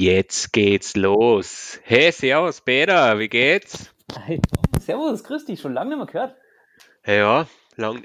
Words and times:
Jetzt 0.00 0.54
geht's 0.54 0.96
los. 0.96 1.78
Hey, 1.84 2.10
servus, 2.10 2.62
Peter, 2.62 3.18
wie 3.18 3.28
geht's? 3.28 3.90
Hey, 4.24 4.40
servus, 4.80 5.22
grüß 5.22 5.44
dich, 5.44 5.60
schon 5.60 5.74
lange 5.74 5.90
nicht 5.90 5.98
mehr 5.98 6.06
gehört. 6.06 6.36
Ja, 7.04 7.46
lang, 7.76 8.02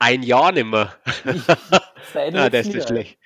ein 0.00 0.22
Jahr 0.24 0.50
nicht 0.50 0.66
mehr. 0.66 0.96
Seit 2.12 2.32
Na, 2.32 2.50
das 2.50 2.66
ist 2.66 2.74
der, 2.74 2.86
schlecht, 2.88 3.18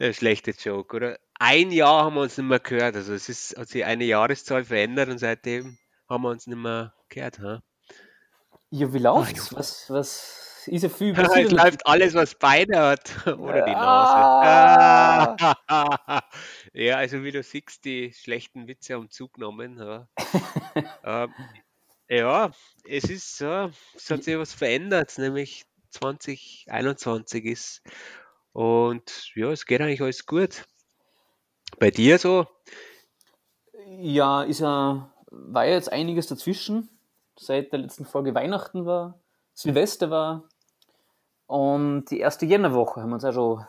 der 0.00 0.12
schlechte 0.12 0.50
Joke, 0.50 0.96
oder? 0.96 1.18
Ein 1.38 1.70
Jahr 1.70 2.06
haben 2.06 2.16
wir 2.16 2.22
uns 2.22 2.36
nicht 2.36 2.48
mehr 2.48 2.58
gehört. 2.58 2.96
Also 2.96 3.14
es 3.14 3.28
ist, 3.28 3.56
hat 3.56 3.68
sich 3.68 3.84
eine 3.84 4.02
Jahreszahl 4.04 4.64
verändert 4.64 5.08
und 5.08 5.18
seitdem 5.18 5.78
haben 6.08 6.22
wir 6.24 6.30
uns 6.30 6.48
nicht 6.48 6.58
mehr 6.58 6.92
gehört. 7.08 7.38
Ha? 7.38 7.62
Ja, 8.70 8.92
wie 8.92 8.98
Ah, 8.98 9.02
läuft's? 9.14 9.50
jo. 9.52 9.56
Was, 9.58 9.84
was 9.90 10.62
ist 10.66 10.82
ja 10.82 10.88
viel 10.88 11.12
Es 11.16 11.28
passiert? 11.28 11.52
läuft 11.52 11.86
alles, 11.86 12.14
was 12.14 12.34
Beine 12.34 12.78
hat, 12.80 13.12
oder 13.26 13.62
die 13.64 13.72
Ah. 13.76 15.36
Nase. 15.38 15.54
Ah. 15.68 16.22
Ja, 16.72 16.96
also 16.96 17.24
wie 17.24 17.32
du 17.32 17.42
siehst, 17.42 17.84
die 17.84 18.12
schlechten 18.12 18.68
Witze 18.68 18.94
haben 18.94 19.10
zugenommen. 19.10 19.78
Ja. 19.78 20.08
Ähm, 21.02 21.34
ja, 22.08 22.50
es 22.84 23.04
ist 23.04 23.38
so, 23.38 23.70
es 23.96 24.10
hat 24.10 24.22
sich 24.22 24.36
was 24.36 24.52
verändert, 24.52 25.16
nämlich 25.18 25.64
2021 25.90 27.44
ist 27.44 27.82
und 28.52 29.32
ja, 29.34 29.50
es 29.50 29.66
geht 29.66 29.80
eigentlich 29.80 30.02
alles 30.02 30.26
gut. 30.26 30.66
Bei 31.78 31.90
dir 31.90 32.18
so? 32.18 32.46
Ja, 33.86 34.42
ist 34.42 34.60
ja, 34.60 35.12
war 35.30 35.64
ja 35.64 35.72
jetzt 35.72 35.92
einiges 35.92 36.26
dazwischen. 36.26 36.88
Seit 37.36 37.72
der 37.72 37.80
letzten 37.80 38.04
Folge 38.04 38.34
Weihnachten 38.34 38.84
war, 38.86 39.20
Silvester 39.54 40.10
war 40.10 40.44
und 41.46 42.10
die 42.10 42.20
erste 42.20 42.46
Jännerwoche 42.46 43.00
haben 43.00 43.10
wir 43.10 43.14
uns 43.14 43.24
auch 43.24 43.32
schon 43.32 43.66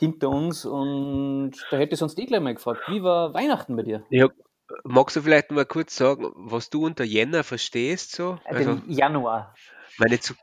hinter 0.00 0.30
uns 0.30 0.64
und 0.66 1.52
da 1.70 1.76
hätte 1.76 1.94
ich 1.94 2.00
sonst 2.00 2.18
eh 2.18 2.26
gleich 2.26 2.40
mal 2.40 2.54
gefragt, 2.54 2.88
wie 2.88 3.02
war 3.02 3.34
Weihnachten 3.34 3.76
bei 3.76 3.82
dir? 3.84 4.06
Ja, 4.08 4.28
magst 4.84 5.16
du 5.16 5.22
vielleicht 5.22 5.50
mal 5.50 5.66
kurz 5.66 5.96
sagen, 5.96 6.30
was 6.34 6.70
du 6.70 6.84
unter 6.84 7.04
Jänner 7.04 7.42
verstehst 7.44 8.12
so? 8.12 8.38
Äh, 8.44 8.54
Also, 8.54 8.76
Den 8.76 8.82
Januar. 8.90 9.58
meine 9.96 10.18
zu 10.20 10.34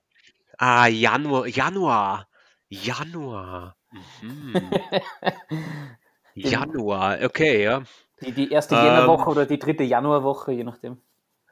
Ah, 0.60 0.88
Januar, 0.88 1.48
Januar, 1.48 2.28
Januar. 2.70 3.78
Mhm. 3.92 4.80
Januar, 6.36 7.20
okay, 7.26 7.64
ja. 7.64 7.84
die, 8.22 8.32
die 8.32 8.52
erste 8.52 8.76
Ähm, 8.76 8.76
Jännerwoche 8.76 9.28
oder 9.28 9.48
die 9.48 9.58
dritte 9.58 9.84
Januarwoche, 9.84 10.52
je 10.52 10.64
nachdem. 10.64 11.02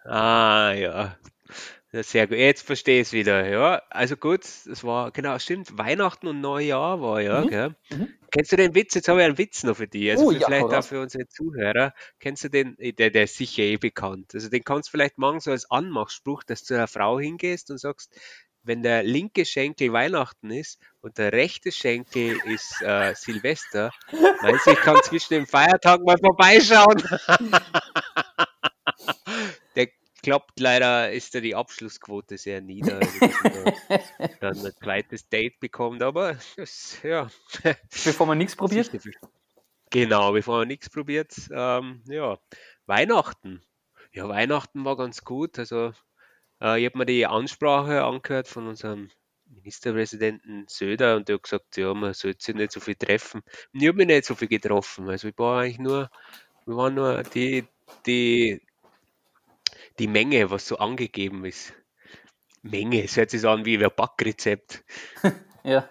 ah, 0.06 0.72
ja. 0.74 1.18
Sehr 2.04 2.28
gut. 2.28 2.38
Jetzt 2.38 2.66
verstehe 2.66 3.02
ich 3.02 3.08
es 3.08 3.14
wieder. 3.14 3.48
Ja, 3.48 3.82
also 3.90 4.18
gut, 4.18 4.42
das 4.66 4.84
war, 4.84 5.12
genau, 5.12 5.38
stimmt. 5.40 5.78
Weihnachten 5.78 6.28
und 6.28 6.42
Neujahr 6.42 7.02
war 7.02 7.22
ja, 7.22 7.42
Mhm. 7.42 7.76
Mhm. 7.90 8.14
Kennst 8.32 8.52
du 8.52 8.58
den 8.58 8.76
Witz? 8.76 8.94
Jetzt 8.96 9.08
habe 9.08 9.22
ich 9.22 9.26
einen 9.26 9.38
Witz 9.38 9.64
noch 9.64 9.78
für 9.78 9.88
dich. 9.88 10.12
Also 10.12 10.26
Oh 10.26 10.32
für, 10.32 10.38
ja, 10.38 10.46
vielleicht 10.48 10.74
auch 10.74 10.84
für 10.84 11.00
unsere 11.02 11.26
Zuhörer. 11.28 11.94
Kennst 12.20 12.44
du 12.44 12.50
den? 12.50 12.78
Eh, 12.80 12.92
Der, 12.92 13.10
der 13.10 13.24
ist 13.24 13.38
sicher 13.38 13.64
eh 13.64 13.78
bekannt. 13.78 14.32
Also 14.34 14.50
den 14.50 14.64
kannst 14.64 14.90
du 14.90 14.92
vielleicht 14.92 15.18
machen 15.18 15.40
so 15.40 15.52
als 15.52 15.72
Anmachspruch, 15.72 16.44
dass 16.44 16.62
du 16.62 16.68
zu 16.68 16.74
einer 16.74 16.88
Frau 16.88 17.18
hingehst 17.18 17.72
und 17.72 17.78
sagst, 17.78 18.14
wenn 18.64 18.82
der 18.84 19.04
linke 19.04 19.46
Schenkel 19.46 19.94
Weihnachten 19.94 20.50
ist 20.52 20.82
und 21.02 21.18
der 21.18 21.32
rechte 21.32 21.72
Schenkel 21.72 22.38
ist 22.46 22.82
äh, 22.82 23.14
Silvester, 23.16 23.92
meinst 24.42 24.66
du, 24.66 24.72
ich 24.72 24.80
kann 24.80 25.02
zwischen 25.04 25.36
den 25.36 25.46
Feiertagen 25.46 26.04
mal 26.04 26.18
vorbeischauen? 26.18 27.02
Klappt 30.26 30.60
leider, 30.60 31.12
ist 31.12 31.36
da 31.36 31.40
die 31.40 31.54
Abschlussquote 31.54 32.40
sehr 32.40 32.60
nieder, 32.60 33.00
also 33.00 33.20
dann 34.42 34.58
ein 34.58 34.74
zweites 34.82 35.30
Date 35.30 35.60
bekommt, 35.60 36.02
aber 36.02 36.36
das, 36.58 36.98
ja, 37.04 37.30
Bevor 37.92 38.26
man 38.26 38.40
nichts 38.40 38.56
probiert. 38.56 38.90
Genau, 39.92 40.32
bevor 40.32 40.58
man 40.58 40.68
nichts 40.68 40.90
probiert. 40.90 41.32
Ähm, 41.52 42.02
ja, 42.08 42.40
Weihnachten. 42.88 43.62
Ja, 44.14 44.28
Weihnachten 44.28 44.84
war 44.84 44.98
ganz 44.98 45.24
gut. 45.24 45.60
Also, 45.60 45.94
äh, 46.60 46.80
ich 46.80 46.88
habe 46.88 46.98
mir 46.98 47.06
die 47.06 47.28
Ansprache 47.28 48.04
angehört 48.04 48.48
von 48.48 48.66
unserem 48.66 49.12
Ministerpräsidenten 49.46 50.66
Söder 50.68 51.18
und 51.18 51.30
der 51.30 51.36
hat 51.36 51.44
gesagt, 51.44 51.78
ja, 51.78 51.94
man 51.94 52.16
sollte 52.16 52.44
sich 52.44 52.56
nicht 52.56 52.72
so 52.72 52.80
viel 52.80 52.96
treffen. 52.96 53.44
Und 53.74 53.80
ich 53.80 53.88
habe 53.88 53.98
mich 53.98 54.08
nicht 54.08 54.26
so 54.26 54.34
viel 54.34 54.48
getroffen. 54.48 55.08
Also, 55.08 55.28
ich 55.28 55.38
war 55.38 55.62
eigentlich 55.62 55.78
nur, 55.78 56.10
wir 56.66 56.76
waren 56.76 56.96
nur 56.96 57.22
die, 57.22 57.68
die, 58.08 58.60
die 60.00 60.08
Menge, 60.08 60.50
was 60.52 60.68
so 60.68 60.78
angegeben 60.78 61.46
ist. 61.46 61.74
Menge, 62.62 63.04
es 63.04 63.16
hört 63.18 63.30
sich 63.30 63.46
an 63.46 63.66
wie 63.66 63.84
ein 63.84 63.92
Backrezept. 63.96 64.84
Ja. 65.64 65.90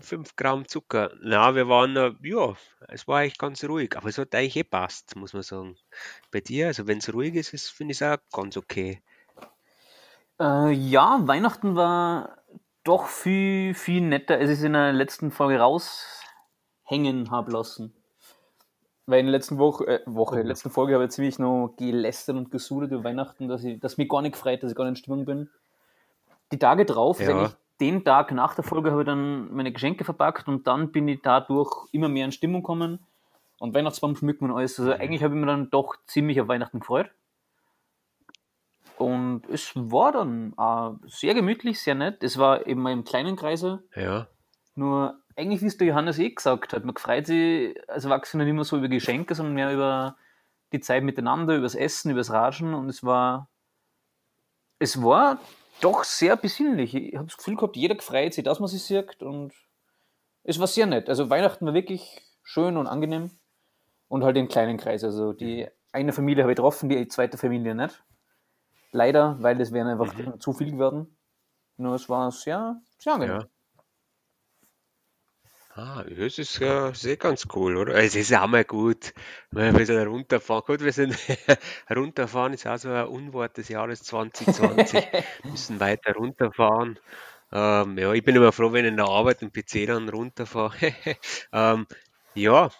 5 0.00 0.34
Gramm 0.36 0.66
Zucker. 0.66 1.12
Na, 1.22 1.54
wir 1.54 1.68
waren, 1.68 1.96
äh, 1.96 2.12
ja, 2.22 2.54
es 2.88 3.06
war 3.06 3.18
eigentlich 3.18 3.38
ganz 3.38 3.62
ruhig, 3.64 3.96
aber 3.96 4.08
es 4.08 4.18
hat 4.18 4.34
eigentlich 4.34 4.56
eh 4.56 4.64
passt, 4.64 5.14
muss 5.14 5.32
man 5.32 5.42
sagen. 5.42 5.76
Bei 6.30 6.40
dir, 6.40 6.68
also 6.68 6.86
wenn 6.86 6.98
es 6.98 7.12
ruhig 7.12 7.34
ist, 7.34 7.54
ist 7.54 7.70
finde 7.70 7.92
ich 7.92 8.00
es 8.00 8.02
auch 8.02 8.18
ganz 8.32 8.56
okay. 8.56 9.02
Äh, 10.40 10.72
ja, 10.72 11.20
Weihnachten 11.22 11.76
war 11.76 12.42
doch 12.84 13.06
viel, 13.06 13.74
viel 13.74 14.00
netter, 14.00 14.34
als 14.34 14.50
ich 14.50 14.58
es 14.58 14.64
in 14.64 14.74
der 14.74 14.92
letzten 14.92 15.30
Folge 15.30 15.58
raushängen 15.58 17.30
habe 17.30 17.52
lassen. 17.52 17.94
Weil 19.06 19.20
in 19.20 19.26
der 19.26 19.32
letzten 19.32 19.58
Woche, 19.58 19.86
äh, 19.86 20.00
Woche, 20.06 20.36
Mhm. 20.36 20.46
letzten 20.46 20.70
Folge 20.70 20.94
habe 20.94 21.04
ich 21.04 21.10
ziemlich 21.10 21.38
noch 21.38 21.74
gelästert 21.76 22.36
und 22.36 22.50
gesudert 22.50 22.90
über 22.90 23.04
Weihnachten, 23.04 23.48
dass, 23.48 23.62
ich, 23.62 23.78
dass 23.78 23.96
mich 23.98 24.08
gar 24.08 24.20
nicht 24.22 24.32
gefreut, 24.32 24.62
dass 24.62 24.70
ich 24.72 24.76
gar 24.76 24.84
nicht 24.84 24.98
in 24.98 25.04
Stimmung 25.04 25.24
bin. 25.24 25.48
Die 26.52 26.58
Tage 26.58 26.84
drauf, 26.84 27.20
Ja, 27.20 27.30
eigentlich 27.30 27.52
den 27.80 28.04
Tag 28.04 28.32
nach 28.32 28.54
der 28.54 28.64
Folge, 28.64 28.90
habe 28.90 29.02
ich 29.02 29.06
dann 29.06 29.52
meine 29.54 29.70
Geschenke 29.70 30.04
verpackt 30.04 30.48
und 30.48 30.66
dann 30.66 30.90
bin 30.92 31.06
ich 31.08 31.20
dadurch 31.22 31.88
immer 31.92 32.08
mehr 32.08 32.24
in 32.24 32.32
Stimmung 32.32 32.62
gekommen 32.62 32.98
und 33.58 33.74
Weihnachtsbaum 33.74 34.16
schmücken 34.16 34.50
und 34.50 34.56
alles. 34.56 34.78
Also 34.80 34.92
mhm. 34.92 35.00
eigentlich 35.00 35.22
habe 35.22 35.34
ich 35.34 35.40
mich 35.40 35.46
dann 35.48 35.70
doch 35.70 35.96
ziemlich 36.06 36.40
auf 36.40 36.48
Weihnachten 36.48 36.80
gefreut. 36.80 37.10
Und 38.98 39.42
es 39.50 39.72
war 39.74 40.10
dann 40.12 40.54
äh, 40.58 41.08
sehr 41.08 41.34
gemütlich, 41.34 41.80
sehr 41.80 41.94
nett. 41.94 42.22
Es 42.22 42.38
war 42.38 42.66
eben 42.66 42.80
mal 42.80 42.92
im 42.92 43.04
kleinen 43.04 43.36
Kreise. 43.36 43.82
ja, 43.94 44.26
Nur 44.74 45.18
eigentlich, 45.36 45.60
wie 45.60 45.66
es 45.66 45.76
der 45.76 45.88
Johannes 45.88 46.18
eh 46.18 46.30
gesagt 46.30 46.72
hat, 46.72 46.84
man 46.84 46.96
freut 46.96 47.26
sich 47.26 47.76
als 47.88 48.04
Erwachsener 48.04 48.44
nicht 48.44 48.54
mehr 48.54 48.64
so 48.64 48.78
über 48.78 48.88
Geschenke, 48.88 49.34
sondern 49.34 49.54
mehr 49.54 49.72
über 49.72 50.16
die 50.72 50.80
Zeit 50.80 51.02
miteinander, 51.02 51.54
über 51.54 51.64
das 51.64 51.74
Essen, 51.74 52.10
über 52.10 52.20
das 52.20 52.30
Ratschen. 52.30 52.74
Und 52.74 52.88
es 52.88 53.04
war, 53.04 53.48
es 54.78 55.02
war 55.02 55.38
doch 55.80 56.04
sehr 56.04 56.36
besinnlich. 56.36 56.94
Ich 56.94 57.16
habe 57.16 57.26
das 57.26 57.36
Gefühl 57.36 57.56
gehabt, 57.56 57.76
jeder 57.76 57.94
gefreut 57.94 58.32
sich, 58.32 58.44
dass 58.44 58.60
man 58.60 58.68
sich 58.68 58.82
sieht. 58.82 59.22
Und 59.22 59.52
es 60.42 60.58
war 60.58 60.66
sehr 60.66 60.86
nett. 60.86 61.08
Also 61.08 61.28
Weihnachten 61.28 61.66
war 61.66 61.74
wirklich 61.74 62.22
schön 62.42 62.76
und 62.76 62.86
angenehm. 62.86 63.30
Und 64.08 64.24
halt 64.24 64.36
im 64.36 64.48
kleinen 64.48 64.78
Kreis. 64.78 65.04
Also 65.04 65.32
die 65.32 65.68
eine 65.92 66.12
Familie 66.12 66.44
habe 66.44 66.52
ich 66.52 66.56
getroffen, 66.56 66.88
die 66.88 67.08
zweite 67.08 67.36
Familie 67.36 67.74
nicht. 67.74 68.02
Leider, 68.92 69.36
weil 69.40 69.58
das 69.58 69.72
wäre 69.72 69.90
einfach 69.90 70.14
mhm. 70.16 70.40
zu 70.40 70.52
viel 70.52 70.70
geworden. 70.70 71.18
Nur 71.76 71.94
es 71.94 72.08
war 72.08 72.30
sehr, 72.30 72.80
sehr 72.98 73.14
angenehm. 73.14 73.40
ja. 73.40 73.46
Ah, 75.78 76.02
ja, 76.08 76.24
es 76.24 76.38
ist 76.38 76.58
ja 76.58 76.94
sehr 76.94 77.18
ganz 77.18 77.46
cool, 77.54 77.76
oder? 77.76 77.94
Es 77.96 78.14
ist 78.14 78.32
auch 78.32 78.46
mal 78.46 78.64
gut, 78.64 79.12
wenn 79.50 79.64
wir 79.64 79.68
ein 79.68 79.76
bisschen 79.76 80.08
runterfahren. 80.08 80.64
Gut, 80.66 80.80
wir 80.80 80.92
sind 80.92 81.14
runterfahren 81.94 82.54
ist 82.54 82.66
auch 82.66 82.78
so 82.78 82.88
ein 82.90 83.06
Unwort 83.06 83.58
des 83.58 83.68
Jahres 83.68 84.02
2020. 84.04 85.04
Müssen 85.44 85.78
weiter 85.78 86.14
runterfahren. 86.14 86.98
Ähm, 87.52 87.98
ja, 87.98 88.10
ich 88.14 88.24
bin 88.24 88.36
immer 88.36 88.52
froh, 88.52 88.72
wenn 88.72 88.86
ich 88.86 88.90
in 88.90 88.96
der 88.96 89.06
Arbeit 89.06 89.42
den 89.42 89.52
PC 89.52 89.86
dann 89.86 90.08
runterfahre. 90.08 90.94
ähm, 91.52 91.86
ja, 92.34 92.70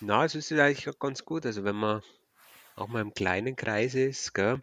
na, 0.00 0.24
es 0.24 0.34
ist 0.34 0.50
eigentlich 0.52 0.88
auch 0.88 0.98
ganz 0.98 1.26
gut. 1.26 1.44
Also 1.44 1.64
wenn 1.64 1.76
man 1.76 2.02
auch 2.76 2.88
mal 2.88 3.02
im 3.02 3.12
kleinen 3.12 3.56
Kreis 3.56 3.94
ist, 3.94 4.32
gell? 4.32 4.62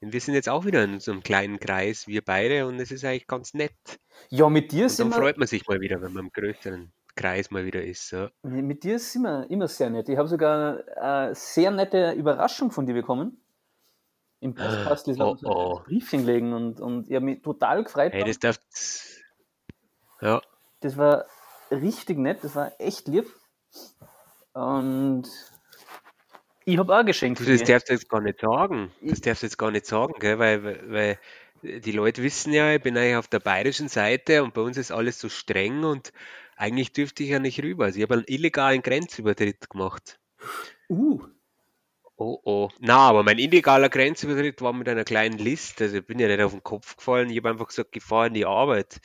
Und 0.00 0.12
wir 0.12 0.20
sind 0.20 0.34
jetzt 0.34 0.48
auch 0.48 0.64
wieder 0.66 0.84
in 0.84 1.00
so 1.00 1.12
einem 1.12 1.22
kleinen 1.22 1.60
Kreis, 1.60 2.06
wir 2.06 2.22
beide, 2.22 2.66
und 2.66 2.80
es 2.80 2.90
ist 2.90 3.04
eigentlich 3.04 3.26
ganz 3.26 3.54
nett. 3.54 3.72
Ja, 4.30 4.48
mit 4.48 4.72
dir 4.72 4.84
Und 4.84 4.90
sind 4.90 5.10
dann 5.12 5.20
wir, 5.20 5.22
freut 5.22 5.38
man 5.38 5.48
sich 5.48 5.66
mal 5.66 5.80
wieder, 5.80 6.02
wenn 6.02 6.12
man 6.12 6.26
im 6.26 6.32
größeren 6.32 6.92
Kreis 7.16 7.50
mal 7.50 7.64
wieder 7.64 7.82
ist. 7.82 8.10
Ja. 8.12 8.30
mit 8.42 8.84
dir 8.84 8.98
sind 8.98 9.22
wir 9.22 9.50
immer 9.50 9.68
sehr 9.68 9.90
nett. 9.90 10.08
Ich 10.08 10.16
habe 10.16 10.28
sogar 10.28 10.84
eine 10.96 11.34
sehr 11.34 11.70
nette 11.70 12.12
Überraschung 12.12 12.70
von 12.70 12.86
dir 12.86 12.94
bekommen. 12.94 13.40
Im 14.40 14.54
Podcast 14.54 15.08
Oh 15.08 15.12
so 15.12 15.32
ein 15.32 15.38
oh. 15.44 15.80
Briefchen 15.84 16.24
legen 16.24 16.52
und, 16.52 16.80
und 16.80 17.08
ich 17.08 17.14
habe 17.16 17.24
mich 17.24 17.42
total 17.42 17.84
gefreut. 17.84 18.12
Hey, 18.12 18.24
das 18.24 18.38
darf. 18.38 18.58
Ja, 20.20 20.40
Das 20.80 20.96
war 20.96 21.26
richtig 21.70 22.18
nett, 22.18 22.42
das 22.42 22.54
war 22.54 22.72
echt 22.78 23.08
lieb. 23.08 23.26
Und 24.52 25.24
ich 26.64 26.78
habe 26.78 26.94
auch 26.94 26.98
ein 27.00 27.06
Geschenk 27.06 27.38
du, 27.38 27.44
für 27.44 27.52
das 27.52 27.64
darfst 27.64 27.88
du 27.88 27.92
jetzt 27.92 28.08
gar 28.08 28.20
nicht 28.20 28.40
sagen. 28.40 28.92
Das 29.02 29.20
darfst 29.20 29.42
du 29.42 29.46
jetzt 29.46 29.58
gar 29.58 29.70
nicht 29.70 29.86
sagen, 29.86 30.14
gell? 30.18 30.38
Weil, 30.38 30.64
weil 30.64 31.18
weil 31.62 31.80
die 31.80 31.92
Leute 31.92 32.22
wissen 32.22 32.52
ja, 32.52 32.72
ich 32.72 32.82
bin 32.82 32.96
eigentlich 32.96 33.16
auf 33.16 33.28
der 33.28 33.40
bayerischen 33.40 33.88
Seite 33.88 34.42
und 34.42 34.54
bei 34.54 34.60
uns 34.60 34.76
ist 34.76 34.90
alles 34.90 35.18
so 35.18 35.28
streng 35.28 35.84
und 35.84 36.12
eigentlich 36.56 36.92
dürfte 36.92 37.22
ich 37.22 37.30
ja 37.30 37.38
nicht 37.38 37.62
rüber. 37.62 37.86
Also 37.86 37.98
ich 37.98 38.02
habe 38.02 38.14
einen 38.14 38.24
illegalen 38.26 38.82
Grenzübertritt 38.82 39.70
gemacht. 39.70 40.18
uh, 40.88 41.20
Oh 42.18 42.40
oh. 42.44 42.68
Na, 42.80 42.96
aber 43.08 43.22
mein 43.22 43.38
illegaler 43.38 43.90
Grenzübertritt 43.90 44.62
war 44.62 44.72
mit 44.72 44.88
einer 44.88 45.04
kleinen 45.04 45.38
Liste. 45.38 45.84
Also 45.84 45.98
ich 45.98 46.06
bin 46.06 46.18
ja 46.18 46.28
nicht 46.28 46.40
auf 46.40 46.52
den 46.52 46.62
Kopf 46.62 46.96
gefallen. 46.96 47.28
Ich 47.28 47.36
habe 47.36 47.50
einfach 47.50 47.68
gesagt, 47.68 47.94
ich 47.94 48.02
fahre 48.02 48.28
in 48.28 48.34
die 48.34 48.46
Arbeit. 48.46 49.00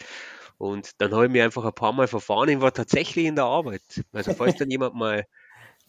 Und 0.58 1.02
dann 1.02 1.14
habe 1.14 1.26
ich 1.26 1.32
mich 1.32 1.42
einfach 1.42 1.66
ein 1.66 1.74
paar 1.74 1.92
Mal 1.92 2.08
verfahren. 2.08 2.50
Ich 2.50 2.62
war 2.62 2.74
tatsächlich 2.74 3.26
in 3.26 3.36
der 3.36 3.46
Arbeit. 3.46 3.82
Also 4.14 4.34
falls 4.34 4.56
dann 4.56 4.70
jemand 4.72 4.96
mal 4.96 5.26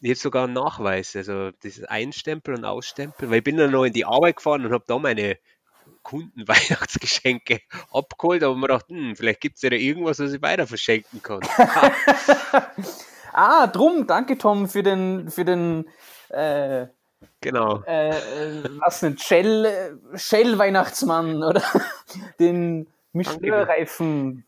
jetzt 0.00 0.22
sogar 0.22 0.44
einen 0.44 0.54
Nachweis, 0.54 1.14
also 1.14 1.52
das 1.62 1.84
Einstempel 1.84 2.54
und 2.56 2.64
Ausstempel, 2.64 3.30
weil 3.30 3.38
ich 3.38 3.44
bin 3.44 3.56
dann 3.56 3.70
noch 3.70 3.84
in 3.84 3.92
die 3.92 4.04
Arbeit 4.04 4.36
gefahren 4.36 4.66
und 4.66 4.72
habe 4.72 4.84
da 4.86 4.98
meine 4.98 5.38
Kunden 6.02 6.46
Weihnachtsgeschenke 6.48 7.60
abgeholt, 7.92 8.42
aber 8.42 8.54
mir 8.54 8.68
gedacht, 8.68 8.86
hm, 8.88 9.16
vielleicht 9.16 9.40
gibt 9.40 9.56
es 9.56 9.62
ja 9.62 9.70
da 9.70 9.76
irgendwas, 9.76 10.18
was 10.18 10.32
ich 10.32 10.42
weiter 10.42 10.66
verschenken 10.66 11.22
kann. 11.22 11.40
ah, 13.32 13.66
drum, 13.66 14.06
danke 14.06 14.38
Tom 14.38 14.68
für 14.68 14.82
den, 14.82 15.30
für 15.30 15.44
den 15.44 15.88
äh, 16.28 16.86
genau. 17.40 17.82
Äh, 17.84 18.10
äh 18.10 18.64
was 18.78 19.02
nicht, 19.02 19.22
Shell, 19.22 19.98
Shell 20.14 20.58
Weihnachtsmann 20.58 21.42
oder 21.42 21.62
den 22.38 22.86
Michelin-Reifen. 23.12 24.44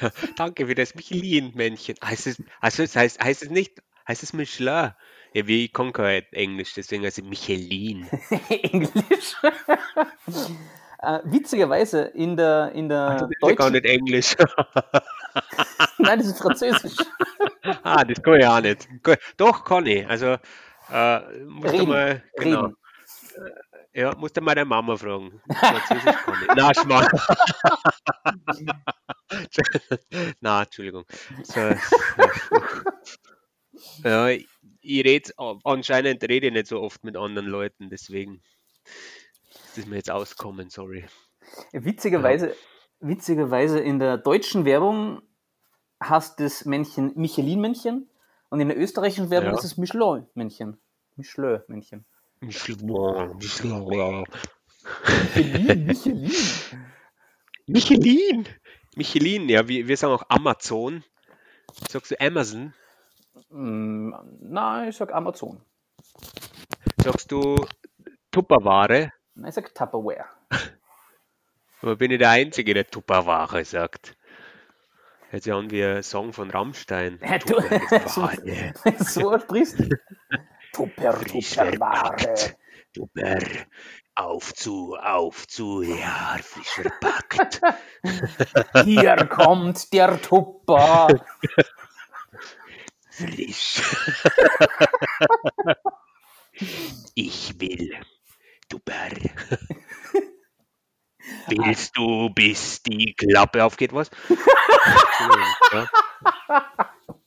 Ja, 0.00 0.10
danke 0.36 0.66
für 0.66 0.74
das 0.74 0.94
Michelin-Männchen. 0.94 1.96
Heißt 2.02 2.26
es, 2.26 2.42
also 2.60 2.82
es 2.82 2.96
heißt, 2.96 3.22
heißt 3.22 3.42
es 3.42 3.50
nicht, 3.50 3.82
heißt 4.08 4.22
es 4.22 4.32
Michelin? 4.32 4.92
Ja, 5.32 5.46
wie 5.46 5.64
ich 5.66 5.72
kann 5.72 5.92
kein 5.92 6.24
Englisch, 6.32 6.74
deswegen 6.74 7.04
heißt 7.04 7.18
es 7.18 7.24
Michelin. 7.24 8.08
Englisch? 8.48 9.36
äh, 11.02 11.20
witzigerweise 11.24 12.02
in 12.14 12.36
der, 12.36 12.72
in 12.72 12.88
der 12.88 13.10
das 13.14 13.30
ist 13.30 13.36
ja 13.42 13.54
gar 13.54 13.70
nicht 13.70 13.84
Englisch. 13.84 14.34
Nein, 15.98 16.18
das 16.18 16.26
ist 16.28 16.38
Französisch. 16.38 16.96
ah, 17.84 18.04
das 18.04 18.20
kann 18.22 18.40
ich 18.40 18.46
auch 18.46 18.60
nicht. 18.60 18.88
Doch, 19.36 19.64
kann 19.64 19.86
ich. 19.86 20.08
Also, 20.08 20.36
äh, 20.92 21.20
musst 21.44 21.74
Reden. 21.74 21.86
du 21.86 21.92
mal, 21.92 22.22
genau. 22.36 22.62
Reden. 22.64 22.76
Ja, 23.92 24.14
musst 24.16 24.36
du 24.36 24.40
mal 24.40 24.54
deine 24.56 24.64
Mama 24.64 24.96
fragen. 24.96 25.40
Französisch 25.48 26.16
kann 26.24 26.34
ich. 26.42 26.48
Na, 26.56 26.74
Schmarrn. 26.74 27.08
Na, 30.40 30.62
Entschuldigung. 30.62 31.04
So, 31.44 31.60
ja, 34.02 34.28
ich 34.28 34.49
rede 34.82 35.32
anscheinend 35.64 36.22
rede 36.24 36.48
ich 36.48 36.52
nicht 36.52 36.66
so 36.66 36.80
oft 36.80 37.04
mit 37.04 37.16
anderen 37.16 37.48
Leuten, 37.48 37.90
deswegen 37.90 38.42
ist 39.76 39.86
mir 39.86 39.96
jetzt 39.96 40.10
auskommen, 40.10 40.70
sorry. 40.70 41.04
Witzigerweise, 41.72 42.54
witzigerweise 43.00 43.80
in 43.80 43.98
der 43.98 44.18
deutschen 44.18 44.64
Werbung 44.64 45.22
hast 46.00 46.40
das 46.40 46.64
Männchen 46.64 47.12
Michelin-Männchen 47.16 48.08
und 48.48 48.60
in 48.60 48.68
der 48.68 48.78
österreichischen 48.78 49.30
Werbung 49.30 49.52
Ja. 49.52 49.58
ist 49.58 49.64
es 49.64 49.76
Michelin-Männchen. 49.76 50.80
Michelin-Männchen. 51.16 52.04
Michelin, 52.40 53.36
Michelin. 53.38 54.24
Michelin, 55.34 55.86
Michelin. 55.86 56.30
Michelin. 57.66 58.48
Michelin, 58.96 59.48
ja, 59.48 59.68
wir, 59.68 59.86
wir 59.86 59.96
sagen 59.96 60.14
auch 60.14 60.24
Amazon. 60.28 61.04
Sagst 61.88 62.10
du 62.10 62.20
Amazon? 62.20 62.74
Mm, 63.50 64.12
Nein, 64.40 64.88
ich 64.88 64.96
sag 64.96 65.12
Amazon. 65.12 65.60
Sagst 67.02 67.30
du 67.32 67.64
Tupperware? 68.30 69.12
Nein, 69.34 69.48
ich 69.48 69.54
sag 69.54 69.74
Tupperware. 69.74 70.24
Aber 71.82 71.96
bin 71.96 72.10
ich 72.10 72.18
der 72.18 72.30
Einzige, 72.30 72.74
der 72.74 72.86
Tupperware 72.86 73.64
sagt. 73.64 74.16
Hört 75.30 75.42
sich 75.44 75.52
an 75.52 75.70
wie 75.70 75.84
ein 75.84 76.02
Song 76.02 76.32
von 76.32 76.50
Rammstein. 76.50 77.18
Ja, 77.24 77.38
du- 77.38 77.54
Tupperware. 77.54 78.72
so 78.98 79.38
sprichst 79.38 79.78
du. 79.78 79.88
Tupper, 80.72 81.18
Tupperware. 81.20 82.34
Tupper. 82.94 83.38
Auf 84.16 84.52
zu, 84.52 84.96
auf 84.96 85.46
zu, 85.48 85.82
ja, 85.82 86.36
frisch 86.42 86.68
verpackt. 86.82 87.60
Hier 88.84 89.16
kommt 89.28 89.92
der 89.94 90.20
Tupper. 90.20 91.08
Frisch. 93.20 93.82
Ich 97.14 97.60
will. 97.60 97.92
Tupper. 98.68 99.10
Willst 101.48 101.96
du, 101.96 102.30
bis 102.30 102.82
die 102.82 103.14
Klappe 103.14 103.64
aufgeht, 103.64 103.92
was? 103.92 104.10
Ja. 105.72 105.86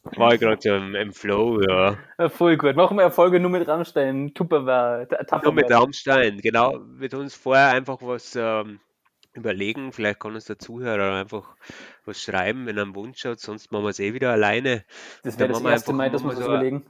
War 0.18 0.34
ich 0.34 0.40
gerade 0.40 0.62
so 0.62 0.76
im, 0.76 0.96
im 0.96 1.14
Flow, 1.14 1.62
ja. 1.62 1.98
Voll 2.30 2.58
gut. 2.58 2.76
Machen 2.76 2.98
wir 2.98 3.04
Erfolge 3.04 3.40
nur 3.40 3.52
mit 3.52 3.68
Rammstein. 3.68 4.34
Tupperware. 4.34 5.08
Nur 5.44 5.54
mit. 5.54 5.72
Rammstein, 5.72 6.38
genau. 6.40 6.80
Mit 6.80 7.14
uns 7.14 7.36
vorher 7.36 7.70
einfach 7.70 7.98
was 8.02 8.36
ähm, 8.36 8.80
überlegen. 9.34 9.92
Vielleicht 9.92 10.20
kann 10.20 10.36
uns 10.36 10.46
der 10.46 10.60
Zuhörer 10.60 11.20
einfach 11.20 11.56
was 12.06 12.22
schreiben, 12.22 12.66
wenn 12.66 12.78
er 12.78 12.84
einen 12.84 12.96
Wunsch 12.96 13.24
hat. 13.26 13.40
Sonst 13.40 13.72
machen 13.72 13.84
wir 13.84 13.90
es 13.90 14.00
eh 14.00 14.14
wieder 14.14 14.32
alleine. 14.32 14.86
Das 15.24 15.38
wäre 15.40 15.54
das 15.54 15.62
erste 15.62 15.94
Mal, 15.94 16.10
dass 16.10 16.24
wir 16.24 16.30
uns 16.30 16.40
so 16.40 16.46
überlegen. 16.46 16.86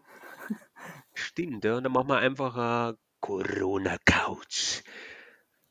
Stimmt, 1.13 1.63
ja. 1.63 1.77
Und 1.77 1.83
dann 1.83 1.91
machen 1.91 2.07
wir 2.07 2.17
einfach 2.17 2.55
eine 2.55 2.97
Corona-Couch. 3.19 4.83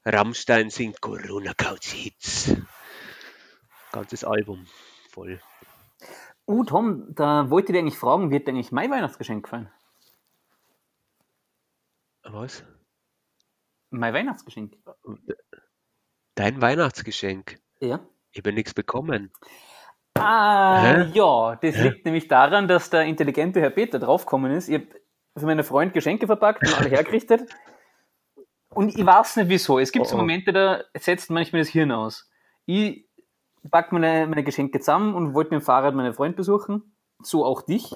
Rammstein 0.04 0.70
singt 0.70 1.00
Corona-Couch-Hits. 1.00 2.56
Ganzes 3.92 4.24
Album 4.24 4.66
voll. 5.10 5.40
Uh, 6.46 6.64
Tom, 6.64 7.14
da 7.14 7.50
wollte 7.50 7.66
ich 7.66 7.72
dich 7.72 7.80
eigentlich 7.80 7.98
fragen, 7.98 8.30
wird 8.30 8.46
dir 8.46 8.52
eigentlich 8.52 8.72
mein 8.72 8.90
Weihnachtsgeschenk 8.90 9.44
gefallen? 9.44 9.70
Was? 12.24 12.64
Mein 13.90 14.14
Weihnachtsgeschenk? 14.14 14.76
Dein 16.34 16.60
Weihnachtsgeschenk. 16.62 17.58
Ja. 17.80 18.00
Ich 18.32 18.38
habe 18.40 18.52
nichts 18.52 18.74
bekommen. 18.74 19.30
Ah, 20.14 20.82
Hä? 20.82 21.10
ja, 21.14 21.56
das 21.56 21.74
Hä? 21.76 21.88
liegt 21.88 22.04
nämlich 22.04 22.28
daran, 22.28 22.68
dass 22.68 22.90
der 22.90 23.02
intelligente 23.02 23.60
Herr 23.60 23.70
Peter 23.70 23.98
draufgekommen 23.98 24.52
ist. 24.52 24.68
Ich 24.68 24.74
habe 24.76 24.86
für 25.36 25.46
meinen 25.46 25.64
Freund 25.64 25.92
Geschenke 25.94 26.26
verpackt 26.26 26.66
und 26.66 26.78
alle 26.78 26.88
hergerichtet. 26.90 27.48
Und 28.74 28.96
ich 28.96 29.04
weiß 29.04 29.36
nicht 29.36 29.48
wieso. 29.48 29.78
Es 29.78 29.92
gibt 29.92 30.06
so 30.06 30.14
Oh, 30.14 30.18
oh. 30.18 30.20
Momente, 30.22 30.52
da 30.52 30.82
setzt 30.96 31.30
manchmal 31.30 31.62
das 31.62 31.68
Hirn 31.68 31.92
aus. 31.92 32.30
Ich 32.66 33.06
pack 33.70 33.92
meine, 33.92 34.26
meine 34.26 34.44
Geschenke 34.44 34.80
zusammen 34.80 35.14
und 35.14 35.34
wollte 35.34 35.54
mit 35.54 35.62
dem 35.62 35.64
Fahrrad 35.64 35.94
meinen 35.94 36.14
Freund 36.14 36.36
besuchen. 36.36 36.94
So 37.22 37.44
auch 37.44 37.62
dich. 37.62 37.92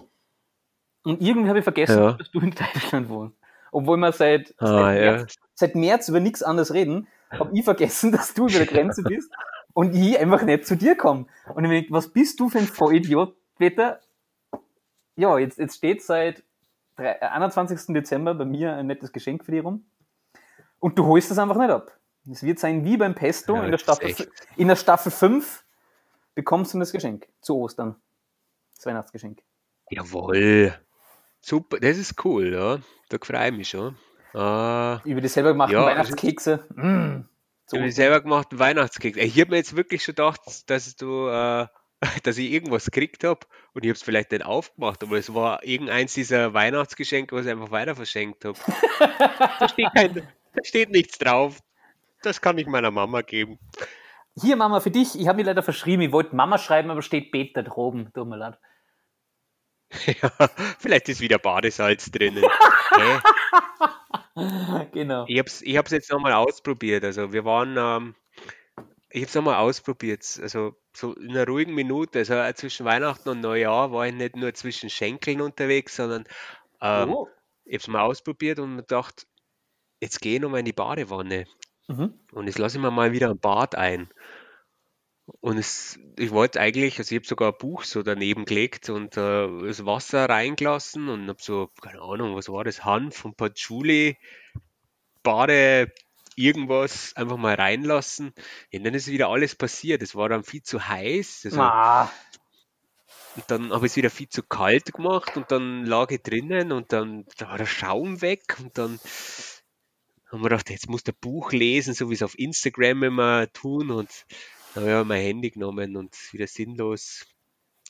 Und 1.05 1.21
irgendwie 1.23 1.49
habe 1.49 1.59
ich 1.61 1.65
vergessen, 1.65 1.99
Ja. 2.03 2.13
dass 2.13 2.31
du 2.31 2.41
in 2.41 2.51
Deutschland 2.51 3.09
wohnst. 3.09 3.37
Obwohl 3.73 3.97
wir 3.97 4.13
seit, 4.13 4.55
Ah, 4.59 4.67
seit, 4.67 5.03
ja. 5.03 5.13
März, 5.13 5.35
seit 5.55 5.75
März 5.75 6.09
über 6.09 6.21
nichts 6.21 6.43
anderes 6.43 6.73
reden, 6.73 7.09
habe 7.31 7.51
ich 7.57 7.65
vergessen, 7.65 8.13
dass 8.13 8.35
du 8.35 8.47
über 8.47 8.59
der 8.59 8.67
Grenze 8.67 9.03
bist 9.03 9.31
und 9.73 9.95
ich 9.95 10.19
einfach 10.19 10.43
nicht 10.43 10.67
zu 10.67 10.77
dir 10.77 10.97
komme. 10.97 11.27
Und 11.55 11.65
ich 11.65 11.69
mir 11.71 11.81
denk, 11.83 11.91
was 11.93 12.09
bist 12.13 12.41
du 12.41 12.49
für 12.49 12.59
ein 12.59 12.67
Vollidiot, 12.67 13.37
Peter? 13.59 14.01
Ja, 15.17 15.39
jetzt, 15.39 15.59
jetzt 15.59 15.77
steht 15.77 16.03
seit 16.03 16.43
drei- 16.97 17.13
äh, 17.21 17.27
21. 17.27 17.95
Dezember 17.95 18.35
bei 18.35 18.45
mir 18.45 18.75
ein 18.75 18.87
nettes 18.87 19.13
Geschenk 19.13 19.45
für 19.45 19.53
dich 19.53 19.65
rum. 19.65 19.87
Und 20.79 20.99
du 20.99 21.07
holst 21.07 21.31
das 21.31 21.39
einfach 21.39 21.57
nicht 21.57 21.71
ab. 21.71 21.99
Es 22.31 22.43
wird 22.43 22.59
sein 22.59 22.85
wie 22.85 22.97
beim 22.97 23.15
Pesto 23.15 23.55
Ja, 23.57 23.65
in, 23.65 23.71
der 23.71 23.79
Staffel, 23.79 24.15
in 24.57 24.69
der 24.69 24.77
Staffel 24.77 25.13
5 25.13 25.65
bekommst 26.35 26.75
du 26.75 26.79
das 26.79 26.93
Geschenk 26.93 27.29
zu 27.41 27.57
Ostern. 27.57 27.97
Das 28.75 28.85
Weihnachtsgeschenk. 28.85 29.43
Jawohl. 29.91 30.75
Super, 31.41 31.79
das 31.79 31.97
ist 31.97 32.25
cool, 32.25 32.53
ja. 32.53 32.79
Da 33.09 33.19
freue 33.23 33.51
ich 33.51 33.57
mich 33.57 33.69
schon. 33.69 33.97
Ah, 34.37 35.01
Über 35.05 35.23
die 35.23 35.29
selber 35.29 35.53
gemachten 35.53 35.79
Ja, 35.79 35.87
Weihnachtskekse. 35.87 36.67
Mm. 36.75 37.25
So. 37.65 37.77
ich 37.77 37.83
habe 37.83 37.93
selber 37.93 38.21
gemachten 38.21 38.59
Weihnachtskeks. 38.59 39.17
Ich 39.17 39.41
habe 39.41 39.53
mir 39.53 39.57
jetzt 39.57 39.75
wirklich 39.75 40.05
schon 40.05 40.15
gedacht, 40.15 40.69
dass 40.69 40.95
du, 40.97 41.29
äh, 41.29 41.67
dass 42.23 42.37
ich 42.37 42.53
irgendwas 42.53 42.85
gekriegt 42.85 43.25
habe 43.25 43.41
und 43.73 43.85
ich 43.85 43.89
habe 43.89 43.97
es 43.97 44.03
vielleicht 44.03 44.33
nicht 44.33 44.45
aufgemacht, 44.45 45.03
aber 45.03 45.17
es 45.17 45.33
war 45.33 45.65
irgendeins 45.65 46.13
dieser 46.13 46.53
Weihnachtsgeschenke, 46.53 47.35
was 47.35 47.47
ich 47.47 47.53
einfach 47.53 47.71
weiter 47.71 47.97
verschenkt 47.97 48.45
habe. 48.45 48.59
da, 49.59 49.69
steht 49.71 49.89
kein, 49.95 50.15
da 50.15 50.65
steht 50.65 50.91
nichts 50.91 51.17
drauf. 51.17 51.61
Das 52.23 52.43
kann 52.43 52.59
ich 52.59 52.67
meiner 52.67 52.91
Mama 52.91 53.23
geben. 53.23 53.59
Hier, 54.35 54.57
Mama, 54.57 54.81
für 54.81 54.91
dich. 54.91 55.19
Ich 55.19 55.29
habe 55.29 55.39
mir 55.39 55.45
leider 55.45 55.63
verschrieben. 55.63 56.03
Ich 56.03 56.13
wollte 56.13 56.37
Mama 56.37 56.59
schreiben, 56.59 56.91
aber 56.91 57.01
steht 57.01 57.33
Peter 57.33 57.63
droben. 57.63 58.13
Tut 58.13 58.29
mir 58.29 58.37
leid. 58.37 58.59
Ja, 60.23 60.31
vielleicht 60.79 61.09
ist 61.09 61.21
wieder 61.21 61.39
Badesalz 61.39 62.11
drinnen. 62.11 62.45
Genau. 64.93 65.25
Ich 65.27 65.39
habe 65.39 65.49
es 65.49 65.63
ich 65.63 65.77
hab's 65.77 65.91
jetzt 65.91 66.11
nochmal 66.11 66.33
ausprobiert. 66.33 67.05
Also 67.05 67.33
wir 67.33 67.45
waren, 67.45 67.77
ähm, 67.79 68.15
ich 69.11 69.23
habe 69.23 69.29
es 69.29 69.35
nochmal 69.35 69.57
ausprobiert. 69.57 70.23
Also 70.43 70.77
so 70.95 71.15
in 71.15 71.31
einer 71.31 71.47
ruhigen 71.47 71.75
Minute, 71.75 72.19
also 72.21 72.35
auch 72.37 72.53
zwischen 72.55 72.85
Weihnachten 72.87 73.29
und 73.31 73.41
Neujahr 73.41 73.93
war 73.93 74.07
ich 74.07 74.15
nicht 74.15 74.37
nur 74.37 74.53
zwischen 74.55 74.91
Schenkeln 74.91 75.41
unterwegs, 75.41 75.97
sondern 75.97 76.25
ähm, 76.83 77.11
Oh. 77.11 77.29
ich 77.65 77.75
habe 77.75 77.83
es 77.83 77.89
mal 77.89 78.03
ausprobiert 78.03 78.59
und 78.59 78.77
mir 78.77 78.83
gedacht, 78.83 79.27
jetzt 80.03 80.23
gehe 80.23 80.37
ich 80.37 80.43
nochmal 80.43 80.61
in 80.61 80.67
die 80.67 80.75
Badewanne 80.75 81.47
Mhm. 81.89 82.15
und 82.33 82.49
jetzt 82.49 82.59
lasse 82.59 82.79
ich 82.79 82.83
mir 82.83 82.93
mal 82.93 83.13
wieder 83.13 83.31
ein 83.31 83.41
Bad 83.41 83.77
ein. 83.77 84.11
Und 85.41 85.59
es, 85.59 85.99
ich 86.17 86.31
wollte 86.31 86.61
eigentlich, 86.61 86.99
also 86.99 87.15
ich 87.15 87.21
habe 87.21 87.27
sogar 87.27 87.53
ein 87.53 87.59
Buch 87.59 87.85
so 87.85 88.03
daneben 88.03 88.45
gelegt 88.45 88.91
und 88.91 89.17
äh, 89.17 89.49
das 89.67 89.85
Wasser 89.85 90.29
reingelassen 90.29 91.09
und 91.09 91.29
habe 91.29 91.43
so, 91.43 91.69
keine 91.83 92.01
Ahnung, 92.01 92.37
was 92.37 92.49
war 92.49 92.65
das, 92.65 92.85
Hanf 92.85 93.25
und 93.25 93.37
Patchouli, 93.37 94.19
Bade, 95.23 95.93
irgendwas 96.37 97.15
einfach 97.17 97.37
mal 97.37 97.55
reinlassen. 97.55 98.33
Und 98.73 98.85
dann 98.85 98.95
ist 98.95 99.09
wieder 99.09 99.29
alles 99.29 99.55
passiert. 99.57 100.03
Es 100.03 100.15
war 100.15 100.29
dann 100.29 100.45
viel 100.45 100.63
zu 100.63 100.87
heiß. 100.89 101.43
Also, 101.47 101.61
Ah, 101.61 102.11
Und 103.37 103.51
dann 103.51 103.73
habe 103.73 103.87
ich 103.87 103.93
es 103.93 103.97
wieder 103.97 104.11
viel 104.11 104.29
zu 104.29 104.43
kalt 104.43 104.93
gemacht 104.95 105.37
und 105.37 105.51
dann 105.53 105.85
lag 105.85 106.11
ich 106.11 106.23
drinnen 106.23 106.73
und 106.73 106.93
dann 106.93 107.27
da 107.37 107.49
war 107.51 107.59
der 107.59 107.67
Schaum 107.67 108.21
weg 108.23 108.57
und 108.61 108.79
dann 108.79 108.99
haben 110.31 110.41
wir 110.43 110.49
gedacht, 110.49 110.71
jetzt 110.71 110.89
muss 110.89 111.05
der 111.05 111.13
Buch 111.13 111.53
lesen, 111.53 111.95
so 111.95 112.11
wie 112.11 112.15
es 112.15 112.23
auf 112.23 112.39
Instagram 112.39 113.03
immer 113.05 113.53
tun 113.53 113.91
und 113.91 114.11
dann 114.77 114.91
habe 114.91 115.03
ich 115.03 115.09
mein 115.09 115.23
Handy 115.23 115.51
genommen 115.51 115.97
und 115.97 116.15
wieder 116.33 116.47
sinnlos. 116.47 117.27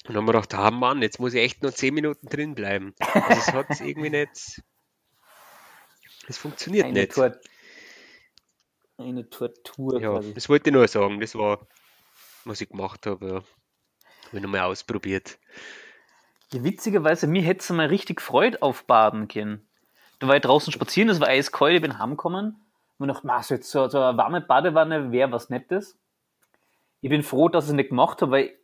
Und 0.04 0.10
dann 0.14 0.18
haben 0.18 0.26
wir 0.26 0.32
gedacht, 0.32 0.54
ah 0.54 0.70
Mann, 0.70 1.02
jetzt 1.02 1.18
muss 1.18 1.34
ich 1.34 1.40
echt 1.42 1.62
nur 1.62 1.72
10 1.74 1.92
Minuten 1.94 2.28
drin 2.28 2.54
bleiben. 2.54 2.94
Also 2.98 3.40
es 3.40 3.52
hat 3.52 3.80
irgendwie 3.80 4.10
nicht, 4.10 4.62
es 6.28 6.38
funktioniert 6.38 6.86
Eine, 6.86 7.00
nicht. 7.00 7.12
Tor 7.12 7.32
eine 8.98 9.28
Tortur 9.28 10.00
Ja, 10.00 10.12
quasi. 10.12 10.32
das 10.32 10.48
wollte 10.48 10.70
ich 10.70 10.74
nur 10.74 10.88
sagen, 10.88 11.20
das 11.20 11.34
war, 11.34 11.66
was 12.44 12.60
ich 12.60 12.68
gemacht 12.68 13.04
habe, 13.06 13.26
ja. 13.26 13.34
Habe 13.34 14.36
ich 14.38 14.42
nochmal 14.42 14.62
ausprobiert. 14.62 15.38
Ja, 16.52 16.62
witzigerweise, 16.64 17.26
mir 17.26 17.42
hätte 17.42 17.60
es 17.60 17.70
mal 17.70 17.86
richtig 17.86 18.20
Freude 18.22 18.62
auf 18.62 18.84
Baden 18.84 19.28
können. 19.28 19.68
Da 20.18 20.28
war 20.28 20.36
ich 20.36 20.42
draußen 20.42 20.72
spazieren, 20.72 21.10
es 21.10 21.20
war 21.20 21.28
eiskalt, 21.28 21.74
ich 21.74 21.82
bin 21.82 21.98
heimgekommen 21.98 22.56
und 22.98 23.08
dachte, 23.08 23.26
"Ma, 23.26 23.42
so, 23.42 23.54
jetzt 23.54 23.70
so, 23.70 23.88
so 23.88 24.00
eine 24.00 24.16
warme 24.16 24.40
Badewanne 24.40 25.12
wäre 25.12 25.30
was 25.32 25.50
Nettes. 25.50 25.98
Ich 27.06 27.10
bin 27.10 27.22
froh, 27.22 27.48
dass 27.48 27.66
ich 27.66 27.70
es 27.70 27.76
nicht 27.76 27.90
gemacht 27.90 28.20
habe, 28.20 28.32
weil 28.32 28.58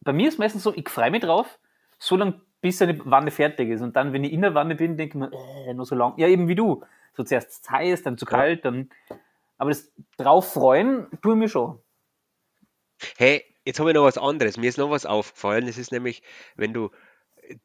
bei 0.00 0.12
mir 0.12 0.26
ist 0.26 0.40
meistens 0.40 0.64
so, 0.64 0.74
ich 0.74 0.88
freue 0.88 1.12
mich 1.12 1.22
drauf, 1.22 1.60
so 2.00 2.16
lange 2.16 2.40
bis 2.60 2.82
eine 2.82 2.98
Wanne 3.04 3.30
fertig 3.30 3.68
ist. 3.68 3.80
Und 3.80 3.94
dann, 3.94 4.12
wenn 4.12 4.24
ich 4.24 4.32
in 4.32 4.42
der 4.42 4.56
Wanne 4.56 4.74
bin, 4.74 4.96
denke 4.96 5.16
ich 5.16 5.20
mir, 5.20 5.30
äh, 5.68 5.72
nur 5.72 5.86
so 5.86 5.94
lang. 5.94 6.14
Ja, 6.16 6.26
eben 6.26 6.48
wie 6.48 6.56
du. 6.56 6.82
So 7.12 7.22
zuerst 7.22 7.62
zu 7.62 7.70
heiß, 7.70 8.02
dann 8.02 8.18
zu 8.18 8.26
kalt, 8.26 8.64
dann. 8.64 8.90
Aber 9.56 9.70
das 9.70 9.92
drauf 10.16 10.52
freuen, 10.52 11.06
tue 11.22 11.34
ich 11.34 11.38
mir 11.38 11.48
schon. 11.48 11.78
Hey, 13.18 13.44
jetzt 13.64 13.78
habe 13.78 13.90
ich 13.90 13.94
noch 13.94 14.02
was 14.02 14.18
anderes. 14.18 14.56
Mir 14.56 14.68
ist 14.68 14.78
noch 14.78 14.90
was 14.90 15.06
aufgefallen. 15.06 15.66
Das 15.66 15.78
ist 15.78 15.92
nämlich, 15.92 16.24
wenn 16.56 16.72
du, 16.72 16.90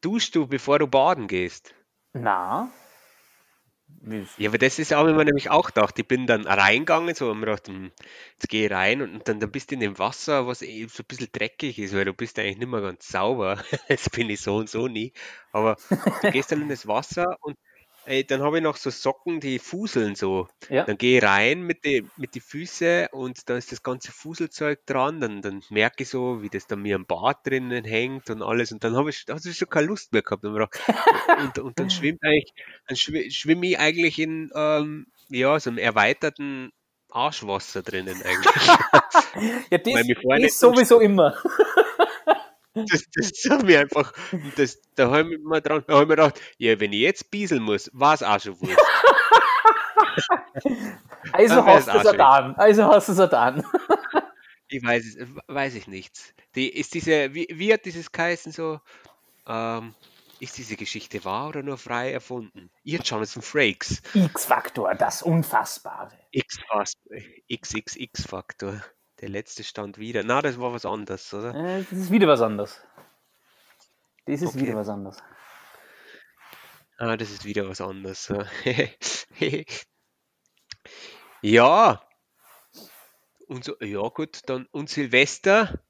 duschst 0.02 0.36
du, 0.36 0.46
bevor 0.46 0.78
du 0.78 0.86
baden 0.86 1.26
gehst? 1.26 1.74
Na. 2.12 2.70
Ja, 4.36 4.48
aber 4.48 4.58
das 4.58 4.78
ist 4.80 4.92
auch, 4.94 5.06
wenn 5.06 5.14
man 5.14 5.26
nämlich 5.26 5.50
auch 5.50 5.66
gedacht, 5.66 5.96
ich 5.98 6.08
bin 6.08 6.26
dann 6.26 6.46
reingegangen, 6.46 7.14
so, 7.14 7.30
und 7.30 7.38
mir 7.38 7.46
gedacht, 7.46 7.68
hm, 7.68 7.92
jetzt 8.34 8.48
gehe 8.48 8.66
ich 8.66 8.72
rein 8.72 9.00
und, 9.02 9.28
dann, 9.28 9.38
dann 9.38 9.50
bist 9.52 9.70
du 9.70 9.74
in 9.74 9.80
dem 9.80 9.98
Wasser, 9.98 10.46
was 10.46 10.62
eh 10.62 10.86
so 10.88 11.02
ein 11.02 11.06
bisschen 11.06 11.28
dreckig 11.30 11.78
ist, 11.78 11.94
weil 11.94 12.04
du 12.04 12.12
bist 12.12 12.38
eigentlich 12.38 12.58
nicht 12.58 12.68
mehr 12.68 12.80
ganz 12.80 13.06
sauber. 13.08 13.62
Das 13.88 14.10
bin 14.10 14.28
ich 14.30 14.40
so 14.40 14.56
und 14.56 14.68
so 14.68 14.88
nie. 14.88 15.12
Aber 15.52 15.78
du 16.20 16.28
gehst 16.28 16.50
dann 16.50 16.62
in 16.62 16.68
das 16.68 16.86
Wasser 16.88 17.36
und 17.42 17.56
ey, 18.06 18.24
dann 18.24 18.42
habe 18.42 18.58
ich 18.58 18.62
noch 18.62 18.76
so 18.76 18.90
Socken, 18.90 19.40
die 19.40 19.58
fuseln 19.58 20.14
so. 20.14 20.48
Ja. 20.68 20.84
Dann 20.84 20.98
gehe 20.98 21.18
ich 21.18 21.24
rein 21.24 21.62
mit 21.62 21.84
die, 21.84 22.06
mit 22.16 22.34
die 22.34 22.40
Füße 22.40 23.08
und 23.12 23.48
da 23.48 23.56
ist 23.56 23.72
das 23.72 23.82
ganze 23.82 24.12
Fuselzeug 24.12 24.84
dran. 24.86 25.20
Dann, 25.20 25.42
dann 25.42 25.62
merke 25.70 26.02
ich 26.02 26.08
so, 26.08 26.42
wie 26.42 26.48
das 26.48 26.66
dann 26.66 26.82
mir 26.82 26.96
am 26.96 27.06
Bart 27.06 27.46
drinnen 27.46 27.84
hängt 27.84 28.30
und 28.30 28.42
alles. 28.42 28.72
Und 28.72 28.84
dann 28.84 28.96
habe 28.96 29.10
ich, 29.10 29.24
da 29.24 29.34
habe 29.34 29.48
ich 29.48 29.56
schon 29.56 29.68
keine 29.68 29.86
Lust 29.86 30.12
mehr 30.12 30.22
gehabt. 30.22 30.44
Und, 30.44 30.54
und, 31.38 31.58
und 31.58 31.78
dann 31.78 31.90
schwimmt 31.90 32.22
eigentlich, 32.22 32.52
dann 32.86 32.96
schwi- 32.96 33.30
schwimme 33.30 33.66
ich 33.66 33.78
eigentlich 33.78 34.18
in 34.18 34.50
ähm, 34.54 35.06
ja, 35.28 35.58
so 35.58 35.70
einem 35.70 35.78
erweiterten 35.78 36.72
Arschwasser 37.10 37.82
drinnen 37.82 38.20
eigentlich. 38.22 38.66
Ja, 39.70 39.78
das 39.78 39.94
ist 40.52 40.60
sowieso 40.60 41.00
immer. 41.00 41.36
Das, 42.74 43.04
das 43.14 43.32
hat 43.50 43.64
mir 43.64 43.80
einfach, 43.80 44.12
das, 44.56 44.80
da 44.94 45.10
habe 45.10 45.34
ich 45.34 45.40
mir 45.40 45.60
dran, 45.60 45.84
da 45.86 45.94
habe 45.94 46.04
ich 46.04 46.08
mir 46.08 46.16
gedacht, 46.16 46.40
ja, 46.58 46.78
wenn 46.80 46.92
ich 46.92 47.00
jetzt 47.00 47.30
bieseln 47.30 47.62
muss, 47.62 47.90
war 47.92 48.14
es 48.14 48.22
auch 48.22 48.40
schon 48.40 48.60
wurscht. 48.60 48.78
Also 51.32 51.56
Dann 51.56 51.66
hast 51.66 51.88
du 51.88 51.98
es 51.98 52.10
getan. 52.10 52.54
Also 52.56 52.84
hast 52.84 53.08
du 53.08 53.12
es 53.12 53.18
getan. 53.18 53.64
Ich 54.68 54.82
weiß 54.82 55.04
es, 55.04 55.16
weiß 55.46 55.74
ich 55.74 55.86
nichts. 55.86 56.34
Die, 56.54 56.68
ist 56.68 56.94
diese, 56.94 57.34
wie, 57.34 57.46
wie 57.50 57.72
hat 57.72 57.84
dieses 57.84 58.10
geheißen 58.10 58.52
so, 58.52 58.80
ähm, 59.46 59.94
ist 60.40 60.58
diese 60.58 60.76
Geschichte 60.76 61.24
wahr 61.24 61.48
oder 61.48 61.62
nur 61.62 61.78
frei 61.78 62.12
erfunden? 62.12 62.70
Ihr 62.82 63.00
Jonathan 63.00 63.42
Frakes, 63.42 64.02
X-Faktor, 64.14 64.94
das 64.94 65.22
Unfassbare. 65.22 66.18
XXX-Faktor. 66.34 68.82
Der 69.22 69.28
letzte 69.30 69.62
stand 69.64 69.98
wieder. 69.98 70.22
Na, 70.24 70.42
das 70.42 70.58
war 70.60 70.72
was 70.74 70.84
anderes, 70.84 71.32
oder? 71.32 71.54
Äh, 71.54 71.78
das 71.84 71.92
ist 71.92 72.10
wieder 72.10 72.26
was 72.28 72.40
anderes. 72.42 72.80
Das 74.26 74.42
ist 74.42 74.48
Okay. 74.48 74.62
wieder 74.66 74.74
was 74.76 74.88
anderes. 74.88 75.22
Ah, 76.98 77.16
das 77.16 77.30
ist 77.30 77.44
wieder 77.44 77.68
was 77.68 77.80
anderes. 77.80 78.24
so. 78.24 78.42
Ja. 81.44 82.00
Und 83.48 83.64
so, 83.64 83.74
ja 83.80 84.08
gut, 84.08 84.40
dann 84.48 84.66
und 84.70 84.88
Silvester. 84.88 85.80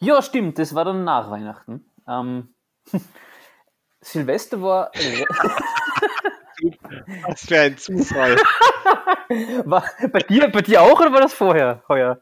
Ja, 0.00 0.20
stimmt, 0.22 0.58
das 0.58 0.74
war 0.74 0.84
dann 0.84 1.04
nach 1.04 1.30
Weihnachten. 1.30 1.90
Ähm, 2.06 2.54
Silvester 4.02 4.60
war, 4.62 4.90
Was 7.26 7.46
für 7.46 7.58
ein 7.58 7.78
Zufall. 7.78 8.36
war 9.64 9.82
bei 10.12 10.18
dir, 10.20 10.48
bei 10.50 10.60
dir 10.60 10.82
auch 10.82 11.00
oder 11.00 11.12
war 11.12 11.20
das 11.22 11.32
vorher? 11.32 11.82
Heuer? 11.88 12.20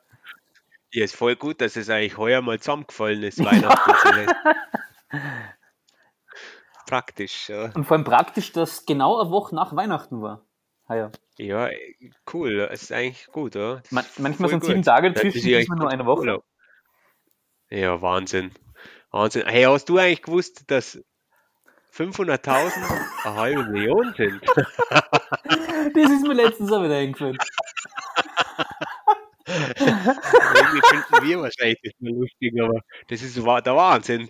Ja, 0.93 1.05
ist 1.05 1.17
voll 1.17 1.37
gut, 1.37 1.61
dass 1.61 1.77
es 1.77 1.91
eigentlich 1.91 2.17
heuer 2.17 2.41
mal 2.41 2.59
zusammengefallen 2.59 3.23
ist, 3.23 3.39
Weihnachten. 3.45 4.33
Praktisch, 6.87 7.49
ja. 7.51 7.71
Und 7.75 7.85
vor 7.85 7.97
allem 7.97 8.05
praktisch, 8.05 8.53
dass 8.53 8.87
genau 8.87 9.21
eine 9.21 9.31
Woche 9.31 9.55
nach 9.55 9.77
Weihnachten 9.77 10.23
war. 10.23 10.47
Heuer. 10.89 11.13
Ja, 11.37 11.69
cool. 12.33 12.67
Es 12.73 12.83
ist 12.83 12.93
eigentlich 12.93 13.27
gut, 13.27 13.55
oder? 13.57 13.83
Man, 13.91 14.07
manchmal 14.17 14.49
sind 14.49 14.65
sieben 14.65 14.77
gut. 14.79 14.87
Tage 14.87 15.09
Da 15.09 15.15
dazwischen, 15.15 15.39
ist 15.39 15.45
ja 15.45 15.59
ist 15.59 15.69
man 15.69 15.79
nur 15.79 15.91
eine 15.91 16.07
Woche. 16.07 16.21
Urlaub. 16.21 16.45
Ja, 17.69 18.01
Wahnsinn. 18.01 18.53
Wahnsinn. 19.11 19.47
Hey, 19.47 19.65
hast 19.65 19.91
du 19.91 19.99
eigentlich 19.99 20.23
gewusst, 20.23 20.71
dass 20.71 20.99
500.000 21.95 22.73
eine 23.25 23.35
halbe 23.35 23.65
Million 23.65 24.15
sind? 24.17 24.41
Das 25.95 26.11
ist 26.11 26.27
mir 26.27 26.35
letztens 26.35 26.71
auch 26.71 26.83
wieder 26.83 26.97
eingefallen. 26.97 27.39
Irgendwie 29.79 30.87
finden 30.87 31.29
wir 31.29 31.41
wahrscheinlich 31.41 31.81
das 31.83 31.93
mal 32.01 32.13
lustig, 32.13 32.61
aber 32.61 32.81
das 33.09 33.23
ist 33.23 33.37
der 33.37 33.77
Wahnsinn. 33.77 34.29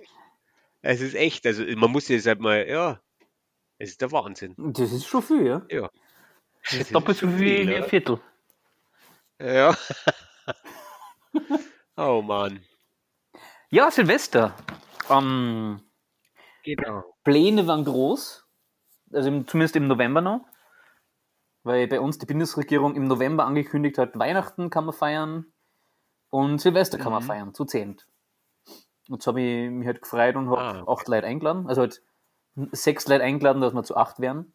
Es 0.82 1.00
ist 1.00 1.14
echt, 1.14 1.44
also 1.46 1.64
man 1.76 1.90
muss 1.90 2.08
jetzt 2.08 2.26
halt 2.26 2.40
mal, 2.40 2.66
ja, 2.68 3.00
es 3.78 3.90
ist 3.90 4.00
der 4.00 4.12
Wahnsinn. 4.12 4.54
Das 4.56 4.92
ist 4.92 5.06
schon 5.06 5.22
viel, 5.22 5.46
ja. 5.46 5.62
Ja. 5.70 5.90
Das 6.64 6.74
ist 6.74 6.94
doppelt 6.94 7.18
so 7.18 7.28
viel 7.28 7.68
wie 7.68 7.74
ein 7.74 7.84
Viertel. 7.84 8.20
Ja. 9.40 9.76
Oh 12.00 12.22
Mann. 12.22 12.60
Ja, 13.70 13.90
Silvester. 13.90 14.54
Ähm, 15.10 15.80
Genau. 16.76 17.02
Pläne 17.24 17.66
waren 17.66 17.84
groß, 17.84 18.44
also 19.12 19.28
im, 19.28 19.46
zumindest 19.46 19.76
im 19.76 19.86
November 19.86 20.20
noch, 20.20 20.44
weil 21.64 21.86
bei 21.88 22.00
uns 22.00 22.18
die 22.18 22.26
Bundesregierung 22.26 22.94
im 22.94 23.04
November 23.04 23.46
angekündigt 23.46 23.98
hat, 23.98 24.18
Weihnachten 24.18 24.70
kann 24.70 24.84
man 24.84 24.94
feiern 24.94 25.46
und 26.30 26.60
Silvester 26.60 26.98
kann 26.98 27.12
man 27.12 27.22
Mhm. 27.22 27.26
feiern, 27.26 27.54
zu 27.54 27.64
zehnt. 27.64 28.06
Und 29.08 29.22
so 29.22 29.30
habe 29.30 29.40
ich 29.40 29.70
mich 29.70 29.86
halt 29.86 30.02
gefreut 30.02 30.36
und 30.36 30.50
habe 30.50 30.60
Ah, 30.60 30.82
okay. 30.82 30.92
acht 31.00 31.08
Leute 31.08 31.26
eingeladen, 31.26 31.66
also 31.66 31.80
halt 31.82 32.02
sechs 32.72 33.08
Leute 33.08 33.24
eingeladen, 33.24 33.60
dass 33.62 33.72
wir 33.72 33.82
zu 33.84 33.96
acht 33.96 34.20
wären. 34.20 34.52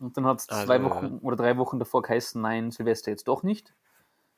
Und 0.00 0.16
dann 0.16 0.26
hat 0.26 0.40
es 0.40 0.48
Also, 0.48 0.64
zwei. 0.64 0.82
Wochen 0.82 1.18
oder 1.22 1.36
drei 1.36 1.56
Wochen 1.56 1.78
davor 1.78 2.02
geheißen, 2.02 2.40
nein, 2.40 2.70
Silvester 2.70 3.10
jetzt 3.10 3.28
doch 3.28 3.42
nicht. 3.42 3.74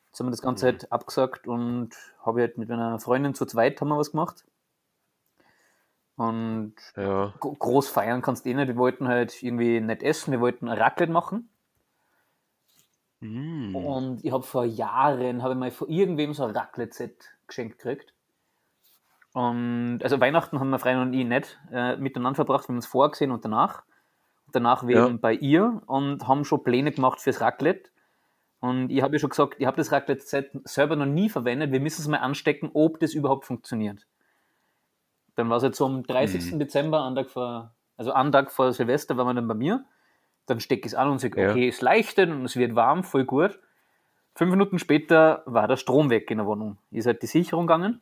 Jetzt 0.08 0.18
haben 0.20 0.26
wir 0.26 0.30
das 0.32 0.42
Ganze 0.42 0.66
Mhm. 0.66 0.70
halt 0.72 0.92
abgesagt 0.92 1.46
und 1.46 1.90
habe 2.24 2.40
halt 2.40 2.58
mit 2.58 2.68
meiner 2.68 2.98
Freundin 2.98 3.34
zu 3.34 3.46
zweit 3.46 3.80
haben 3.80 3.88
wir 3.88 3.96
was 3.98 4.10
gemacht. 4.10 4.44
Und 6.16 6.74
Ja. 6.96 7.32
gro- 7.40 7.54
groß 7.54 7.88
feiern 7.88 8.20
kannst 8.22 8.44
du 8.44 8.50
eh 8.50 8.54
nicht. 8.54 8.68
Wir 8.68 8.76
wollten 8.76 9.08
halt 9.08 9.42
irgendwie 9.42 9.80
nicht 9.80 10.02
essen, 10.02 10.32
wir 10.32 10.40
wollten 10.40 10.68
ein 10.68 10.76
Raclette 10.78 11.12
machen. 11.12 11.48
Mm. 13.20 13.74
Und 13.76 14.24
ich 14.24 14.32
habe 14.32 14.42
vor 14.42 14.64
Jahren, 14.64 15.42
habe 15.42 15.54
ich 15.54 15.58
mal 15.58 15.70
von 15.70 15.88
irgendwem 15.88 16.32
so 16.32 16.44
ein 16.44 16.50
Raclette-Set 16.56 17.16
geschenkt 17.46 17.78
gekriegt. 17.78 18.14
Und 19.32 20.00
also 20.02 20.20
Weihnachten 20.20 20.58
haben 20.58 20.70
wir 20.70 20.78
Freunde 20.78 21.02
und 21.02 21.12
ich 21.12 21.24
nicht 21.26 21.60
äh, 21.70 21.96
miteinander 21.96 22.36
verbracht, 22.36 22.64
wir 22.64 22.68
haben 22.68 22.76
uns 22.76 22.86
vorgesehen 22.86 23.30
und 23.30 23.44
danach. 23.44 23.84
Und 24.46 24.56
danach 24.56 24.86
wir 24.86 24.96
Ja. 24.96 25.08
bei 25.08 25.34
ihr 25.34 25.82
und 25.86 26.26
haben 26.26 26.44
schon 26.44 26.64
Pläne 26.64 26.90
gemacht 26.90 27.20
fürs 27.20 27.40
Raclette. 27.40 27.90
Und 28.60 28.90
ich 28.90 29.02
habe 29.02 29.14
ja 29.14 29.20
schon 29.20 29.30
gesagt, 29.30 29.54
ich 29.58 29.66
habe 29.66 29.76
das 29.76 29.92
Raclette-Set 29.92 30.50
selber 30.64 30.96
noch 30.96 31.06
nie 31.06 31.28
verwendet. 31.28 31.72
Wir 31.72 31.80
müssen 31.80 32.02
es 32.02 32.08
mal 32.08 32.18
anstecken, 32.18 32.70
ob 32.74 33.00
das 33.00 33.14
überhaupt 33.14 33.46
funktioniert. 33.46 34.06
Dann 35.36 35.48
war 35.48 35.58
es 35.58 35.62
jetzt 35.62 35.78
so 35.78 35.86
am 35.86 36.02
30. 36.02 36.52
Mhm. 36.52 36.58
Dezember, 36.58 37.04
einen 37.04 37.16
Tag 37.16 37.30
vor, 37.30 37.72
also 37.96 38.12
einen 38.12 38.32
Tag 38.32 38.50
vor 38.50 38.72
Silvester, 38.72 39.16
waren 39.16 39.28
wir 39.28 39.34
dann 39.34 39.48
bei 39.48 39.54
mir. 39.54 39.84
Dann 40.50 40.60
stecke 40.60 40.80
ich 40.80 40.92
es 40.92 40.94
an 40.94 41.08
und 41.08 41.20
sage, 41.20 41.40
Ja. 41.40 41.50
okay, 41.50 41.68
es 41.68 41.80
leuchtet 41.80 42.28
und 42.28 42.44
es 42.44 42.56
wird 42.56 42.74
warm, 42.74 43.04
voll 43.04 43.24
gut. 43.24 43.58
Fünf 44.34 44.50
Minuten 44.50 44.78
später 44.78 45.42
war 45.46 45.68
der 45.68 45.76
Strom 45.76 46.10
weg 46.10 46.30
in 46.30 46.38
der 46.38 46.46
Wohnung. 46.46 46.78
Ist 46.90 47.06
halt 47.06 47.22
die 47.22 47.26
Sicherung 47.26 47.66
gegangen. 47.66 48.00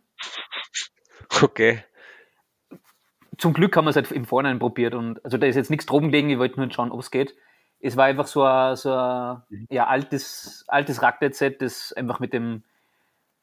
Okay. 1.43 1.85
Zum 3.37 3.53
Glück 3.53 3.77
haben 3.77 3.85
wir 3.85 3.91
es 3.91 3.97
halt 3.97 4.11
im 4.11 4.25
Vorhinein 4.25 4.59
probiert 4.59 4.95
und 4.95 5.25
also 5.25 5.39
da 5.39 5.47
ist 5.47 5.57
jetzt 5.57 5.71
nichts 5.71 5.87
drum 5.87 6.11
gelegen, 6.11 6.31
ich 6.31 6.39
wollte 6.39 6.59
nur 6.59 6.71
schauen, 6.73 6.91
ob 6.91 7.01
es 7.01 7.11
geht. 7.11 7.37
Es 7.81 7.97
war 7.97 8.07
einfach 8.07 8.27
so 8.27 8.43
ein, 8.43 8.75
so 8.75 8.93
ein 8.93 9.67
ja, 9.71 9.87
altes, 9.87 10.65
altes 10.67 11.03
Raclette-Set, 11.03 11.63
das 11.63 11.93
einfach 11.93 12.19
mit 12.19 12.33
dem 12.33 12.65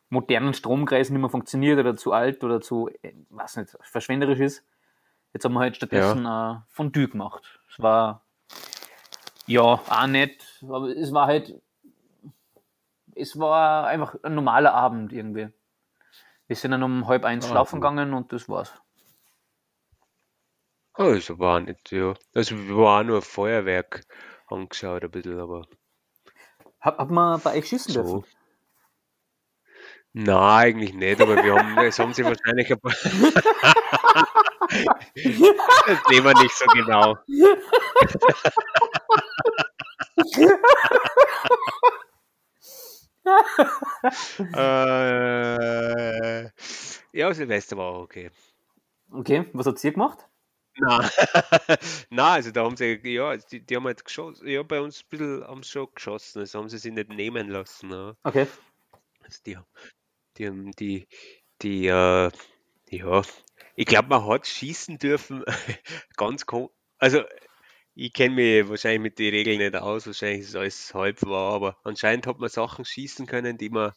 modernen 0.10 0.54
Stromkreisen 0.54 1.14
nicht 1.14 1.22
mehr 1.22 1.30
funktioniert 1.30 1.80
oder 1.80 1.96
zu 1.96 2.12
alt 2.12 2.44
oder 2.44 2.60
zu, 2.60 2.90
äh, 3.02 3.14
weiß 3.30 3.58
nicht, 3.58 3.78
verschwenderisch 3.82 4.40
ist. 4.40 4.66
Jetzt 5.34 5.46
haben 5.46 5.54
wir 5.54 5.62
halt 5.62 5.78
stattdessen 5.78 6.24
ja. 6.24 6.66
Fondue 6.70 7.08
gemacht. 7.08 7.60
Es 7.70 7.80
war 7.80 8.25
ja 9.48 9.62
auch 9.62 10.08
nett, 10.08 10.44
aber 10.62 10.88
es 10.90 11.14
war 11.14 11.28
halt, 11.28 11.62
es 13.16 13.38
war 13.40 13.88
einfach 13.88 14.16
ein 14.24 14.36
normaler 14.36 14.74
Abend 14.74 15.14
irgendwie. 15.14 15.50
Wir 16.48 16.56
sind 16.56 16.72
dann 16.72 16.84
um 16.84 17.08
halb 17.08 17.26
eins 17.26 17.46
ah, 17.46 17.50
schlafen 17.50 17.82
gegangen 17.82 18.14
und 18.14 18.32
das 18.32 18.48
war's. 18.48 18.74
Also 20.94 21.40
war 21.40 21.60
nicht, 21.60 21.92
ja. 21.92 22.14
Also 22.34 22.58
wir 22.58 22.78
waren 22.78 23.08
nur 23.08 23.22
Feuerwerk 23.22 24.06
angeschaut 24.48 25.04
ein 25.04 25.12
bisschen, 25.12 25.40
aber. 25.40 25.66
Hat, 26.80 26.98
hat 26.98 27.10
man 27.10 27.42
bei 27.42 27.58
euch 27.58 27.68
schießen 27.68 27.94
so. 27.94 28.02
dürfen? 28.02 28.26
Nein, 30.14 30.38
eigentlich 30.38 30.94
nicht, 30.94 31.20
aber 31.20 31.44
wir 31.44 31.56
haben, 31.56 31.78
es 31.80 32.00
haben 32.00 32.14
sie 32.14 32.24
wahrscheinlich 32.24 32.72
ein 32.72 32.80
paar. 32.80 32.94
das 34.68 36.00
nehmen 36.10 36.26
wir 36.26 36.42
nicht 36.42 36.56
so 36.56 36.66
genau. 36.68 37.18
äh, 44.56 46.44
ja, 47.14 47.34
Silvester 47.34 47.78
war 47.78 47.86
auch 47.86 48.04
okay. 48.04 48.30
Okay, 49.12 49.50
was 49.54 49.66
hat 49.66 49.80
sie 49.80 49.92
gemacht? 49.92 50.28
Nein, 50.78 51.10
Nein 52.10 52.34
also 52.34 52.52
da 52.52 52.66
haben 52.66 52.76
sie, 52.76 53.00
ja, 53.04 53.38
die, 53.38 53.62
die 53.62 53.76
haben 53.76 53.86
halt 53.86 54.04
geschossen, 54.04 54.48
ja, 54.48 54.62
bei 54.64 54.82
uns 54.82 55.02
ein 55.04 55.10
bisschen 55.10 55.48
haben 55.48 55.64
sie 55.64 55.70
schon 55.70 55.88
geschossen, 55.96 56.40
das 56.42 56.54
haben 56.54 56.68
sie 56.68 56.78
sich 56.78 56.92
nicht 56.92 57.10
nehmen 57.10 57.50
lassen. 57.50 57.92
Ja. 57.92 58.16
Okay. 58.24 58.48
Also 59.24 59.40
die, 59.46 59.58
die 60.38 60.48
haben 60.48 60.72
die, 60.74 61.08
die, 61.62 61.88
äh, 61.88 62.30
ja, 62.90 63.22
ich 63.76 63.86
glaube, 63.86 64.10
man 64.10 64.26
hat 64.26 64.48
schießen 64.48 64.98
dürfen, 64.98 65.44
ganz 66.18 66.46
komisch. 66.46 66.72
Also, 66.98 67.24
ich 67.94 68.14
kenne 68.14 68.36
mich 68.36 68.70
wahrscheinlich 68.70 69.02
mit 69.02 69.20
den 69.20 69.34
Regeln 69.34 69.58
nicht 69.58 69.76
aus, 69.76 70.08
wahrscheinlich 70.08 70.42
ist 70.42 70.56
alles 70.56 70.94
halb 70.94 71.22
wahr, 71.24 71.54
aber 71.54 71.78
anscheinend 71.84 72.28
hat 72.28 72.40
man 72.40 72.50
Sachen 72.50 72.86
schießen 72.86 73.26
können, 73.26 73.58
die 73.58 73.70
man 73.70 73.94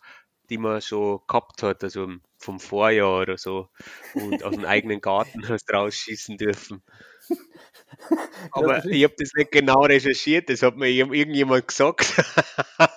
die 0.51 0.59
man 0.59 0.81
schon 0.81 1.21
gehabt 1.27 1.63
hat, 1.63 1.85
also 1.85 2.09
vom 2.39 2.61
Vorjahr 2.61 3.21
oder 3.23 3.37
so, 3.37 3.69
und 4.15 4.43
aus 4.43 4.55
dem 4.55 4.65
eigenen 4.65 5.01
Garten 5.01 5.49
hast 5.49 5.73
rausschießen 5.73 6.39
dürfen. 6.39 6.83
Aber 8.53 8.85
ich 8.87 9.05
habe 9.05 9.15
das 9.19 9.33
nicht 9.35 9.53
genau 9.53 9.83
recherchiert, 9.83 10.49
das 10.49 10.63
hat 10.63 10.77
mir 10.77 10.89
irgendjemand 10.89 11.69
gesagt. 11.69 12.15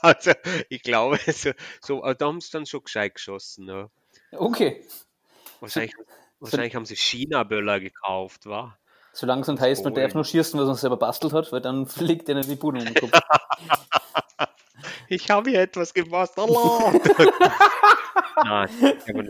also 0.01 0.31
ich 0.69 0.81
glaube, 0.83 1.19
so, 1.27 1.51
so 1.81 2.01
da 2.13 2.25
haben 2.25 2.39
sie 2.39 2.51
dann 2.51 2.65
schon 2.65 2.83
gescheit 2.83 3.15
geschossen. 3.15 3.67
Ja. 3.67 3.89
Okay. 4.31 4.85
Wahrscheinlich, 5.59 5.93
wahrscheinlich 6.41 6.75
haben 6.75 6.85
sie 6.85 6.95
China-Böller 6.95 7.79
gekauft, 7.79 8.45
wa? 8.45 8.77
Solange 9.13 9.41
es 9.41 9.47
nicht 9.47 9.61
heißt, 9.61 9.83
man 9.83 9.93
darf 9.93 10.13
nur 10.13 10.23
schießen, 10.23 10.59
was 10.59 10.67
man 10.67 10.75
selber 10.75 10.97
bastelt 10.97 11.33
hat, 11.33 11.51
weil 11.51 11.61
dann 11.61 11.85
fliegt 11.87 12.29
einer 12.29 12.41
die 12.41 12.55
Bude 12.55 12.79
um 12.79 12.85
den 12.85 12.93
Kopf. 12.93 13.11
ich 15.07 15.29
habe 15.29 15.49
hier 15.49 15.61
etwas. 15.61 15.93
Allah. 16.37 16.93
nein, 18.43 18.69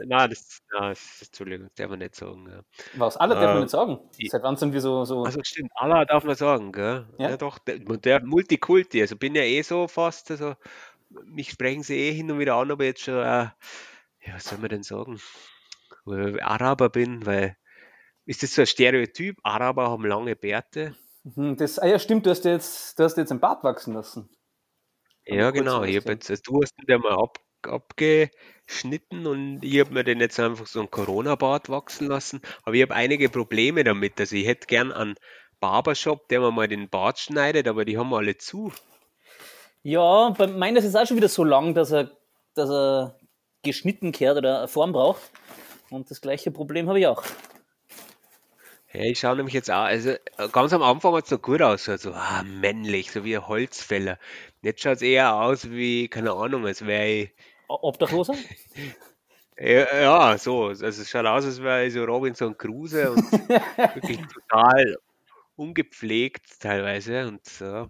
nein, 0.05 0.29
das, 0.29 0.61
nein, 0.71 0.89
das, 0.89 1.21
Entschuldigung, 1.23 1.67
das 1.67 1.73
darf 1.75 1.89
man 1.89 1.99
nicht 1.99 2.15
sagen. 2.15 2.47
Ja. 2.47 2.61
Was? 2.95 3.17
Allah 3.17 3.35
darf 3.35 3.53
man 3.53 3.61
nicht 3.61 3.71
sagen? 3.71 3.99
Seit 4.29 4.43
wann 4.43 4.55
sind 4.55 4.73
wir 4.73 4.81
so. 4.81 5.03
so 5.05 5.23
also 5.23 5.39
stimmt, 5.43 5.71
Allah 5.75 6.05
darf 6.05 6.23
man 6.23 6.35
sagen, 6.35 6.71
gell? 6.71 7.07
Ja, 7.17 7.31
ja 7.31 7.37
doch, 7.37 7.57
der, 7.57 7.79
der 7.79 8.23
Multikulti, 8.23 9.01
also 9.01 9.15
bin 9.15 9.35
ja 9.35 9.41
eh 9.41 9.63
so 9.63 9.87
fast, 9.87 10.29
also 10.29 10.55
mich 11.25 11.49
sprechen 11.49 11.83
sie 11.83 11.97
eh 11.97 12.13
hin 12.13 12.29
und 12.31 12.39
wieder 12.39 12.55
an, 12.55 12.71
aber 12.71 12.85
jetzt 12.85 13.01
schon, 13.01 13.15
äh, 13.15 13.49
ja, 14.23 14.35
was 14.35 14.45
soll 14.45 14.59
man 14.59 14.69
denn 14.69 14.83
sagen? 14.83 15.19
Araber 16.05 16.89
bin, 16.89 17.25
weil 17.25 17.57
ist 18.25 18.43
das 18.43 18.55
so 18.55 18.61
ein 18.61 18.67
Stereotyp? 18.67 19.37
Araber 19.43 19.89
haben 19.89 20.05
lange 20.05 20.35
Bärte. 20.35 20.95
Mhm, 21.23 21.57
das, 21.57 21.79
ah 21.79 21.87
ja, 21.87 21.99
stimmt, 21.99 22.25
du 22.25 22.29
hast 22.29 22.45
jetzt, 22.45 22.97
du 22.97 23.03
hast 23.03 23.17
jetzt 23.17 23.31
ein 23.31 23.39
Bart 23.39 23.63
wachsen 23.63 23.93
lassen. 23.93 24.29
Ja, 25.25 25.51
genau. 25.51 25.83
Ich 25.83 26.03
jetzt, 26.03 26.29
also 26.29 26.41
du 26.43 26.61
hast 26.61 26.73
den 26.87 27.01
mal 27.01 27.13
ab, 27.13 27.37
abgeschnitten 27.63 29.27
und 29.27 29.63
ich 29.63 29.79
habe 29.79 29.93
mir 29.93 30.03
den 30.03 30.19
jetzt 30.19 30.39
einfach 30.39 30.65
so 30.65 30.79
einen 30.79 30.89
Corona-Bart 30.89 31.69
wachsen 31.69 32.07
lassen. 32.07 32.41
Aber 32.63 32.75
ich 32.75 32.81
habe 32.81 32.95
einige 32.95 33.29
Probleme 33.29 33.83
damit. 33.83 34.19
Also 34.19 34.35
ich 34.35 34.47
hätte 34.47 34.67
gern 34.67 34.91
einen 34.91 35.15
Barbershop, 35.59 36.27
der 36.29 36.39
mir 36.39 36.51
mal 36.51 36.67
den 36.67 36.89
Bart 36.89 37.19
schneidet, 37.19 37.67
aber 37.67 37.85
die 37.85 37.97
haben 37.97 38.13
alle 38.13 38.37
zu. 38.37 38.71
Ja, 39.83 40.29
bei 40.31 40.47
meinem 40.47 40.77
ist 40.77 40.85
es 40.85 40.95
auch 40.95 41.05
schon 41.05 41.17
wieder 41.17 41.29
so 41.29 41.43
lang, 41.43 41.73
dass 41.73 41.91
er, 41.91 42.11
dass 42.55 42.69
er 42.69 43.19
geschnitten 43.63 44.11
kehrt 44.11 44.37
oder 44.37 44.59
eine 44.59 44.67
Form 44.67 44.91
braucht. 44.91 45.21
Und 45.91 46.09
das 46.09 46.21
gleiche 46.21 46.51
Problem 46.51 46.87
habe 46.87 46.99
ich 46.99 47.07
auch. 47.07 47.21
Ja, 48.93 49.01
ich 49.03 49.19
schaue 49.19 49.35
nämlich 49.35 49.53
jetzt 49.53 49.69
auch, 49.69 49.83
also 49.83 50.13
ganz 50.51 50.73
am 50.73 50.81
Anfang 50.81 51.13
hat 51.15 51.25
es 51.25 51.31
noch 51.31 51.41
gut 51.41 51.61
aus, 51.61 51.85
so 51.85 52.11
ah, 52.13 52.43
männlich, 52.43 53.11
so 53.11 53.23
wie 53.23 53.35
ein 53.35 53.47
Holzfäller. 53.47 54.17
Jetzt 54.61 54.81
schaut 54.81 54.95
es 54.95 55.01
eher 55.01 55.35
aus 55.35 55.69
wie, 55.69 56.07
keine 56.07 56.31
Ahnung, 56.31 56.65
als 56.65 56.85
wäre 56.85 57.07
ich. 57.07 57.33
Obdachloser? 57.67 58.35
ja, 59.57 60.01
ja, 60.01 60.37
so. 60.37 60.67
Also 60.67 60.85
es 60.85 61.09
schaut 61.09 61.25
aus, 61.25 61.45
als 61.45 61.61
wäre 61.61 61.85
ich 61.85 61.93
so 61.93 62.03
Robinson 62.03 62.57
Crusoe 62.57 63.11
und 63.11 63.31
wirklich 63.95 64.19
total 64.27 64.97
ungepflegt 65.55 66.59
teilweise. 66.59 67.27
Und 67.27 67.45
so. 67.45 67.89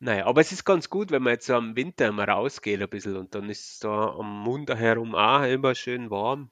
Naja, 0.00 0.26
aber 0.26 0.40
es 0.40 0.52
ist 0.52 0.64
ganz 0.64 0.90
gut, 0.90 1.10
wenn 1.10 1.22
man 1.22 1.34
jetzt 1.34 1.46
so 1.46 1.54
am 1.54 1.76
Winter 1.76 2.12
mal 2.12 2.28
rausgeht 2.28 2.82
ein 2.82 2.88
bisschen 2.88 3.16
und 3.16 3.34
dann 3.34 3.48
ist 3.48 3.72
es 3.72 3.78
da 3.78 4.08
am 4.10 4.42
Mund 4.42 4.70
herum 4.72 5.14
auch 5.14 5.42
immer 5.44 5.74
schön 5.74 6.10
warm. 6.10 6.50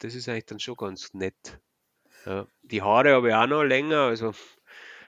Das 0.00 0.14
ist 0.14 0.28
eigentlich 0.28 0.46
dann 0.46 0.60
schon 0.60 0.76
ganz 0.76 1.14
nett. 1.14 1.60
Ja, 2.26 2.46
die 2.62 2.82
Haare 2.82 3.14
habe 3.14 3.28
ich 3.28 3.34
auch 3.34 3.46
noch 3.46 3.62
länger, 3.62 4.00
also 4.00 4.32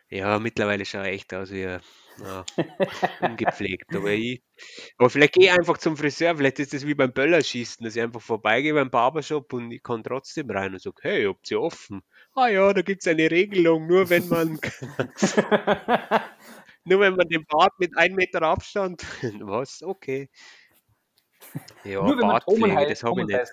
ja, 0.08 0.38
mittlerweile 0.38 0.84
schaue 0.84 1.08
ich 1.08 1.14
echt 1.14 1.34
aus 1.34 1.50
wie 1.50 1.62
ja, 1.62 2.44
ungepflegt. 3.20 3.94
Aber, 3.94 4.10
ich, 4.10 4.42
aber 4.98 5.08
vielleicht 5.08 5.34
gehe 5.34 5.44
ich 5.44 5.52
einfach 5.52 5.78
zum 5.78 5.96
Friseur, 5.96 6.36
vielleicht 6.36 6.58
ist 6.58 6.74
das 6.74 6.86
wie 6.86 6.94
beim 6.94 7.12
Böllerschießen, 7.12 7.82
dass 7.84 7.96
ich 7.96 8.02
einfach 8.02 8.20
vorbeigehe 8.20 8.74
beim 8.74 8.90
Barbershop 8.90 9.52
und 9.54 9.70
ich 9.70 9.82
kann 9.82 10.04
trotzdem 10.04 10.50
rein 10.50 10.74
und 10.74 10.82
sage, 10.82 10.96
hey, 11.00 11.24
habt 11.24 11.50
ihr 11.50 11.60
offen? 11.60 12.02
Ah 12.34 12.48
ja, 12.48 12.72
da 12.72 12.82
gibt 12.82 13.02
es 13.02 13.08
eine 13.08 13.30
Regelung, 13.30 13.86
nur 13.86 14.10
wenn 14.10 14.28
man 14.28 14.60
nur 16.84 17.00
wenn 17.00 17.16
man 17.16 17.28
den 17.28 17.46
Bart 17.46 17.72
mit 17.78 17.96
einem 17.96 18.16
Meter 18.16 18.42
Abstand. 18.42 19.02
Was? 19.40 19.82
Okay. 19.82 20.28
Ja, 21.84 22.02
nur 22.02 22.18
wenn 22.18 22.28
Bartpflege, 22.28 22.86
das 22.86 23.02
habe 23.02 23.22
ich 23.22 23.26
nicht. 23.26 23.52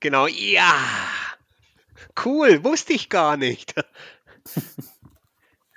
Genau, 0.00 0.26
ja. 0.26 0.74
Cool, 2.24 2.62
wusste 2.64 2.92
ich 2.92 3.08
gar 3.08 3.36
nicht. 3.36 3.74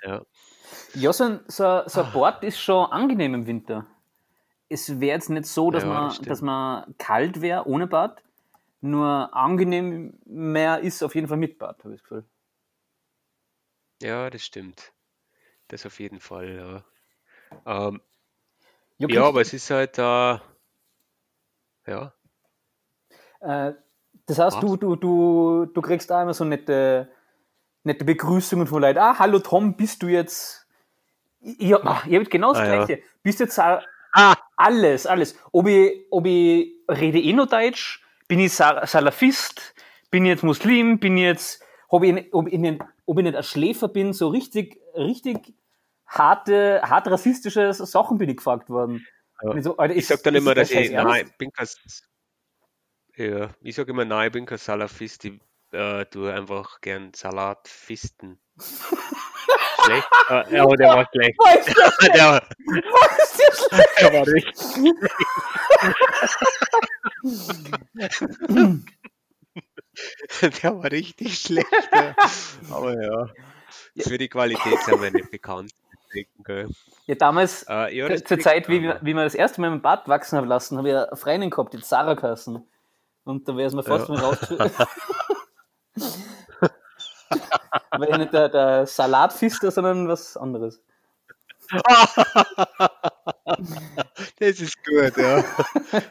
ja. 0.02 0.22
Ja, 0.94 1.12
so 1.12 1.24
ein, 1.24 1.40
so, 1.46 1.82
so 1.86 2.00
ein 2.00 2.06
ah. 2.06 2.10
Bord 2.12 2.44
ist 2.44 2.58
schon 2.58 2.90
angenehm 2.90 3.34
im 3.34 3.46
Winter. 3.46 3.86
Es 4.68 5.00
wäre 5.00 5.16
jetzt 5.16 5.30
nicht 5.30 5.46
so, 5.46 5.70
dass, 5.70 5.84
ja, 5.84 5.88
man, 5.88 6.08
das 6.08 6.20
dass 6.20 6.42
man 6.42 6.94
kalt 6.98 7.40
wäre 7.40 7.66
ohne 7.66 7.86
Bad, 7.86 8.22
nur 8.80 9.34
angenehm 9.34 10.18
mehr 10.24 10.80
ist 10.80 11.02
auf 11.02 11.14
jeden 11.14 11.28
Fall 11.28 11.36
mit 11.36 11.58
Bad, 11.58 11.78
habe 11.84 11.94
ich 11.94 12.00
das 12.00 12.08
Gefühl. 12.08 12.24
Ja, 14.02 14.28
das 14.30 14.44
stimmt. 14.44 14.92
Das 15.68 15.86
auf 15.86 16.00
jeden 16.00 16.20
Fall, 16.20 16.84
ja. 17.66 17.88
Ähm, 17.88 18.00
ja, 18.98 19.08
ja 19.08 19.24
aber 19.24 19.40
es 19.40 19.52
ist 19.52 19.70
halt 19.70 19.98
da. 19.98 20.42
Äh, 21.84 21.90
ja. 21.90 22.12
Äh, 23.40 23.74
das 24.32 24.54
heißt, 24.54 24.62
du, 24.62 24.76
du, 24.76 24.96
du, 24.96 25.66
du 25.66 25.82
kriegst 25.82 26.08
da 26.10 26.22
immer 26.22 26.32
so 26.32 26.44
nette, 26.44 27.08
nette 27.84 28.04
Begrüßungen 28.04 28.66
von 28.66 28.80
Leuten. 28.80 28.98
Ah, 28.98 29.18
hallo 29.18 29.38
Tom, 29.40 29.76
bist 29.76 30.02
du 30.02 30.08
jetzt. 30.08 30.66
Ja, 31.40 31.80
ach, 31.84 32.06
ihr 32.06 32.20
habt 32.20 32.30
genau 32.30 32.52
das 32.52 32.62
ah, 32.62 32.64
Gleiche. 32.64 32.92
Ja. 32.92 32.98
Bist 33.22 33.40
du 33.40 33.44
jetzt 33.44 33.58
ah. 33.58 33.82
alles, 34.56 35.06
alles. 35.06 35.36
Ob 35.50 35.66
ich, 35.66 36.06
ob 36.10 36.24
ich 36.26 36.72
rede 36.88 37.20
eh 37.20 37.32
noch 37.32 37.46
Deutsch, 37.46 38.02
bin 38.26 38.40
ich 38.40 38.54
Salafist, 38.54 39.74
bin 40.10 40.24
ich 40.24 40.30
jetzt 40.30 40.44
Muslim, 40.44 40.98
bin 40.98 41.16
ich 41.18 41.24
jetzt, 41.24 41.64
ob 41.88 42.04
ich, 42.04 42.32
ob 42.32 42.48
ich, 42.48 42.58
nicht, 42.58 42.80
ob 43.04 43.18
ich 43.18 43.24
nicht 43.24 43.36
ein 43.36 43.42
Schläfer 43.42 43.88
bin, 43.88 44.12
so 44.12 44.28
richtig, 44.28 44.80
richtig 44.94 45.54
harte, 46.06 46.80
hart 46.82 47.08
rassistische 47.08 47.72
Sachen 47.74 48.18
bin 48.18 48.30
ich 48.30 48.36
gefragt 48.36 48.70
worden. 48.70 49.06
Ja. 49.42 49.54
Ich, 49.56 49.64
so, 49.64 49.76
Alter, 49.76 49.94
ich 49.94 50.06
sag 50.06 50.22
dann 50.22 50.36
immer, 50.36 50.54
dass 50.54 50.70
ich, 50.70 50.90
nein, 50.92 51.30
bin 51.36 51.52
kein, 51.52 51.66
ja, 53.30 53.50
ich 53.60 53.74
sage 53.74 53.90
immer, 53.92 54.04
nein, 54.04 54.26
ich 54.28 54.32
bin 54.32 54.46
kein 54.46 54.58
Salafist, 54.58 55.24
ich 55.24 55.40
äh, 55.72 56.04
tue 56.06 56.32
einfach 56.32 56.80
gern 56.80 57.12
Salat 57.14 57.66
fisten. 57.68 58.38
schlecht? 59.84 60.08
Äh, 60.28 60.56
ja, 60.56 60.66
der 60.66 60.88
war 60.88 61.08
schlecht. 61.12 61.38
der, 62.14 62.24
war, 62.24 62.42
Was 62.92 63.38
ist 63.38 63.68
schlecht? 63.68 63.98
Der 64.02 64.12
war 64.12 64.26
richtig 64.26 64.66
der 70.62 70.76
war 70.78 70.90
richtig 70.90 71.38
schlecht. 71.38 71.66
Ja. 71.92 72.14
Aber 72.70 73.00
ja, 73.02 73.28
für 73.98 74.18
die 74.18 74.28
Qualität 74.28 74.78
sind 74.84 75.00
wir 75.02 75.10
nicht 75.10 75.30
bekannt. 75.30 75.72
Ja, 77.06 77.14
damals, 77.14 77.64
Äh, 77.68 77.96
ja, 77.96 78.24
zur 78.24 78.38
Zeit, 78.38 78.68
wie, 78.68 78.82
wir- 78.82 78.98
wie 79.02 79.14
man 79.14 79.24
das 79.24 79.34
erste 79.34 79.60
Mal 79.60 79.70
meinen 79.70 79.80
Bart 79.82 80.08
wachsen 80.08 80.36
haben 80.38 80.46
lassen, 80.48 80.76
habe 80.78 80.88
ich 80.90 80.94
eine 80.94 81.16
Freundin 81.16 81.50
gehabt, 81.50 81.72
die 81.72 81.78
Sarah 81.78 82.14
geheißen. 82.14 82.66
Und 83.24 83.48
da 83.48 83.56
wäre 83.56 83.68
es 83.68 83.74
mir 83.74 83.82
fast 83.82 84.08
Ja. 84.08 84.14
mal 84.14 84.20
raus. 84.24 84.38
Weil 87.92 88.10
ich 88.10 88.16
nicht 88.18 88.32
der, 88.32 88.48
der 88.48 88.86
Salatfister, 88.86 89.70
sondern 89.70 90.08
was 90.08 90.36
anderes. 90.36 90.82
Das 94.38 94.60
ist 94.60 94.76
gut, 94.84 95.16
ja. 95.16 95.44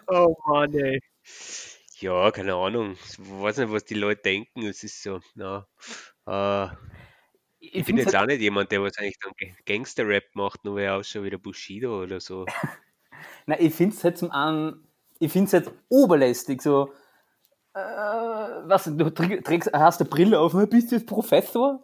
Oh 0.07 0.35
Mann, 0.47 0.73
ey. 0.73 0.99
Ja, 1.99 2.31
keine 2.31 2.55
Ahnung. 2.55 2.93
Ich 3.07 3.19
weiß 3.19 3.57
nicht, 3.57 3.71
was 3.71 3.85
die 3.85 3.93
Leute 3.93 4.21
denken. 4.23 4.63
Es 4.65 4.83
ist 4.83 5.03
so, 5.03 5.19
na. 5.35 5.67
Äh, 6.27 6.67
Ich, 7.59 7.67
ich 7.67 7.73
bin 7.73 7.85
finde 7.85 8.01
jetzt 8.03 8.15
auch 8.15 8.25
nicht 8.25 8.41
jemand, 8.41 8.71
der 8.71 8.81
wahrscheinlich 8.81 9.17
dann 9.21 9.33
Ga- 9.39 9.55
Gangster-Rap 9.65 10.23
macht, 10.33 10.65
nur 10.65 10.75
weil 10.75 10.85
er 10.85 10.95
ausschaut 10.95 11.23
wie 11.23 11.29
der 11.29 11.37
Bushido 11.37 12.01
oder 12.01 12.19
so. 12.19 12.45
Nein, 13.45 13.59
ich 13.61 13.73
finde 13.75 13.95
es 13.95 14.03
halt 14.03 14.17
zum 14.17 14.31
einen, 14.31 14.87
ich 15.19 15.31
finde 15.31 15.47
es 15.47 15.53
halt 15.53 15.71
oberlästig, 15.89 16.61
so, 16.61 16.91
äh, 17.73 17.79
was, 17.79 18.83
du 18.85 19.05
trä- 19.09 19.41
trägst, 19.43 19.71
hast 19.73 20.01
eine 20.01 20.09
Brille 20.09 20.39
auf, 20.39 20.53
bist 20.69 20.91
du 20.91 20.95
jetzt 20.95 21.07
Professor? 21.07 21.83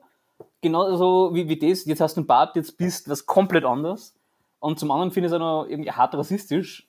Genauso 0.61 1.33
wie, 1.33 1.47
wie 1.49 1.57
das, 1.57 1.85
jetzt 1.85 2.01
hast 2.01 2.17
du 2.17 2.21
einen 2.21 2.27
Bart, 2.27 2.55
jetzt 2.55 2.77
bist 2.77 3.07
du 3.07 3.11
was 3.11 3.25
komplett 3.25 3.63
anderes. 3.65 4.15
Und 4.59 4.79
zum 4.79 4.91
anderen 4.91 5.11
finde 5.11 5.27
ich 5.27 5.31
es 5.33 5.35
auch 5.35 5.39
noch 5.39 5.65
irgendwie 5.69 5.91
hart 5.91 6.15
rassistisch. 6.15 6.87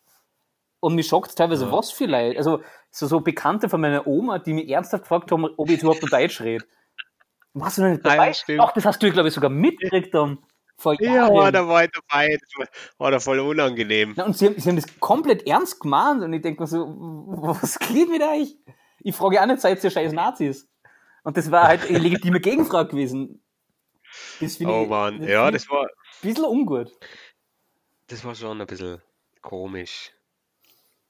Und 0.80 0.94
mich 0.94 1.06
schockt 1.08 1.36
teilweise, 1.36 1.66
Ja. 1.66 1.72
was 1.72 1.98
Leute, 2.00 2.38
also 2.38 2.60
so, 2.90 3.06
so 3.06 3.20
Bekannte 3.20 3.68
von 3.68 3.80
meiner 3.80 4.06
Oma, 4.06 4.38
die 4.38 4.54
mich 4.54 4.68
ernsthaft 4.68 5.04
gefragt 5.04 5.30
haben, 5.32 5.44
ob 5.56 5.68
ich 5.70 5.82
überhaupt 5.82 6.02
noch 6.02 6.10
Deutsch 6.10 6.40
rede. 6.40 6.64
Warst 7.54 7.78
du 7.78 7.82
noch 7.82 7.90
nicht 7.90 8.04
ja, 8.04 8.10
dabei? 8.12 8.32
stimmt. 8.32 8.60
Ach, 8.60 8.72
das 8.72 8.84
hast 8.84 9.02
du, 9.02 9.10
glaube 9.10 9.28
ich, 9.28 9.34
sogar 9.34 9.50
mitgekriegt 9.50 10.14
dann. 10.14 10.38
Vor 10.76 10.94
Ja, 11.02 11.28
Jahren. 11.28 11.52
da 11.52 11.66
war 11.66 11.82
ich 11.84 11.90
dabei. 11.90 12.38
Das 12.40 12.50
war, 12.56 12.66
war 12.98 13.10
da 13.10 13.18
voll 13.18 13.40
unangenehm. 13.40 14.14
Na, 14.16 14.24
und 14.26 14.36
sie 14.36 14.46
haben, 14.46 14.54
sie 14.60 14.68
haben 14.68 14.76
das 14.76 15.00
komplett 15.00 15.44
ernst 15.46 15.80
gemeint 15.80 16.22
und 16.22 16.32
ich 16.32 16.40
denke 16.40 16.62
mir 16.62 16.68
so, 16.68 16.86
was 16.86 17.78
geht 17.80 18.08
mit 18.08 18.22
euch? 18.22 18.56
Ich 19.00 19.14
frage 19.14 19.40
auch 19.40 19.46
nicht, 19.46 19.60
seid 19.60 19.82
ihr 19.82 19.90
scheiß 19.90 20.12
Nazis? 20.12 20.68
Und 21.22 21.36
das 21.36 21.50
war 21.50 21.68
halt 21.68 21.88
eine 21.88 21.98
legitime 21.98 22.40
Gegenfrage 22.40 22.90
gewesen. 22.90 23.42
Das 24.40 24.58
Oh 24.60 24.82
ich 24.84 24.88
Mann, 24.88 25.20
das 25.20 25.28
ja, 25.28 25.50
das 25.50 25.68
war, 25.68 25.82
ein 25.82 25.88
bisschen 26.22 26.44
ungut. 26.44 26.90
das 28.06 28.24
war 28.24 28.34
schon 28.34 28.60
ein 28.60 28.66
bisschen 28.66 29.02
komisch. 29.42 30.12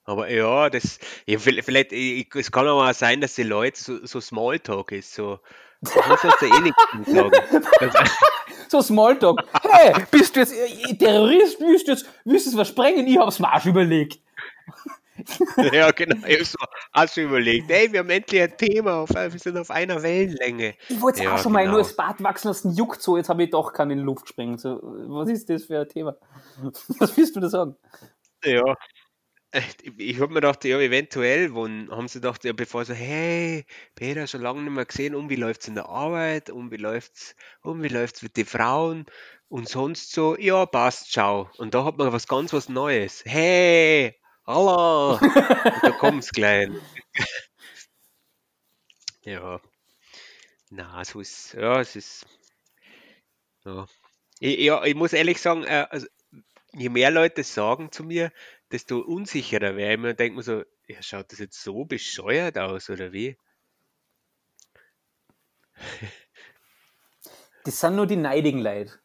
Aber 0.03 0.29
ja, 0.29 0.69
das, 0.69 0.99
ja, 1.25 1.37
vielleicht, 1.39 1.91
ich- 1.91 2.27
es 2.35 2.51
kann 2.51 2.67
auch 2.67 2.91
sein, 2.93 3.21
dass 3.21 3.35
die 3.35 3.43
Leute 3.43 3.79
so, 3.81 4.05
so 4.05 4.19
Smalltalk 4.19 4.91
ist, 4.91 5.13
so, 5.13 5.39
das 5.81 6.23
hast 6.23 6.41
du 6.41 6.45
eh 6.47 6.59
nichts 6.61 6.83
sagen. 7.11 7.31
Das, 7.79 8.11
So 8.67 8.81
Smalltalk. 8.81 9.39
Hey, 9.63 9.93
bist 10.11 10.35
du 10.35 10.41
jetzt 10.41 10.53
äh, 10.53 10.95
Terrorist? 10.97 11.59
Willst 11.61 11.87
du 11.87 11.91
jetzt, 11.91 12.05
willst 12.25 12.51
du 12.51 12.57
was 12.57 12.67
sprengen? 12.67 13.07
Ich 13.07 13.17
hab's 13.17 13.39
mir 13.39 13.53
auch 13.53 13.61
schon 13.61 13.71
überlegt. 13.71 14.19
ja, 15.73 15.91
genau, 15.91 16.25
ich 16.27 16.39
hab 16.39 16.45
so, 16.45 16.57
hast 16.93 17.17
du 17.17 17.21
überlegt, 17.21 17.69
ey, 17.69 17.91
wir 17.91 17.99
haben 17.99 18.09
endlich 18.09 18.41
ein 18.41 18.57
Thema, 18.57 19.01
auf, 19.01 19.09
wir 19.09 19.29
sind 19.39 19.57
auf 19.57 19.71
einer 19.71 20.01
Wellenlänge. 20.01 20.75
Ich 20.87 21.01
wollte 21.01 21.23
Ja, 21.23 21.35
auch 21.35 21.39
schon 21.39 21.51
mal 21.51 21.61
genau. 21.61 21.73
nur 21.73 21.83
das 21.83 21.95
Bart 21.95 22.21
wachsen 22.23 22.47
lassen, 22.49 22.75
juckt 22.75 23.01
so, 23.01 23.17
jetzt 23.17 23.29
habe 23.29 23.43
ich 23.43 23.49
doch 23.49 23.73
keinen 23.73 23.91
in 23.91 23.97
die 23.99 24.03
Luft 24.03 24.23
gesprengt. 24.23 24.59
So, 24.59 24.79
was 24.81 25.29
ist 25.29 25.49
das 25.49 25.65
für 25.65 25.81
ein 25.81 25.89
Thema? 25.89 26.15
Was 26.99 27.15
willst 27.17 27.35
du 27.35 27.39
da 27.39 27.49
sagen? 27.49 27.75
Ja. 28.43 28.75
Ich, 29.51 29.97
ich 29.97 30.19
habe 30.19 30.27
mir 30.31 30.41
gedacht, 30.41 30.63
ja, 30.63 30.79
eventuell, 30.79 31.55
wann 31.55 31.89
haben 31.89 32.07
sie 32.07 32.21
gedacht, 32.21 32.45
ja, 32.45 32.53
bevor 32.53 32.85
so, 32.85 32.93
hey, 32.93 33.65
Peter, 33.95 34.27
schon 34.27 34.41
lange 34.41 34.61
nicht 34.61 34.71
mehr 34.71 34.85
gesehen, 34.85 35.15
und 35.15 35.31
wie 35.31 35.37
läuft's 35.37 35.67
in 35.67 35.73
der 35.73 35.89
Arbeit, 35.89 36.51
und 36.51 36.69
wie 36.69 36.77
läuft's, 36.77 37.35
und 37.63 37.81
wie 37.81 37.87
läuft's 37.87 38.21
mit 38.21 38.37
den 38.37 38.45
Frauen, 38.45 39.07
und 39.47 39.67
sonst 39.67 40.11
so, 40.11 40.37
ja, 40.37 40.67
passt, 40.67 41.11
ciao. 41.11 41.49
Und 41.57 41.73
da 41.73 41.83
hat 41.83 41.97
man 41.97 42.13
was 42.13 42.27
ganz 42.27 42.53
was 42.53 42.69
Neues. 42.69 43.23
Hey, 43.25 44.15
hallo, 44.49 45.19
und 45.21 45.83
da 45.83 45.91
kommt's 45.91 46.31
gleich. 46.31 46.69
Ja. 49.23 49.59
Na, 50.71 51.03
so 51.03 51.19
ist, 51.19 51.53
ja, 51.53 51.81
es 51.81 51.95
ist, 51.95 52.25
ja. 53.65 53.85
Ich, 54.39 54.59
ja, 54.59 54.83
ich 54.85 54.95
muss 54.95 55.13
ehrlich 55.13 55.39
sagen, 55.39 55.65
äh, 55.65 55.85
also, 55.89 56.07
je 56.73 56.89
mehr 56.89 57.11
Leute 57.11 57.43
sagen 57.43 57.91
zu 57.91 58.03
mir, 58.03 58.31
desto 58.71 58.99
unsicherer 58.99 59.75
wäre 59.75 59.93
ich 59.93 59.99
mir 59.99 60.09
und 60.11 60.19
denke 60.19 60.37
mir 60.37 60.43
so, 60.43 60.63
ja, 60.87 61.03
schaut 61.03 61.31
das 61.31 61.39
jetzt 61.39 61.61
so 61.61 61.85
bescheuert 61.85 62.57
aus 62.57 62.89
oder 62.89 63.11
wie? 63.11 63.37
Das 67.65 67.81
sind 67.81 67.97
nur 67.97 68.07
die 68.07 68.15
neidigen 68.15 68.61
Leute. 68.61 68.99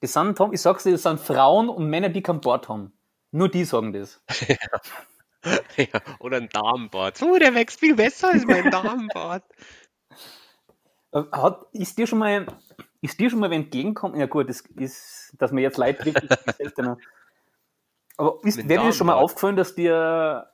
Das 0.00 0.14
sind, 0.14 0.36
Tom, 0.36 0.52
ich 0.54 0.62
sag's 0.62 0.82
dir, 0.84 0.92
das 0.92 1.02
sind 1.02 1.20
Frauen 1.20 1.68
und 1.68 1.88
Männer, 1.88 2.08
die 2.08 2.22
keinen 2.22 2.40
Bart 2.40 2.68
haben. 2.68 2.92
Nur 3.34 3.48
die 3.48 3.64
sagen 3.64 3.92
das. 3.92 4.22
ja, 5.76 6.00
oder 6.20 6.36
ein 6.36 6.48
Darmbart. 6.50 7.20
Oh, 7.20 7.36
der 7.36 7.52
wächst 7.52 7.80
viel 7.80 7.96
besser 7.96 8.28
als 8.28 8.44
mein 8.44 8.70
Darmbart. 8.70 9.42
Äh, 11.10 11.22
Hat, 11.32 11.66
ist 11.72 11.98
dir 11.98 12.06
schon 12.06 12.20
mal, 12.20 12.46
ist 13.00 13.18
dir 13.18 13.28
schon 13.30 13.40
mal 13.40 13.50
wer 13.50 13.56
entgegenkommen? 13.56 14.20
Ja 14.20 14.26
gut, 14.26 14.48
das 14.48 14.60
ist, 14.76 15.34
dass 15.36 15.50
man 15.50 15.64
jetzt 15.64 15.78
Leid 15.78 15.98
trifft, 15.98 16.22
ist 16.22 16.56
seltener. 16.58 16.96
Aber 18.16 18.38
ist, 18.44 18.68
wäre 18.68 18.84
dir 18.84 18.92
schon 18.92 19.08
mal 19.08 19.14
aufgefallen, 19.14 19.56
dass 19.56 19.74
dir 19.74 20.48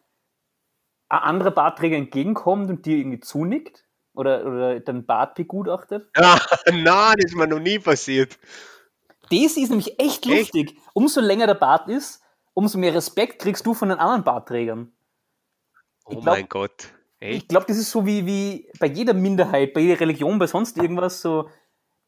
ein 1.10 1.18
anderer 1.18 1.50
Bartträger 1.50 1.98
entgegenkommt 1.98 2.70
und 2.70 2.86
dir 2.86 2.96
irgendwie 2.96 3.20
zunickt? 3.20 3.84
Oder, 4.14 4.46
oder 4.46 4.80
dein 4.80 5.04
Bart 5.04 5.34
begutachtet? 5.34 6.08
Ja, 6.16 6.40
na, 6.72 7.12
das 7.14 7.26
ist 7.26 7.36
mir 7.36 7.46
noch 7.46 7.60
nie 7.60 7.78
passiert. 7.78 8.38
Das 9.30 9.58
ist 9.58 9.68
nämlich 9.68 10.00
echt 10.00 10.24
Echt? 10.24 10.54
lustig. 10.54 10.78
Umso 10.94 11.20
länger 11.20 11.46
der 11.46 11.54
Bart 11.54 11.86
ist, 11.88 12.22
umso 12.60 12.76
mehr 12.76 12.94
Respekt 12.94 13.40
kriegst 13.40 13.64
du 13.64 13.72
von 13.72 13.88
den 13.88 13.98
anderen 13.98 14.22
Bartträgern. 14.22 14.92
Oh 16.04 16.10
glaub- 16.10 16.24
mein 16.36 16.46
Gott. 16.46 16.92
Ich 17.18 17.36
Echt? 17.36 17.48
glaube, 17.48 17.64
das 17.66 17.78
ist 17.78 17.90
so 17.90 18.04
wie, 18.04 18.26
wie 18.26 18.70
bei 18.78 18.86
jeder 18.86 19.14
Minderheit, 19.14 19.72
bei 19.72 19.80
jeder 19.80 20.00
Religion, 20.00 20.38
bei 20.38 20.46
sonst 20.46 20.76
irgendwas 20.76 21.22
so. 21.22 21.48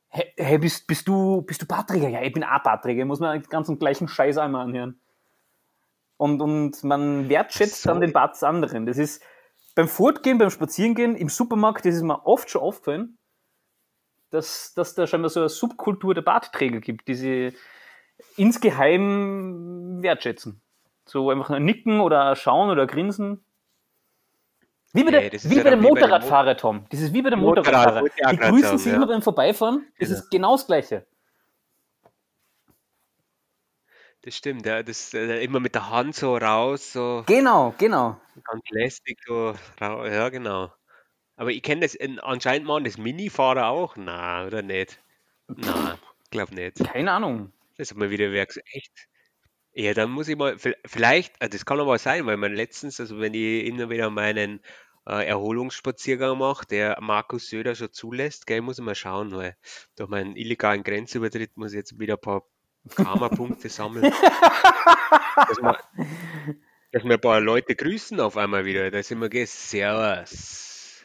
Hey, 0.09 0.31
hey 0.37 0.59
bist, 0.59 0.87
bist, 0.87 1.09
du, 1.09 1.41
bist 1.41 1.63
du 1.63 1.67
Bartträger? 1.67 2.09
Ja, 2.09 2.21
ich 2.23 2.35
bin 2.35 2.45
auch 2.45 2.63
Bartträger. 2.63 3.07
Muss 3.07 3.19
man 3.21 3.41
den 3.41 3.49
ganzen 3.49 3.79
gleichen 3.79 4.09
Scheiß 4.09 4.37
einmal 4.37 4.67
anhören. 4.67 5.01
Und, 6.19 6.43
und 6.43 6.85
man 6.85 7.31
wertschätzt 7.31 7.83
So. 7.83 7.89
dann 7.89 8.03
den 8.03 8.13
Bart 8.13 8.35
des 8.35 8.43
anderen. 8.43 8.85
Das 8.85 8.99
ist 8.99 9.23
beim 9.75 9.89
Fortgehen, 9.89 10.37
beim 10.37 10.51
Spazierengehen, 10.51 11.17
im 11.17 11.31
Supermarkt, 11.31 11.87
das 11.87 11.95
ist 11.95 12.03
mir 12.03 12.27
oft 12.27 12.51
schon 12.51 12.61
aufgefallen, 12.61 13.17
dass, 14.29 14.75
dass 14.75 14.95
da 14.95 15.07
scheinbar 15.07 15.31
so 15.31 15.41
eine 15.41 15.49
Subkultur 15.49 16.13
der 16.13 16.23
Bartträger 16.23 16.81
gibt, 16.81 17.09
die 17.09 17.15
sie 17.15 17.53
insgeheim 18.37 20.03
wertschätzen. 20.03 20.61
So 21.05 21.31
einfach 21.31 21.51
ein 21.51 21.65
Nicken 21.65 22.01
oder 22.01 22.35
Schauen 22.37 22.71
oder 22.71 22.87
Grinsen. 22.87 23.45
Wie 24.95 25.05
bei, 25.05 25.11
der, 25.11 25.33
wie 25.33 25.57
ja 25.57 25.63
bei 25.63 25.71
dem 25.71 25.81
Motorradfahrer, 25.81 26.57
Tom. 26.57 26.85
Das 26.91 27.01
ist 27.01 27.15
wie 27.15 27.23
bei 27.23 27.31
dem 27.31 27.41
Motorrad, 27.41 28.03
Motorradfahrer. 28.03 28.33
Die 28.33 28.37
grüßen 28.37 28.79
sich 28.79 28.93
ja. 28.93 28.97
immer 28.97 29.07
beim 29.07 29.23
Vorbeifahren. 29.23 29.87
Das 29.99 30.09
Genau. 30.09 30.21
ist 30.21 30.31
genau 30.31 30.53
das 30.53 30.67
Gleiche. 30.67 31.07
Das 34.23 34.37
stimmt, 34.37 34.67
ja. 34.67 34.83
Das 34.83 35.15
äh, 35.15 35.43
immer 35.43 35.61
mit 35.61 35.75
der 35.75 35.91
Hand 35.91 36.15
so 36.15 36.37
raus, 36.37 36.93
so 36.93 37.25
Genau, 37.27 37.75
genau. 37.79 38.21
ganz 38.45 38.63
lästig 38.71 39.19
so 39.27 39.55
rau 39.81 40.05
ja, 40.07 40.29
genau. 40.29 40.71
Aber 41.37 41.51
ich 41.51 41.63
kenne 41.63 41.81
das, 41.81 41.95
in, 41.95 42.21
anscheinend 42.21 42.67
machen 42.67 42.85
das 42.85 42.99
Minifahrer 42.99 43.67
auch. 43.69 43.97
Na, 43.97 44.47
oder 44.47 44.63
nicht? 44.63 45.01
Na, 45.49 45.99
glaub 46.31 46.53
nicht. 46.53 46.85
Keine 46.85 47.13
Ahnung. 47.13 47.53
Das 47.83 47.91
hat 47.91 47.99
mal 47.99 48.11
wieder 48.11 48.29
gesagt. 48.31 48.61
Echt? 48.73 48.93
Ja, 49.75 49.95
dann 49.95 50.11
muss 50.11 50.29
ich 50.29 50.37
mal, 50.37 50.55
vi- 50.57 50.77
vielleicht, 50.87 51.41
äh, 51.43 51.49
das 51.49 51.65
kann 51.65 51.81
aber 51.81 51.99
sein, 51.99 52.27
weil 52.27 52.37
man 52.37 52.55
letztens, 52.55 53.01
also 53.01 53.19
wenn 53.21 53.35
ich 53.35 53.67
immer 53.67 53.89
wieder 53.91 54.11
meinen 54.11 54.61
äh, 55.07 55.27
Erholungsspaziergang 55.27 56.39
mache, 56.39 56.67
der 56.67 56.99
Markus 57.01 57.49
Söder 57.49 57.75
schon 57.75 57.93
zulässt, 57.93 58.47
gell, 58.47 58.61
muss 58.63 58.79
ich 58.79 58.85
mal 58.85 58.95
schauen, 58.95 59.33
weil 59.33 59.57
durch 59.97 60.09
meinen 60.11 60.37
illegalen 60.37 60.83
Grenzübertritt 60.85 61.57
muss 61.57 61.73
ich 61.73 61.79
jetzt 61.79 61.99
wieder 61.99 62.15
ein 62.15 62.21
paar 62.21 62.45
Karma-Punkte 62.97 63.69
sammeln. 63.69 64.13
dass, 65.37 65.59
wir, 65.59 65.79
dass 66.93 67.05
wir 67.05 67.13
ein 67.15 67.21
paar 67.21 67.41
Leute 67.41 67.75
grüßen 67.75 68.21
auf 68.21 68.37
einmal 68.37 68.65
wieder. 68.65 68.91
Da 68.91 69.03
sind 69.03 69.21
wir, 69.21 69.29
gell, 69.29 69.47
Servus. 69.47 71.05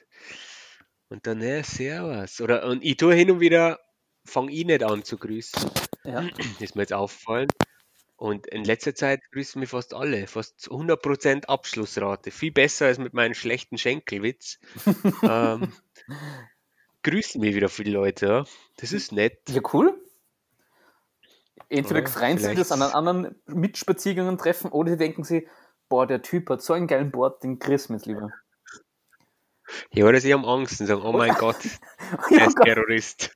Und 1.10 1.26
dann, 1.28 1.42
ja, 1.42 1.64
Servus. 1.64 2.42
Oder, 2.42 2.66
und 2.68 2.84
ich 2.84 2.98
tue 2.98 3.14
hin 3.16 3.32
und 3.32 3.40
wieder, 3.40 3.80
fange 4.28 4.52
ich 4.52 4.66
nicht 4.66 4.84
an 4.84 5.04
zu 5.04 5.18
grüßen. 5.18 5.70
Ja. 6.04 6.28
Ist 6.60 6.76
mir 6.76 6.84
jetzt 6.84 6.94
aufgefallen. 6.94 7.50
Und 8.16 8.48
in 8.48 8.64
letzter 8.64 8.96
Zeit 8.96 9.22
grüßen 9.32 9.60
mich 9.60 9.70
fast 9.70 9.94
alle. 9.94 10.26
Fast 10.26 10.70
100% 10.70 11.46
Abschlussrate. 11.46 12.32
Viel 12.32 12.52
besser 12.52 12.88
als 12.88 12.98
mit 12.98 13.14
meinem 13.14 13.36
schlechten 13.36 13.78
Schenkelwitz. 13.78 14.60
ähm, 15.22 15.72
grüßen 17.04 17.40
mich 17.40 17.56
wieder 17.56 17.70
viele 17.70 17.92
Leute. 17.92 18.26
Ja. 18.26 18.46
Das 18.78 18.92
ist 18.92 19.12
nett. 19.12 19.40
Ja, 19.50 19.62
cool. 19.74 20.02
Entweder 21.70 22.08
freuen 22.08 22.38
sie 22.38 22.46
sich 22.46 22.58
das 22.58 22.72
an 22.72 22.82
einen 22.82 22.94
anderen 22.94 23.36
Mitspaziergängen 23.46 24.38
treffen 24.38 24.72
oder 24.72 24.92
sie 24.92 24.98
denken 24.98 25.24
sich, 25.24 25.46
boah, 25.90 26.08
der 26.08 26.22
Typ 26.22 26.50
hat 26.50 26.62
so 26.62 26.74
einen 26.74 26.88
geilen 26.88 27.12
Bord, 27.12 27.44
den 27.44 27.60
grüßen 27.60 27.90
wir 27.90 27.98
jetzt 27.98 28.06
lieber. 28.06 28.32
Ja, 29.92 30.06
oder 30.06 30.20
sie 30.20 30.34
haben 30.34 30.46
Angst 30.46 30.80
und 30.80 30.88
sagen, 30.88 31.02
oh 31.04 31.12
mein 31.12 31.34
Gott, 31.40 31.58
Ja, 32.30 32.40
er 32.40 32.48
ist. 32.48 32.58
Terrorist. 32.58 33.36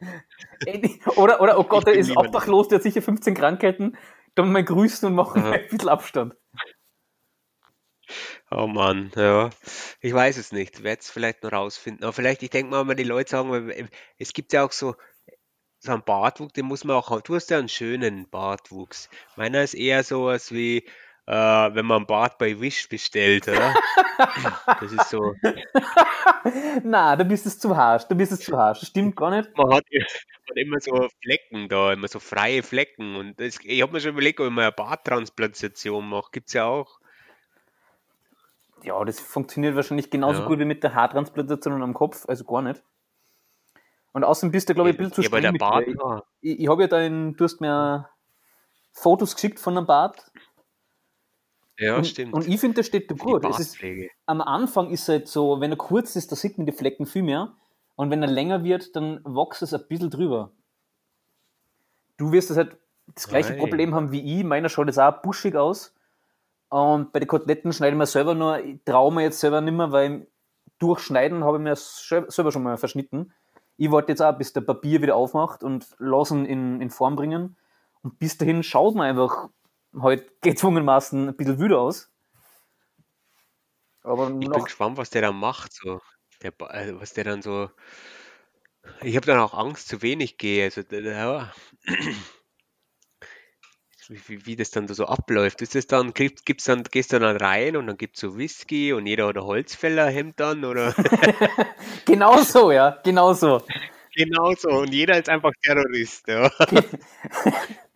Oder, 1.16 1.42
oder 1.42 1.60
oh 1.60 1.64
Gott, 1.64 1.88
er 1.88 1.94
ist 1.94 2.16
obdachlos, 2.16 2.68
der 2.68 2.78
hat 2.78 2.84
sicher 2.84 3.02
15 3.02 3.36
Krankheiten. 3.36 3.98
Dann 4.36 4.52
mal 4.52 4.64
grüßen 4.64 5.08
und 5.08 5.16
machen 5.16 5.44
Aha. 5.44 5.52
ein 5.52 5.68
bisschen 5.70 5.90
Abstand. 5.90 6.36
Oh 8.50 8.68
Mann, 8.68 9.12
ja. 9.16 9.50
Ich 10.02 10.14
weiß 10.14 10.38
es 10.38 10.52
nicht. 10.52 10.84
Werde 10.84 11.02
es 11.02 11.10
vielleicht 11.10 11.44
noch 11.44 11.54
rausfinden. 11.54 12.04
Aber 12.04 12.14
vielleicht, 12.14 12.44
ich 12.44 12.50
denke 12.50 12.72
mal, 12.72 12.88
wenn 12.88 12.98
die 12.98 13.04
Leute 13.04 13.30
sagen, 13.30 13.52
weil 13.52 13.90
es 14.18 14.34
gibt 14.34 14.54
ja 14.54 14.66
auch 14.66 14.72
so, 14.72 14.96
so 15.80 15.92
einen 15.92 16.04
Bartwuchs, 16.04 16.54
den 16.54 16.66
muss 16.66 16.84
man 16.84 16.96
auch 16.98 17.10
haben. 17.10 17.24
Du 17.24 17.36
hast 17.36 17.50
ja 17.50 17.60
einen 17.60 17.70
schönen 17.70 18.30
Bartwuchs. 18.30 19.10
Meiner 19.36 19.64
ist 19.64 19.74
eher 19.74 20.04
sowas 20.04 20.52
wie, 20.52 20.86
äh, 21.32 21.74
wenn 21.76 21.86
man 21.86 22.06
Bart 22.06 22.38
bei 22.38 22.60
Wish 22.60 22.90
bestellt, 22.90 23.48
oder? 23.48 23.74
Das 24.82 24.92
ist 24.92 25.10
so, 25.10 25.34
Na, 26.84 27.16
da 27.16 27.24
bist 27.24 27.46
es 27.48 27.58
zu 27.58 27.76
harsch. 27.76 28.04
Da 28.08 28.14
bist 28.14 28.32
es 28.32 28.42
zu 28.42 28.56
harsch. 28.56 28.86
Stimmt 28.86 29.16
gar 29.16 29.32
nicht. 29.32 29.50
man 29.58 29.74
hat, 29.74 29.86
man 29.92 30.04
hat 30.50 30.58
immer 30.58 30.80
so 30.80 31.08
Flecken 31.24 31.70
da, 31.70 31.94
immer 31.94 32.08
so 32.08 32.20
freie 32.20 32.62
Flecken. 32.62 33.16
Und 33.16 33.40
das, 33.40 33.58
ich 33.64 33.82
habe 33.82 33.94
mir 33.94 34.00
schon 34.00 34.12
überlegt, 34.12 34.40
ob 34.40 34.46
ich 34.48 34.52
mal 34.52 34.64
eine 34.64 34.72
Barttransplantation 34.74 36.08
mache. 36.08 36.30
Gibt 36.32 36.50
es 36.50 36.54
ja 36.54 36.66
auch. 36.66 37.00
Ja, 38.84 39.04
das 39.06 39.20
funktioniert 39.20 39.76
wahrscheinlich 39.76 40.12
genauso 40.12 40.42
Ja. 40.42 40.48
gut 40.48 40.60
wie 40.60 40.66
mit 40.66 40.84
der 40.84 40.94
Haartransplantation 40.94 41.82
am 41.82 41.94
Kopf, 41.94 42.26
also 42.28 42.44
gar 42.44 42.62
nicht. 42.62 42.84
Und 44.12 44.24
außerdem 44.24 44.52
bist 44.52 44.70
du, 44.70 44.76
glaube 44.76 44.90
ich, 44.90 44.96
ein 44.96 44.98
bisschen 44.98 45.14
zu 45.14 45.22
ja, 45.22 45.28
streng 45.30 45.42
der 45.42 45.52
mit 45.54 45.62
Bart, 45.62 45.86
Ich, 46.42 46.60
ich 46.60 46.68
habe 46.68 46.82
ja 46.84 46.88
da 46.88 47.00
in, 47.02 47.36
du 47.36 47.44
hast 47.44 47.62
mir 47.62 48.10
Fotos 48.92 49.36
geschickt 49.36 49.60
von 49.60 49.78
einem 49.78 49.88
Bart. 49.88 50.32
Ja, 51.80 51.98
und, 51.98 52.06
stimmt. 52.08 52.34
und 52.34 52.48
ich 52.48 52.60
finde, 52.60 52.78
das 52.78 52.88
steht 52.88 53.10
da 53.10 53.16
gut. 53.16 53.46
Ist, 53.46 53.78
am 54.26 54.42
Anfang 54.42 54.90
ist 54.92 55.04
es 55.04 55.10
halt 55.10 55.28
so, 55.28 55.60
wenn 55.62 55.72
er 55.72 55.78
kurz 55.78 56.16
ist, 56.16 56.32
da 56.32 56.36
sieht 56.36 56.58
man 56.58 56.66
die 56.66 56.72
Flecken 56.74 57.06
viel 57.06 57.24
mehr. 57.24 57.54
Und 57.96 58.10
wenn 58.10 58.22
er 58.22 58.30
länger 58.30 58.64
wird, 58.64 58.96
dann 58.96 59.24
wächst 59.26 59.62
es 59.62 59.74
ein 59.74 59.88
bisschen 59.88 60.10
drüber. 60.10 60.52
Du 62.18 62.32
wirst 62.32 62.50
das 62.50 62.58
halt 62.58 62.78
das 63.14 63.28
gleiche 63.28 63.54
Ei. 63.54 63.58
Problem 63.58 63.94
haben 63.94 64.12
wie 64.12 64.40
ich. 64.40 64.44
Meiner 64.44 64.70
schaut 64.70 64.88
jetzt 64.88 65.00
auch 65.00 65.22
buschig 65.22 65.56
aus. 65.56 65.94
Und 66.70 67.12
bei 67.12 67.20
den 67.20 67.28
Koteletten 67.28 67.74
schneide 67.74 67.92
ich 67.94 67.98
mir 67.98 68.06
selber 68.06 68.34
nur, 68.34 68.60
ich 68.60 68.80
traue 68.86 69.14
mir 69.14 69.24
jetzt 69.24 69.40
selber 69.40 69.60
nicht 69.60 69.74
mehr, 69.74 69.92
weil 69.92 70.28
durchschneiden 70.80 71.44
habe 71.44 71.58
ich 71.58 71.64
mir 71.64 71.76
sel- 71.76 72.30
selber 72.30 72.52
schon 72.52 72.64
mal 72.64 72.78
verschnitten. 72.78 73.34
Ich 73.78 73.92
warte 73.92 74.12
jetzt 74.12 74.22
auch, 74.22 74.38
bis 74.38 74.54
der 74.54 74.62
Papier 74.62 75.02
wieder 75.02 75.16
aufmacht 75.16 75.64
und 75.64 75.86
lasse 76.00 76.36
ihn 76.36 76.46
in, 76.46 76.82
in 76.82 76.90
Form 76.90 77.16
bringen. 77.16 77.58
Und 78.04 78.20
bis 78.20 78.38
dahin 78.38 78.64
schaut 78.64 78.96
man 78.96 79.08
einfach 79.08 79.50
halt 80.00 80.42
gezwungenermaßen 80.42 81.30
ein 81.30 81.36
bisschen 81.36 81.60
wüder 81.60 81.80
aus. 81.80 82.12
Aber 84.04 84.30
Ich 84.40 84.50
bin 84.50 84.64
gespannt, 84.64 84.98
was 84.98 85.10
der 85.10 85.22
dann 85.22 85.36
macht, 85.36 85.74
so. 85.74 86.02
Der, 86.42 86.52
äh, 86.72 87.00
was 87.00 87.14
der 87.14 87.24
dann 87.24 87.42
so. 87.42 87.70
Ich 89.04 89.16
habe 89.16 89.28
dann 89.28 89.40
auch 89.40 89.54
Angst, 89.54 89.88
zu 89.88 90.02
wenig 90.02 90.38
gehe. 90.38 90.64
Also, 90.64 90.82
ja. 90.82 91.52
Wie, 94.28 94.46
wie, 94.46 94.56
das 94.58 94.72
dann 94.72 94.88
da 94.88 94.94
so 94.94 95.06
abläuft. 95.06 95.62
Ist 95.62 95.74
das 95.74 95.88
dann, 95.88 96.14
gibt, 96.14 96.46
gibt's 96.46 96.66
dann, 96.66 96.84
gehst 96.84 97.14
du 97.14 97.20
dann 97.20 97.38
rein 97.38 97.78
und 97.78 97.88
dann 97.88 97.96
gibt 97.96 98.18
es 98.18 98.22
so 98.22 98.38
Whisky 98.38 98.92
und 98.92 99.06
jeder 99.06 99.28
hat 99.28 99.38
ein 99.38 99.44
Holzfällerhemd 99.44 100.38
dann 100.38 100.66
oder 100.66 100.94
genau 102.06 102.42
so, 102.42 102.74
ja, 102.74 103.00
genau 103.06 103.32
so. 103.34 103.64
genau 104.14 104.54
so 104.56 104.70
und 104.70 104.94
jeder 104.94 105.18
ist 105.18 105.30
einfach 105.30 105.54
Terrorist. 105.64 106.28
Ja. 106.28 106.52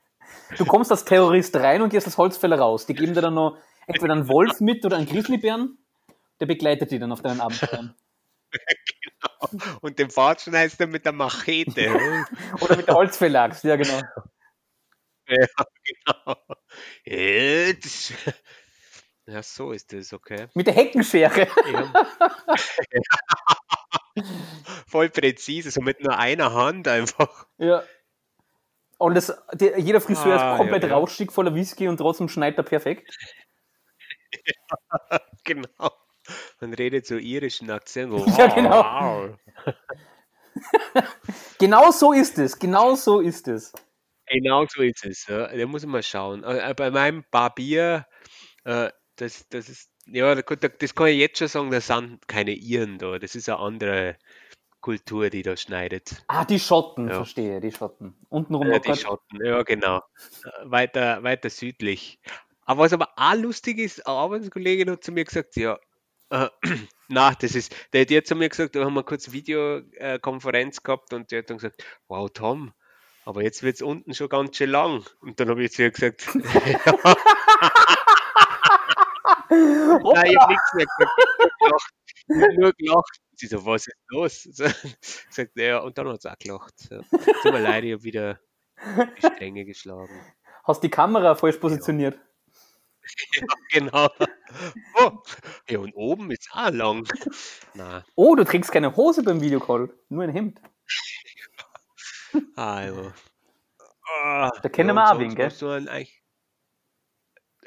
Du 0.57 0.65
kommst 0.65 0.91
als 0.91 1.05
Terrorist 1.05 1.55
rein 1.55 1.81
und 1.81 1.89
gehst 1.89 2.07
als 2.07 2.17
Holzfäller 2.17 2.59
raus. 2.59 2.85
Die 2.85 2.93
geben 2.93 3.13
dir 3.13 3.21
dann 3.21 3.33
noch 3.33 3.57
entweder 3.87 4.13
einen 4.13 4.27
Wolf 4.27 4.59
mit 4.59 4.85
oder 4.85 4.97
einen 4.97 5.07
Grizzlybären. 5.07 5.77
Der 6.39 6.45
begleitet 6.45 6.91
die 6.91 6.99
dann 6.99 7.11
auf 7.11 7.21
deinen 7.21 7.41
Abenteuern. 7.41 7.95
Und 9.81 9.99
den 9.99 10.09
Bart 10.09 10.41
schneidest 10.41 10.79
du 10.79 10.87
mit 10.87 11.05
der 11.05 11.11
Machete. 11.11 11.89
Oder 12.61 12.77
mit 12.77 12.87
der 12.87 12.95
Holzfälleraxt, 12.95 13.63
ja 13.63 13.75
genau. 13.75 14.01
ja, 15.27 15.47
genau. 15.83 16.37
Ja, 17.05 17.73
das, 17.73 18.13
ja, 19.27 19.43
so 19.43 19.71
ist 19.71 19.91
das, 19.91 20.13
okay. 20.13 20.47
Mit 20.53 20.67
der 20.67 20.73
Heckenschere. 20.73 21.47
Ja. 21.71 21.93
Voll 24.87 25.09
präzise, 25.09 25.71
so 25.71 25.81
mit 25.81 26.01
nur 26.01 26.17
einer 26.17 26.53
Hand 26.53 26.87
einfach. 26.87 27.47
Ja. 27.57 27.83
Und 28.97 29.15
das, 29.15 29.33
die, 29.53 29.71
jeder 29.77 29.99
Friseur 30.01 30.39
Ah, 30.39 30.53
ist 30.53 30.57
komplett 30.59 30.83
ja, 30.83 30.89
ja. 30.89 30.95
rauschig, 30.95 31.31
voller 31.31 31.53
Whisky 31.53 31.87
und 31.87 31.97
trotzdem 31.97 32.29
schneidet 32.29 32.59
er 32.59 32.63
perfekt. 32.63 33.09
Genau. 35.43 35.91
Man 36.59 36.73
redet 36.73 37.05
so 37.05 37.15
irischen 37.17 37.69
Akzent. 37.69 38.11
so, 38.17 38.25
Ja, 38.37 38.47
genau. 38.47 38.83
Wow. 38.83 39.37
Genau 41.59 41.91
so 41.91 42.13
ist 42.13 42.37
es. 42.39 42.57
Genau 42.57 42.95
so 42.95 43.19
ist 43.19 43.47
es. 43.47 43.73
Genau 44.27 44.65
so 44.67 44.81
ist 44.81 45.05
es. 45.05 45.27
Ja. 45.27 45.47
Da 45.55 45.65
muss 45.67 45.83
man 45.83 45.91
mal 45.93 46.03
schauen. 46.03 46.43
Äh, 46.43 46.73
Bei 46.75 46.89
meinem 46.91 47.23
Barbier, 47.31 48.05
äh, 48.63 48.89
das, 49.17 49.47
das 49.49 49.69
ist, 49.69 49.91
ja, 50.07 50.33
da 50.33 50.41
kann- 50.41 50.57
da- 50.59 50.67
das 50.69 50.95
kann 50.95 51.07
ich 51.07 51.17
jetzt 51.17 51.37
schon 51.39 51.47
sagen, 51.47 51.71
das 51.71 51.87
sind 51.87 52.27
keine 52.27 52.51
Iren 52.53 52.97
da. 52.97 53.19
Das 53.19 53.35
ist 53.35 53.49
eine 53.49 53.59
andere 53.59 54.17
Kultur, 54.85 55.31
die 55.31 55.41
da 55.41 55.57
schneidet. 55.57 56.23
Ah, 56.27 56.45
die 56.45 56.59
Schotten, 56.59 57.07
Ja. 57.07 57.15
verstehe, 57.15 57.59
die 57.59 57.71
Schotten. 57.71 58.13
Untenrum 58.29 58.67
Ja, 58.67 58.75
noch 58.75 58.81
die 58.83 58.95
Schotten, 58.95 59.43
ja 59.43 59.63
genau. 59.63 59.97
Äh, 59.97 60.01
Weiter, 60.65 61.23
weiter 61.23 61.49
südlich. 61.49 62.19
Aber 62.67 62.83
was 62.83 62.93
aber 62.93 63.09
auch 63.15 63.33
lustig 63.33 63.79
ist, 63.79 64.05
eine 64.05 64.15
Arbeitskollegin 64.15 64.91
hat 64.91 65.03
zu 65.03 65.11
mir 65.11 65.25
gesagt, 65.25 65.55
ja, 65.55 65.79
äh, 66.29 66.49
na, 67.07 67.33
das 67.33 67.55
ist, 67.55 67.75
der, 67.93 68.05
hat 68.05 68.27
zu 68.27 68.35
mir 68.35 68.47
gesagt, 68.47 68.75
da 68.75 68.85
haben 68.85 68.93
wir 68.93 69.01
kurz 69.01 69.31
Videokonferenz 69.31 70.83
gehabt 70.83 71.13
und 71.13 71.31
die 71.31 71.39
hat 71.39 71.49
dann 71.49 71.57
gesagt, 71.57 71.83
wow, 72.07 72.29
Tom, 72.31 72.71
aber 73.25 73.41
jetzt 73.41 73.63
wird 73.63 73.77
es 73.77 73.81
unten 73.81 74.13
schon 74.13 74.29
ganz 74.29 74.55
schön 74.55 74.69
lang. 74.69 75.03
Und 75.19 75.39
dann 75.39 75.49
habe 75.49 75.63
ich 75.63 75.71
zu 75.71 75.81
ihr 75.81 75.89
gesagt, 75.89 76.27
ja, 76.35 76.35
nein, 79.49 80.29
ich 80.29 80.37
habe 80.37 80.53
nichts 80.53 80.73
mehr 80.75 80.85
gesagt. 80.85 81.11
Ich 81.39 81.43
hab 81.43 81.57
gelacht. 81.57 81.89
Ich 82.27 82.41
hab 82.43 82.53
nur 82.53 82.73
gelacht. 82.73 83.24
Sie 83.37 83.47
so, 83.47 83.65
was 83.65 83.87
ist 83.87 83.97
los? 84.09 84.43
So, 84.53 84.65
sagt, 85.29 85.57
ja, 85.57 85.79
und 85.79 85.97
dann 85.97 86.07
hat 86.09 86.21
sie 86.21 86.31
auch 86.31 86.37
gelacht. 86.39 86.77
So. 86.79 87.01
Tut 87.01 87.51
mir 87.51 87.59
leid, 87.59 87.83
ich 87.83 87.93
habe 87.93 88.03
wieder 88.03 88.39
die 89.17 89.21
Stränge 89.27 89.65
geschlagen. 89.65 90.19
Hast 90.63 90.81
die 90.83 90.89
Kamera 90.89 91.35
falsch 91.35 91.57
positioniert. 91.57 92.19
Genau. 93.71 94.09
Oh, 94.95 95.11
ja, 95.69 95.77
und 95.77 95.93
oben 95.93 96.31
ist 96.31 96.49
auch 96.53 96.71
lang. 96.71 97.07
Na, 97.75 98.03
Oh, 98.15 98.35
du 98.35 98.43
trägst 98.43 98.71
keine 98.71 98.95
Hose 98.95 99.21
beim 99.21 99.41
Videocall, 99.41 99.93
nur 100.09 100.23
ein 100.23 100.31
Hemd. 100.31 100.59
also. 102.55 103.13
Ah, 104.23 104.49
Da 104.61 104.69
kennen 104.69 104.89
ja, 104.89 104.95
wir 104.95 105.11
auch 105.11 105.19
wen, 105.19 105.35
gell? 105.35 105.51
einen 105.71 105.87
eigentlich- 105.87 106.23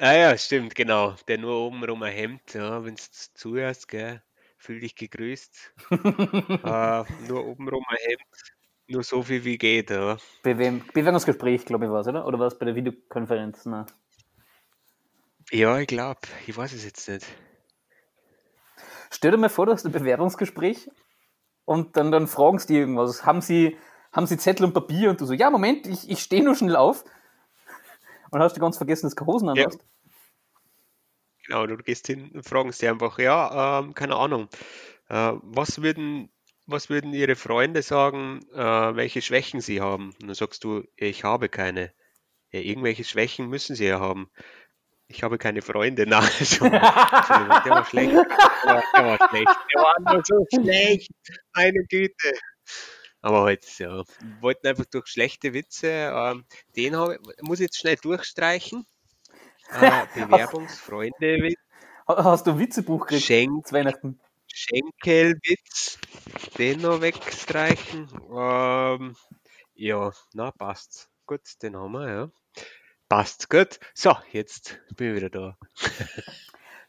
Ah 0.00 0.12
ja, 0.12 0.36
stimmt, 0.38 0.74
genau. 0.74 1.12
Der 1.28 1.38
nur 1.38 1.54
obenrum 1.66 2.02
ein 2.02 2.12
Hemd, 2.12 2.54
ja, 2.54 2.84
wenn 2.84 2.94
du 2.96 3.02
zuhörst, 3.34 3.86
gell, 3.88 4.22
fühl 4.58 4.80
dich 4.80 4.94
gegrüßt. 4.96 5.74
äh, 5.90 7.04
nur 7.28 7.46
obenrum 7.46 7.84
ein 7.88 7.96
Hemd, 8.00 8.22
nur 8.88 9.02
so 9.02 9.22
viel 9.22 9.44
wie 9.44 9.56
geht, 9.58 9.90
ja. 9.90 10.16
Bewerbung- 10.42 10.82
Bewerbungsgespräch, 10.92 11.64
glaube 11.64 11.86
ich, 11.86 11.90
war 11.90 12.00
es, 12.00 12.08
oder? 12.08 12.26
Oder 12.26 12.38
war 12.38 12.48
es 12.48 12.58
bei 12.58 12.66
der 12.66 12.74
Videokonferenz? 12.74 13.64
Na. 13.66 13.86
Ja, 15.50 15.78
ich 15.78 15.86
glaube, 15.86 16.20
ich 16.46 16.56
weiß 16.56 16.72
es 16.74 16.84
jetzt 16.84 17.08
nicht. 17.08 17.26
Stell 19.10 19.30
dir 19.30 19.38
mal 19.38 19.48
vor, 19.48 19.64
du 19.66 19.72
hast 19.72 19.86
ein 19.86 19.92
Bewerbungsgespräch 19.92 20.90
und 21.64 21.96
dann, 21.96 22.12
dann 22.12 22.26
fragen 22.26 22.58
sie 22.58 22.66
dir 22.68 22.80
irgendwas. 22.80 23.24
Haben 23.24 23.40
sie, 23.40 23.78
haben 24.12 24.26
sie 24.26 24.36
Zettel 24.36 24.66
und 24.66 24.74
Papier? 24.74 25.08
Und 25.10 25.20
du 25.20 25.24
so, 25.24 25.32
ja, 25.32 25.48
Moment, 25.50 25.86
ich, 25.86 26.10
ich 26.10 26.20
stehe 26.20 26.44
nur 26.44 26.54
schnell 26.54 26.76
auf. 26.76 27.04
Und 28.30 28.40
hast 28.42 28.56
du 28.56 28.60
ganz 28.60 28.76
vergessen, 28.76 29.06
dass 29.06 29.14
du 29.14 29.24
Hosen 29.24 29.48
an 29.48 29.56
Ja. 29.56 29.66
hast. 29.66 29.80
Genau, 31.48 31.66
du 31.66 31.78
gehst 31.78 32.06
hin 32.06 32.30
und 32.34 32.46
fragst 32.46 32.80
sie 32.80 32.88
einfach, 32.88 33.18
ja, 33.18 33.80
ähm, 33.80 33.94
keine 33.94 34.16
Ahnung, 34.16 34.48
äh, 35.08 35.32
was 35.42 35.80
würden, 35.80 36.30
was 36.66 36.90
würden 36.90 37.14
ihre 37.14 37.36
Freunde 37.36 37.80
sagen, 37.80 38.40
äh, 38.52 38.94
welche 38.96 39.22
Schwächen 39.22 39.62
sie 39.62 39.80
haben? 39.80 40.10
Und 40.20 40.28
dann 40.28 40.34
sagst 40.34 40.62
du, 40.64 40.84
ich 40.96 41.24
habe 41.24 41.48
keine. 41.48 41.92
Ja, 42.50 42.60
irgendwelche 42.60 43.04
Schwächen 43.04 43.48
müssen 43.48 43.76
sie 43.76 43.86
ja 43.86 43.98
haben. 43.98 44.30
Ich 45.06 45.22
habe 45.22 45.38
keine 45.38 45.62
Freunde. 45.62 46.06
Nein, 46.06 46.20
also, 46.38 46.68
der 46.68 46.80
war 46.82 47.84
schlecht. 47.86 48.12
Der 48.12 49.04
war, 49.06 49.28
schlecht. 49.30 49.56
Der 49.74 49.82
war 49.82 50.14
nur 50.14 50.22
so 50.24 50.46
schlecht. 50.54 51.10
Meine 51.54 51.84
Güte. 51.88 52.32
Aber 53.22 53.44
halt, 53.44 53.64
ja, 53.78 54.04
wir 54.04 54.42
wollten 54.42 54.66
einfach 54.66 54.84
durch 54.86 55.06
schlechte 55.08 55.54
Witze, 55.54 56.12
ähm, 56.14 56.44
den 56.76 56.96
habe 56.96 57.18
muss 57.40 57.58
ich 57.58 57.64
jetzt 57.64 57.78
schnell 57.78 57.96
durchstreichen. 57.96 58.86
Äh, 59.80 60.06
Bewerbungsfreunde 60.14 61.54
Ha- 62.08 62.24
Hast 62.24 62.46
du 62.46 62.52
ein 62.52 62.58
Witzebuch 62.58 63.00
gekriegt 63.06 63.24
Schenk, 63.24 63.66
zu 63.66 63.74
Weihnachten? 63.74 64.18
Schenkelwitz, 64.46 65.98
den 66.56 66.80
noch 66.80 67.00
wegstreichen. 67.00 68.08
Ähm, 68.34 69.16
ja, 69.74 70.12
na, 70.32 70.50
passt. 70.52 71.10
Gut, 71.26 71.42
den 71.62 71.76
haben 71.76 71.92
wir, 71.92 72.08
ja. 72.08 72.30
Passt, 73.08 73.50
gut. 73.50 73.78
So, 73.94 74.16
jetzt 74.32 74.80
bin 74.96 75.10
ich 75.10 75.16
wieder 75.16 75.30
da. 75.30 75.58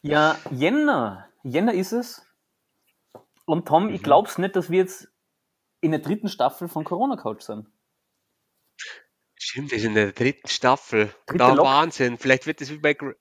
Ja, 0.02 0.38
Jänner. 0.50 1.28
Jänner 1.42 1.74
ist 1.74 1.92
es. 1.92 2.24
Und 3.44 3.68
Tom, 3.68 3.90
ich 3.90 4.00
Mhm. 4.00 4.04
glaub's 4.04 4.38
nicht, 4.38 4.56
dass 4.56 4.70
wir 4.70 4.78
jetzt 4.78 5.08
in 5.82 5.90
der 5.90 6.00
dritten 6.00 6.28
Staffel 6.28 6.68
von 6.68 6.84
Corona 6.84 7.16
Couch 7.16 7.42
sind. 7.42 7.68
Stimmt, 9.50 9.70
sind 9.70 9.84
in 9.84 9.94
der 9.94 10.12
dritten 10.12 10.46
Staffel. 10.48 11.12
Dritte 11.26 11.38
Da 11.38 11.52
Lock- 11.54 11.66
Wahnsinn. 11.66 12.18
Vielleicht 12.18 12.46
wird 12.46 12.60
es 12.60 12.70
wie 12.70 12.78
bei 12.78 12.92
Gra- 12.92 13.16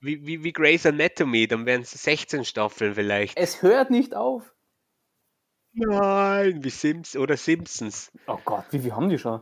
wie, 0.00 0.26
wie, 0.26 0.44
wie 0.44 0.52
Grey's 0.52 0.84
Anatomy, 0.84 1.46
dann 1.48 1.64
wären 1.66 1.80
es 1.82 1.90
16 1.92 2.44
Staffeln 2.44 2.94
vielleicht. 2.94 3.36
Es 3.38 3.62
hört 3.62 3.90
nicht 3.90 4.14
auf. 4.14 4.52
Nein, 5.72 6.62
wie 6.64 6.70
Sims 6.70 7.16
oder 7.16 7.36
Simpsons. 7.36 8.10
Oh 8.26 8.38
Gott, 8.44 8.64
wie 8.72 8.80
viel 8.80 8.92
haben 8.94 9.08
die 9.08 9.18
schon? 9.18 9.40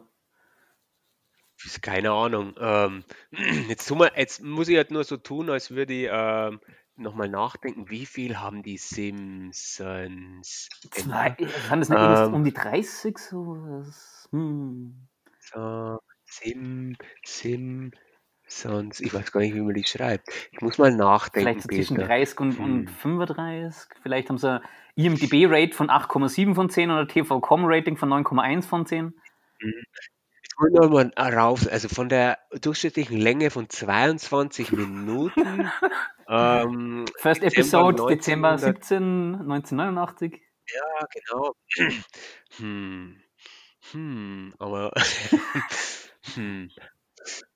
Ist 1.64 1.82
Keine 1.82 2.12
Ahnung. 2.12 2.54
Ähm, 2.60 3.04
jetzt, 3.68 3.90
wir, 3.90 4.12
jetzt 4.16 4.42
muss 4.42 4.68
ich 4.68 4.76
halt 4.76 4.90
nur 4.92 5.02
so 5.04 5.16
tun, 5.16 5.50
als 5.50 5.70
würde 5.72 5.92
ich 5.94 6.08
ähm, 6.12 6.60
nochmal 6.94 7.28
nachdenken, 7.28 7.90
wie 7.90 8.06
viel 8.06 8.38
haben 8.38 8.62
die 8.62 8.78
Simpsons? 8.78 10.68
Zwei, 10.92 11.30
kann 11.68 11.80
das 11.80 11.88
nicht 11.88 11.98
Ähm. 11.98 12.34
um 12.34 12.44
die 12.44 12.52
30 12.52 13.18
so? 13.18 13.56
Das- 13.82 14.28
Hm. 14.30 15.08
So, 15.40 15.98
Sim, 16.30 16.96
Simpsons. 17.24 19.00
Ich 19.00 19.12
weiß 19.14 19.32
gar 19.32 19.40
nicht, 19.40 19.54
wie 19.54 19.60
man 19.60 19.74
die 19.74 19.84
schreibt. 19.84 20.28
Ich 20.52 20.60
muss 20.60 20.78
mal 20.78 20.94
nachdenken, 20.94 21.48
Vielleicht 21.48 21.62
so 21.62 21.68
zwischen 21.68 21.96
Peter. 21.96 22.08
30 22.08 22.40
und, 22.40 22.58
und 22.58 22.86
Hm. 22.86 22.88
35. 22.88 23.88
Vielleicht 24.02 24.28
haben 24.28 24.38
sie 24.38 24.50
ein 24.50 24.60
IMDB-Rate 24.96 25.74
von 25.74 25.90
8,7 25.90 26.54
von 26.54 26.68
10 26.70 26.90
oder 26.90 27.06
TV-Com-Rating 27.08 27.96
von 27.96 28.08
9,1 28.10 28.62
von 28.66 28.84
10. 28.86 29.14
Ich 29.60 30.54
wollte 30.58 30.76
noch 30.76 30.90
mal 30.90 31.12
rauf, 31.16 31.66
also 31.70 31.88
von 31.88 32.08
der 32.08 32.38
durchschnittlichen 32.60 33.16
Länge 33.18 33.50
von 33.50 33.68
22 33.68 34.72
Minuten. 34.72 35.70
ähm, 36.28 37.04
First 37.18 37.42
Dezember 37.42 37.88
Episode 37.88 38.06
Dezember 38.16 38.50
1900. 38.50 38.84
17, 38.84 39.34
1989. 39.40 40.42
ja, 40.74 41.06
genau. 41.14 41.54
Hm. 42.58 43.22
Hm, 43.92 44.52
aber. 44.58 44.92
hm. 46.34 46.70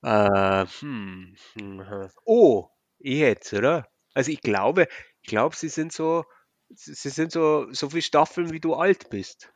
Äh, 0.02 0.66
hm. 0.80 1.34
hm. 1.54 2.08
Oh, 2.24 2.68
jetzt, 2.98 3.52
oder? 3.52 3.88
Also 4.14 4.30
ich 4.30 4.40
glaube, 4.40 4.88
ich 5.22 5.28
glaube, 5.28 5.56
sie 5.56 5.68
sind 5.68 5.92
so, 5.92 6.24
sie 6.70 7.10
sind 7.10 7.32
so, 7.32 7.70
so 7.72 7.90
viele 7.90 8.02
Staffeln, 8.02 8.50
wie 8.52 8.60
du 8.60 8.74
alt 8.74 9.10
bist. 9.10 9.52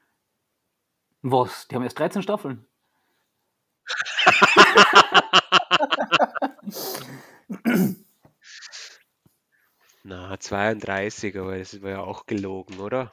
Was? 1.23 1.69
Die 1.69 1.75
haben 1.75 1.83
erst 1.83 1.99
13 1.99 2.23
Staffeln. 2.23 2.67
Na, 10.05 10.39
32, 10.41 11.37
aber 11.39 11.59
das 11.59 11.83
war 11.83 11.91
ja 11.91 12.01
auch 12.01 12.25
gelogen, 12.27 12.81
oder? 12.81 13.13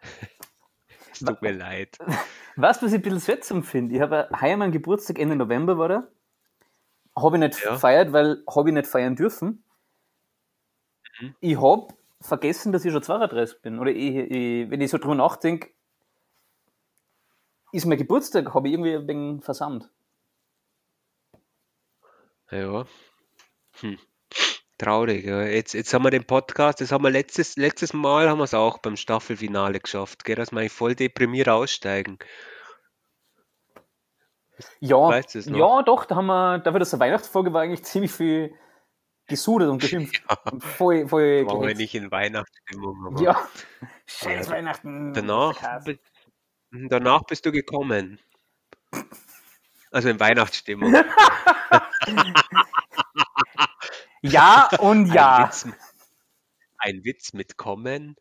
Es 1.20 1.26
tut 1.26 1.42
mir 1.42 1.52
leid. 1.52 1.98
Weißt 2.56 2.80
du, 2.80 2.86
was 2.86 2.92
ich 2.92 2.98
ein 2.98 3.02
bisschen 3.02 3.20
seltsam 3.20 3.62
finde? 3.62 3.94
Ich 3.94 4.00
habe 4.00 4.28
heuer 4.40 4.56
meinen 4.56 4.72
Geburtstag 4.72 5.18
Ende 5.18 5.36
November 5.36 5.78
war 5.78 5.88
der. 5.88 6.08
Habe 7.16 7.36
ich 7.36 7.40
nicht 7.40 7.64
Ja. 7.64 7.72
gefeiert, 7.74 8.12
weil 8.12 8.42
habe 8.48 8.68
ich 8.70 8.74
nicht 8.74 8.86
feiern 8.86 9.16
dürfen. 9.16 9.64
Mhm. 11.20 11.34
Ich 11.40 11.60
habe 11.60 11.88
vergessen, 12.20 12.72
dass 12.72 12.84
ich 12.84 12.92
schon 12.92 13.02
32 13.02 13.62
bin. 13.62 13.78
Oder 13.78 13.90
ich, 13.90 14.16
ich, 14.16 14.70
wenn 14.70 14.80
ich 14.80 14.90
so 14.90 14.98
drüber 14.98 15.14
nachdenke, 15.14 15.70
ist 17.72 17.86
mein 17.86 17.98
Geburtstag, 17.98 18.52
habe 18.54 18.68
ich 18.68 18.74
irgendwie 18.74 18.94
ein 18.96 19.06
wenig 19.06 19.44
versammelt. 19.44 19.90
Ja. 22.50 22.84
Hm. 23.80 23.98
Traurig. 24.80 25.26
Ja. 25.26 25.42
Jetzt, 25.42 25.74
jetzt 25.74 25.92
haben 25.92 26.04
wir 26.04 26.10
den 26.10 26.24
Podcast, 26.24 26.80
das 26.80 26.90
haben 26.90 27.04
wir 27.04 27.10
letztes, 27.10 27.56
letztes 27.56 27.92
Mal 27.92 28.30
haben 28.30 28.38
wir 28.38 28.44
es 28.44 28.54
auch 28.54 28.78
beim 28.78 28.96
Staffelfinale 28.96 29.78
geschafft, 29.78 30.24
gell, 30.24 30.36
dass 30.36 30.52
wir 30.52 30.70
voll 30.70 30.94
deprimiert 30.94 31.50
aussteigen. 31.50 32.18
Ja, 34.78 35.20
ja, 35.34 35.82
doch, 35.82 36.06
da 36.06 36.16
haben 36.16 36.26
wir, 36.26 36.58
dafür, 36.60 36.78
dass 36.80 36.94
eine 36.94 37.00
Weihnachtsfolge 37.00 37.52
war, 37.52 37.60
eigentlich 37.60 37.84
ziemlich 37.84 38.10
viel 38.10 38.54
gesudert 39.26 39.68
und 39.68 39.80
geschimpft. 39.82 40.22
Und 40.50 40.64
voll, 40.64 41.06
voll 41.08 41.46
Waren 41.46 41.68
wir 41.68 41.74
nicht 41.74 41.94
in 41.94 42.10
Weihnachtsstimmung. 42.10 43.18
Ja, 43.20 43.38
scheiß 44.06 44.48
Weihnachten. 44.48 45.12
Danach, 45.12 45.84
bi- 45.84 46.00
danach 46.70 47.24
bist 47.24 47.44
du 47.44 47.52
gekommen. 47.52 48.18
Also 49.92 50.08
in 50.08 50.20
Weihnachtsstimmung. 50.20 50.94
Ja 54.22 54.68
und 54.78 55.10
Ein 55.10 55.14
ja. 55.14 55.44
Witz, 55.46 55.66
ein 56.78 57.04
Witz 57.04 57.32
mit 57.32 57.56
Kommen, 57.56 58.16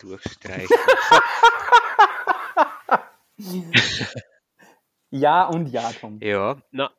durchstreichen. 0.00 0.76
Ja 5.10 5.44
und 5.46 5.68
ja, 5.68 5.90
Tom. 5.92 6.18
Ja, 6.20 6.60
na, 6.70 6.90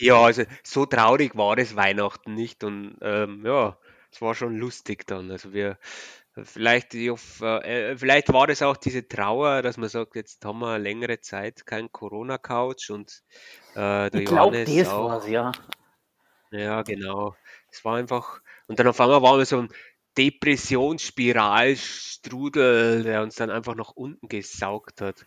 ja, 0.00 0.20
also 0.20 0.44
so 0.62 0.86
traurig 0.86 1.36
war 1.36 1.56
das 1.56 1.74
Weihnachten 1.74 2.34
nicht 2.34 2.62
und 2.64 2.96
ähm, 3.02 3.44
ja, 3.44 3.76
es 4.12 4.22
war 4.22 4.34
schon 4.34 4.56
lustig 4.56 5.06
dann. 5.06 5.30
Also 5.30 5.52
wir, 5.52 5.78
vielleicht, 6.44 6.94
ich 6.94 7.10
hoffe, 7.10 7.62
äh, 7.64 7.96
vielleicht 7.96 8.32
war 8.32 8.46
das 8.46 8.62
auch 8.62 8.76
diese 8.76 9.08
Trauer, 9.08 9.62
dass 9.62 9.76
man 9.76 9.88
sagt, 9.88 10.14
jetzt 10.14 10.44
haben 10.44 10.60
wir 10.60 10.78
längere 10.78 11.20
Zeit 11.20 11.66
kein 11.66 11.90
Corona-Couch 11.90 12.90
und 12.90 13.22
äh, 13.74 14.10
der 14.10 14.14
Ich 14.14 14.26
glaube, 14.26 14.58
Johannes 14.58 14.76
das 14.76 14.88
auch. 14.88 15.08
war's, 15.10 15.28
ja. 15.28 15.50
Ja, 16.50 16.82
genau. 16.82 17.36
Es 17.70 17.84
war 17.84 17.96
einfach, 17.96 18.40
und 18.66 18.78
dann 18.78 18.86
auf 18.86 19.00
einmal 19.00 19.22
waren 19.22 19.38
wir 19.38 19.46
so 19.46 19.58
ein 19.58 19.68
Depressionsspiralstrudel, 20.16 23.02
der 23.02 23.22
uns 23.22 23.36
dann 23.36 23.50
einfach 23.50 23.74
nach 23.74 23.90
unten 23.90 24.28
gesaugt 24.28 25.00
hat. 25.00 25.26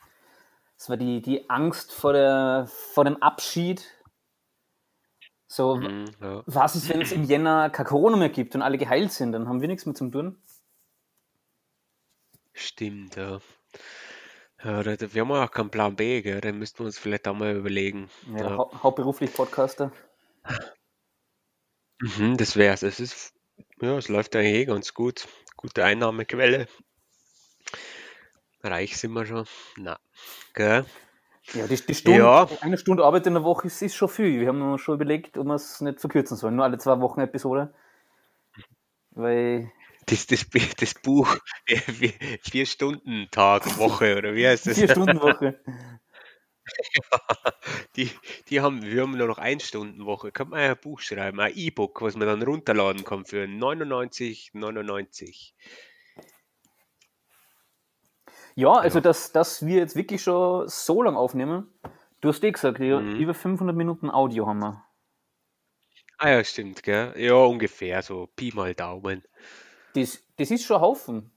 Es 0.77 0.89
war 0.89 0.97
die, 0.97 1.21
die 1.21 1.49
Angst 1.49 1.93
vor, 1.93 2.13
der, 2.13 2.67
vor 2.67 3.05
dem 3.05 3.21
Abschied. 3.21 3.85
So, 5.47 5.75
Mhm, 5.75 6.05
ja. 6.21 6.43
was 6.45 6.75
ist, 6.75 6.89
wenn 6.89 7.01
es 7.01 7.11
im 7.11 7.23
Jänner 7.23 7.69
kein 7.69 7.85
Corona 7.85 8.17
mehr 8.17 8.29
gibt 8.29 8.55
und 8.55 8.61
alle 8.61 8.77
geheilt 8.77 9.11
sind? 9.11 9.33
Dann 9.33 9.47
haben 9.47 9.61
wir 9.61 9.67
nichts 9.67 9.85
mehr 9.85 9.95
zum 9.95 10.11
tun. 10.11 10.41
Stimmt, 12.53 13.15
ja. 13.15 13.39
Ja, 14.63 14.85
wir 14.85 15.21
haben 15.21 15.31
auch 15.31 15.51
keinen 15.51 15.71
Plan 15.71 15.95
B, 15.95 16.21
gell? 16.21 16.39
Den 16.41 16.59
müssten 16.59 16.79
wir 16.79 16.85
uns 16.85 16.99
vielleicht 16.99 17.27
auch 17.27 17.35
mal 17.35 17.55
überlegen. 17.55 18.09
Ja, 18.37 18.49
Ja. 18.49 18.57
hau 18.57 18.71
hauptberuflich 18.83 19.33
Podcaster. 19.33 19.91
Mhm, 22.01 22.37
das 22.37 22.55
wär's. 22.55 22.83
Es 22.83 22.99
ist, 22.99 23.33
ja, 23.81 23.97
es 23.97 24.09
läuft 24.09 24.35
eigentlich 24.35 24.53
eh 24.55 24.65
ganz 24.65 24.93
gut. 24.93 25.27
Gute 25.55 25.83
Einnahmequelle. 25.85 26.67
Reich 28.63 28.97
sind 28.97 29.13
wir 29.13 29.25
schon. 29.25 29.45
Na, 29.77 29.99
gell? 30.53 30.85
Ja, 31.53 31.67
die, 31.67 31.75
die 31.75 31.95
Stunde, 31.95 32.19
Ja. 32.19 32.47
eine 32.61 32.77
Stunde 32.77 33.03
Arbeit 33.03 33.25
in 33.27 33.33
der 33.33 33.43
Woche 33.43 33.67
ist, 33.67 33.81
ist 33.81 33.95
schon 33.95 34.09
viel. 34.09 34.39
Wir 34.39 34.47
haben 34.47 34.61
uns 34.61 34.81
schon 34.81 34.95
überlegt, 34.95 35.37
ob 35.37 35.47
wir 35.47 35.55
es 35.55 35.81
nicht 35.81 35.99
verkürzen 35.99 36.37
sollen. 36.37 36.55
Nur 36.55 36.65
alle 36.65 36.77
zwei 36.77 36.99
Wochen 37.01 37.19
eine 37.19 37.29
Episode. 37.29 37.73
Weil, 39.11 39.71
Das, 40.05 40.27
das, 40.27 40.45
das 40.77 40.93
Buch, 40.93 41.35
vier, 41.65 41.79
vier 42.43 42.65
Stunden 42.65 43.27
Tag, 43.31 43.77
Woche, 43.77 44.17
oder 44.17 44.35
wie 44.35 44.47
heißt 44.47 44.67
das? 44.67 44.77
vier 44.77 44.87
Die, 47.95 48.09
die 48.49 48.61
haben, 48.61 48.81
wir 48.83 49.01
haben 49.01 49.17
nur 49.17 49.27
noch 49.27 49.37
ein 49.37 49.59
Stunden 49.59 50.05
Woche. 50.05 50.31
Kann 50.31 50.49
man 50.49 50.61
ja 50.61 50.71
ein 50.71 50.77
Buch 50.79 50.99
schreiben, 51.01 51.39
ein 51.39 51.53
E-Book, 51.55 52.01
was 52.01 52.15
man 52.15 52.27
dann 52.27 52.41
runterladen 52.41 53.03
kann 53.03 53.25
für 53.25 53.43
99,99. 53.45 55.53
Ja, 58.55 58.73
also 58.73 58.99
Ja. 58.99 59.01
Dass, 59.01 59.31
dass 59.31 59.65
wir 59.65 59.77
jetzt 59.77 59.95
wirklich 59.95 60.23
schon 60.23 60.67
so 60.67 61.01
lang 61.01 61.15
aufnehmen. 61.15 61.67
Du 62.21 62.29
hast 62.29 62.43
eh 62.43 62.51
gesagt, 62.51 62.79
ja, 62.79 62.99
Mhm. 62.99 63.15
über 63.15 63.33
500 63.33 63.75
Minuten 63.75 64.11
Audio 64.11 64.47
haben 64.47 64.59
wir. 64.59 64.85
Ah 66.17 66.29
ja, 66.29 66.43
stimmt, 66.43 66.83
gell? 66.83 67.13
Ja, 67.17 67.33
ungefähr 67.33 68.03
so. 68.03 68.27
Pi 68.35 68.51
mal 68.53 68.75
Daumen. 68.75 69.23
Das, 69.95 70.23
das 70.37 70.51
ist 70.51 70.63
schon 70.65 70.77
ein 70.77 70.81
Haufen. 70.83 71.31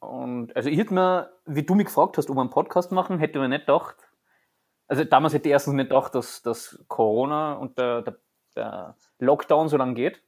Und 0.00 0.54
also 0.54 0.68
ich 0.68 0.78
hätte 0.78 0.94
mir, 0.94 1.32
wie 1.44 1.64
du 1.64 1.74
mich 1.74 1.86
gefragt 1.86 2.18
hast, 2.18 2.30
ob 2.30 2.36
wir 2.36 2.40
einen 2.40 2.50
Podcast 2.50 2.92
machen, 2.92 3.18
hätte 3.18 3.38
mir 3.38 3.48
nicht 3.48 3.66
gedacht. 3.66 3.96
Also 4.86 5.04
damals 5.04 5.34
hätte 5.34 5.48
ich 5.48 5.52
erstens 5.52 5.74
nicht 5.74 5.90
gedacht, 5.90 6.14
dass, 6.14 6.42
dass 6.42 6.82
Corona 6.88 7.54
und 7.54 7.78
der, 7.78 8.02
der, 8.02 8.16
der 8.56 8.96
Lockdown 9.18 9.68
so 9.68 9.76
lange 9.76 9.94
geht. 9.94 10.22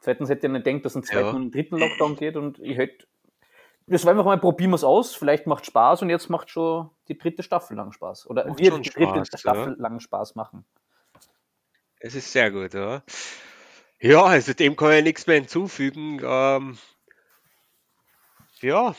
Zweitens 0.00 0.28
hätte 0.28 0.46
ich 0.46 0.52
nicht 0.52 0.64
gedacht, 0.64 0.84
dass 0.84 0.96
ein 0.96 1.02
zweiten 1.02 1.26
Ja. 1.26 1.30
und 1.30 1.42
einen 1.42 1.50
dritten 1.50 1.78
Lockdown 1.78 2.16
geht. 2.16 2.36
Und 2.36 2.58
ich 2.58 2.76
hätte, 2.76 3.06
das 3.86 4.04
war 4.04 4.12
einfach 4.12 4.24
mal, 4.24 4.38
probieren 4.38 4.70
wir 4.70 4.76
es 4.76 4.84
aus, 4.84 5.14
vielleicht 5.14 5.46
macht 5.46 5.66
Spaß 5.66 6.02
und 6.02 6.10
jetzt 6.10 6.28
macht 6.28 6.50
schon 6.50 6.90
die 7.08 7.16
dritte 7.16 7.42
Staffel 7.42 7.76
lang 7.76 7.92
Spaß. 7.92 8.28
Oder 8.28 8.46
Macht 8.46 8.60
wird 8.60 8.84
die 8.84 8.90
dritte 8.90 9.24
Spaß, 9.24 9.40
Staffel 9.40 9.74
ja. 9.76 9.82
lang 9.82 10.00
Spaß 10.00 10.34
machen. 10.34 10.64
Es 12.00 12.14
ist 12.14 12.32
sehr 12.32 12.50
gut, 12.50 12.74
ja. 12.74 13.02
Ja, 14.00 14.24
also 14.24 14.54
dem 14.54 14.76
kann 14.76 14.92
ich 14.92 15.04
nichts 15.04 15.26
mehr 15.26 15.36
hinzufügen. 15.36 16.20
Ähm, 16.24 16.78
ja. 18.62 18.94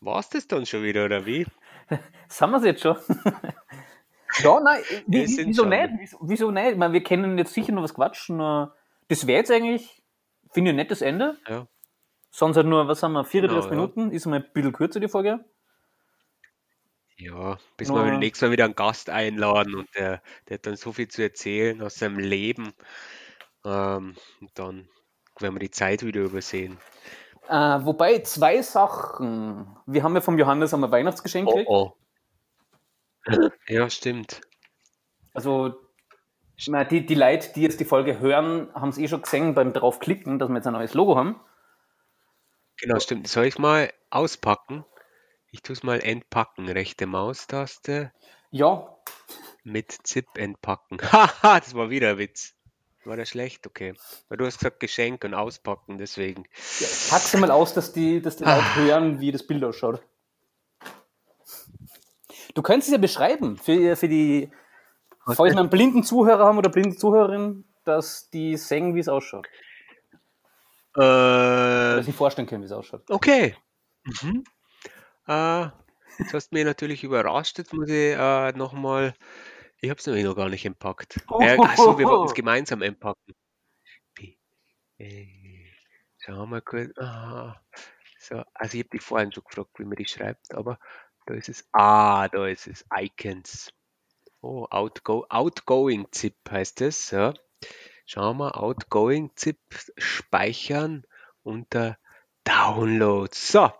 War's 0.00 0.28
das 0.30 0.46
dann 0.48 0.64
schon 0.66 0.82
wieder, 0.82 1.04
oder 1.04 1.26
wie? 1.26 1.46
Sind 2.28 2.50
wir 2.50 2.56
es 2.58 2.64
jetzt 2.64 2.82
schon? 2.82 2.96
ja, 4.42 4.60
nein, 4.60 4.82
wie, 5.06 5.26
wieso 5.26 5.62
schon. 5.62 5.68
nicht? 5.70 5.90
Wieso, 5.98 6.18
wieso 6.22 6.50
nicht? 6.50 6.70
Ich 6.72 6.76
meine, 6.76 6.92
wir 6.94 7.02
können 7.02 7.36
jetzt 7.38 7.52
sicher 7.54 7.72
noch 7.72 7.82
was 7.82 7.94
quatschen. 7.94 8.40
äh, 8.40 8.66
Das 9.08 9.26
wäre 9.26 9.38
jetzt 9.38 9.50
eigentlich, 9.50 10.02
finde 10.52 10.70
ich, 10.70 10.72
ein 10.72 10.76
nettes 10.76 11.02
Ende. 11.02 11.36
Ja. 11.48 11.66
Sonst 12.30 12.56
halt 12.56 12.66
nur, 12.66 12.86
was 12.88 13.02
haben 13.02 13.12
wir, 13.12 13.24
34 13.24 13.70
Genau, 13.70 13.82
ja. 13.82 13.88
Minuten, 13.88 14.12
ist 14.14 14.26
mal 14.26 14.36
ein 14.36 14.52
bisschen 14.52 14.72
kürzer 14.72 15.00
die 15.00 15.08
Folge. 15.08 15.44
Ja, 17.16 17.58
bis 17.76 17.88
Ja. 17.88 17.96
wir 18.06 18.16
nächstes 18.16 18.46
Mal 18.46 18.52
wieder 18.52 18.64
einen 18.64 18.76
Gast 18.76 19.10
einladen 19.10 19.74
und 19.74 19.88
der, 19.94 20.22
der 20.48 20.54
hat 20.54 20.66
dann 20.66 20.76
so 20.76 20.92
viel 20.92 21.08
zu 21.08 21.22
erzählen 21.22 21.82
aus 21.82 21.96
seinem 21.96 22.18
Leben. 22.18 22.72
Ähm, 23.64 24.14
und 24.40 24.50
dann 24.58 24.88
werden 25.38 25.54
wir 25.56 25.60
die 25.60 25.70
Zeit 25.70 26.02
wieder 26.04 26.20
übersehen. 26.22 26.78
Äh, 27.48 27.84
wobei, 27.84 28.20
zwei 28.20 28.62
Sachen. 28.62 29.76
Wir 29.86 30.02
haben 30.02 30.14
ja 30.14 30.20
vom 30.20 30.38
Johannes 30.38 30.72
einmal 30.72 30.90
Weihnachtsgeschenk 30.92 31.48
Oh 31.48 31.50
gekriegt. 31.50 31.70
oh. 31.70 31.96
Ja, 33.68 33.90
stimmt. 33.90 34.40
Also, 35.34 35.74
na, 36.66 36.84
die, 36.84 37.04
die 37.06 37.14
Leute, 37.14 37.52
die 37.54 37.62
jetzt 37.62 37.80
die 37.80 37.84
Folge 37.84 38.18
hören, 38.20 38.68
haben 38.74 38.90
es 38.90 38.98
eh 38.98 39.08
schon 39.08 39.22
gesehen 39.22 39.54
beim 39.54 39.72
draufklicken, 39.72 40.38
dass 40.38 40.48
wir 40.48 40.56
jetzt 40.56 40.66
ein 40.66 40.72
neues 40.74 40.94
Logo 40.94 41.16
haben. 41.16 41.40
Genau, 42.78 42.98
stimmt. 42.98 43.28
Soll 43.28 43.44
ich 43.46 43.58
mal 43.58 43.92
auspacken? 44.10 44.84
Ich 45.52 45.62
tue 45.62 45.74
es 45.74 45.82
mal 45.82 46.00
entpacken. 46.00 46.68
Rechte 46.68 47.06
Maustaste 47.06 48.12
Ja, 48.50 48.96
mit 49.64 49.92
Zip 50.06 50.26
entpacken. 50.36 50.98
Haha, 51.12 51.60
das 51.60 51.74
war 51.74 51.90
wieder 51.90 52.10
ein 52.10 52.18
Witz. 52.18 52.54
War 53.04 53.16
das 53.16 53.30
schlecht? 53.30 53.66
Okay. 53.66 53.94
Weil 54.28 54.38
du 54.38 54.46
hast 54.46 54.58
gesagt 54.58 54.80
Geschenk 54.80 55.24
und 55.24 55.34
auspacken, 55.34 55.96
deswegen. 55.98 56.44
pack's 57.08 57.34
mal 57.36 57.50
aus, 57.50 57.72
dass 57.74 57.92
die, 57.92 58.20
dass 58.20 58.36
die 58.36 58.44
Ah. 58.44 58.56
Leute 58.56 58.84
hören, 58.84 59.20
wie 59.20 59.32
das 59.32 59.46
Bild 59.46 59.64
ausschaut. 59.64 60.02
Du 62.54 62.62
könntest 62.62 62.88
es 62.88 62.92
ja 62.92 62.98
beschreiben 62.98 63.56
für, 63.56 63.96
für 63.96 64.08
die, 64.08 64.50
falls 65.24 65.54
wir 65.54 65.60
einen 65.60 65.70
blinden 65.70 66.02
Zuhörer 66.02 66.44
haben 66.46 66.58
oder 66.58 66.68
blinde 66.68 66.96
Zuhörerin, 66.96 67.64
dass 67.84 68.28
die 68.30 68.56
sehen, 68.56 68.94
wie 68.94 69.00
es 69.00 69.08
ausschaut. 69.08 69.46
Äh, 70.96 71.00
Dass 71.00 72.06
sie 72.06 72.12
vorstellen 72.12 72.48
können, 72.48 72.62
wie 72.62 72.66
es 72.66 72.72
ausschaut. 72.72 73.08
Okay. 73.08 73.54
Mhm. 74.04 74.44
Äh, 75.28 75.62
jetzt 76.18 76.34
hast 76.34 76.50
du 76.50 76.56
mich 76.56 76.64
natürlich 76.64 77.04
überrascht. 77.04 77.58
Jetzt 77.58 77.72
muss 77.72 77.88
ich 77.88 78.16
äh, 78.18 78.52
nochmal. 78.52 79.14
Ich 79.80 79.88
habe 79.90 79.98
es 79.98 80.06
nämlich 80.06 80.24
noch 80.24 80.36
gar 80.36 80.48
nicht 80.48 80.64
entpackt. 80.64 81.16
Äh, 81.40 81.58
achso, 81.58 81.98
wir 81.98 82.06
wollten 82.06 82.26
es 82.26 82.34
gemeinsam 82.34 82.82
entpacken. 82.82 83.34
P- 84.14 84.36
äh, 84.98 85.66
Schau 86.18 86.44
mal 86.46 86.60
kurz. 86.60 86.96
Ah, 86.98 87.58
so, 88.18 88.42
also 88.54 88.76
ich 88.76 88.84
habe 88.84 88.90
die 88.92 88.98
vorhin 88.98 89.32
schon 89.32 89.44
gefragt, 89.44 89.70
wie 89.78 89.84
man 89.84 89.96
die 89.96 90.04
schreibt, 90.06 90.54
aber 90.54 90.78
da 91.26 91.34
ist 91.34 91.48
es. 91.48 91.66
Ah, 91.72 92.28
da 92.28 92.46
ist 92.46 92.66
es. 92.66 92.84
Icons. 92.94 93.72
Oh, 94.42 94.66
Outgo 94.70 95.26
Outgoing 95.30 96.08
Zip 96.12 96.36
heißt 96.50 96.82
es. 96.82 97.10
Ja. 97.10 97.32
Schauen 98.04 98.38
wir, 98.38 98.58
Outgoing 98.58 99.30
Zip 99.36 99.58
speichern 99.96 101.04
unter 101.42 101.98
Downloads. 102.44 103.52
So, 103.52 103.72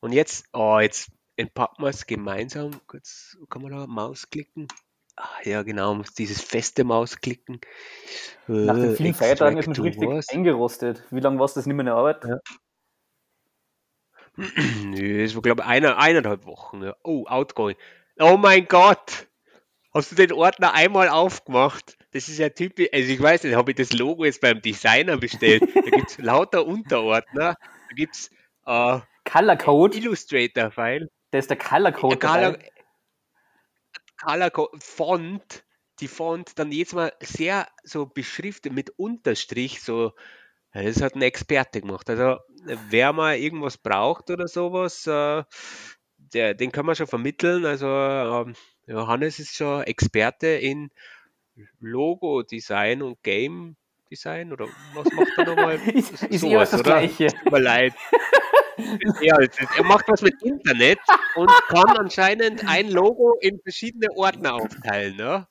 und 0.00 0.12
jetzt, 0.12 0.46
oh, 0.52 0.80
jetzt 0.80 1.10
entpacken 1.36 1.82
wir 1.84 1.90
es 1.90 2.06
gemeinsam. 2.06 2.72
Kurz, 2.86 3.36
kann 3.50 3.62
man 3.62 3.70
da 3.72 3.86
Maus 3.86 4.30
klicken? 4.30 4.66
Ah, 5.16 5.28
ja, 5.44 5.62
genau, 5.62 5.94
muss 5.94 6.12
dieses 6.12 6.42
feste 6.42 6.82
Mausklicken. 6.84 7.60
Nach 8.46 8.74
den 8.74 8.92
Äh, 8.92 8.96
vielen 8.96 9.14
Feiertagen 9.14 9.58
ist 9.58 9.66
man 9.66 9.74
schon 9.76 9.84
richtig 9.84 10.08
was? 10.08 10.28
eingerostet. 10.28 11.04
Wie 11.10 11.20
lange 11.20 11.38
warst 11.38 11.56
du 11.56 11.60
das 11.60 11.66
nicht 11.66 11.74
mehr 11.76 11.82
in 11.82 11.86
der 11.86 11.94
Arbeit? 11.94 12.24
Ja. 12.24 12.38
Nö, 14.84 15.22
es 15.22 15.34
war, 15.34 15.42
glaube 15.42 15.62
ich, 15.62 15.68
eine, 15.68 15.96
eineinhalb 15.96 16.44
Wochen. 16.46 16.82
Ja. 16.82 16.96
Oh, 17.04 17.24
Outgoing. 17.26 17.76
Oh 18.18 18.36
mein 18.36 18.66
Gott! 18.66 19.28
Hast 19.92 20.10
du 20.10 20.16
den 20.16 20.32
Ordner 20.32 20.74
einmal 20.74 21.08
aufgemacht? 21.08 21.96
Das 22.12 22.28
ist 22.28 22.38
ja 22.38 22.48
typisch. 22.48 22.88
Also, 22.92 23.12
ich 23.12 23.22
weiß 23.22 23.44
nicht, 23.44 23.54
habe 23.54 23.70
ich 23.70 23.76
das 23.76 23.92
Logo 23.92 24.24
jetzt 24.24 24.40
beim 24.40 24.60
Designer 24.60 25.16
bestellt? 25.16 25.62
Da 25.62 25.80
gibt 25.82 26.10
es 26.10 26.18
lauter 26.18 26.66
Unterordner. 26.66 27.54
Da 27.60 27.94
gibt 27.94 28.16
es 28.16 28.30
äh, 28.66 28.98
Color 29.24 29.56
Code, 29.56 29.96
Illustrator-File, 29.96 31.08
da 31.30 31.38
ist 31.38 31.50
der 31.50 31.56
Color 31.56 31.92
Code 31.92 32.18
Color, 32.18 32.52
dabei. 32.52 32.70
Color 34.24 34.50
Co- 34.50 34.70
Font, 34.78 35.64
die 36.00 36.08
Font 36.08 36.58
dann 36.58 36.72
jetzt 36.72 36.94
mal 36.94 37.12
sehr 37.20 37.68
so 37.82 38.06
beschriftet 38.06 38.72
mit 38.72 38.90
Unterstrich, 38.98 39.82
so, 39.82 40.12
das 40.72 41.00
hat 41.02 41.14
ein 41.14 41.22
Experte 41.22 41.80
gemacht. 41.80 42.08
Also, 42.10 42.38
wer 42.90 43.12
mal 43.12 43.36
irgendwas 43.36 43.78
braucht 43.78 44.30
oder 44.30 44.48
sowas, 44.48 45.06
äh, 45.06 45.44
der, 46.32 46.54
den 46.54 46.72
kann 46.72 46.86
man 46.86 46.96
schon 46.96 47.06
vermitteln. 47.06 47.64
Also, 47.64 47.86
ähm, 47.86 48.54
Johannes 48.86 49.38
ist 49.38 49.54
schon 49.54 49.82
Experte 49.84 50.48
in 50.48 50.90
Logo-Design 51.80 53.02
und 53.02 53.22
Game-Design 53.22 54.52
oder 54.52 54.66
was 54.94 55.12
macht 55.12 55.38
er 55.38 55.44
nochmal? 55.44 55.78
Ist, 55.94 56.22
ist 56.24 56.40
Sowas, 56.40 56.70
das 56.70 56.80
oder? 56.80 56.98
Gleiche. 56.98 57.28
Tut 57.28 57.52
mir 57.52 57.60
leid. 57.60 57.94
Ja, 59.20 59.38
er 59.76 59.84
macht 59.84 60.08
was 60.08 60.22
mit 60.22 60.42
Internet 60.42 60.98
und 61.36 61.50
kann 61.68 61.96
anscheinend 61.96 62.66
ein 62.68 62.90
Logo 62.90 63.34
in 63.40 63.60
verschiedene 63.60 64.08
Ordner 64.16 64.54
aufteilen. 64.54 65.16
Ne? 65.16 65.46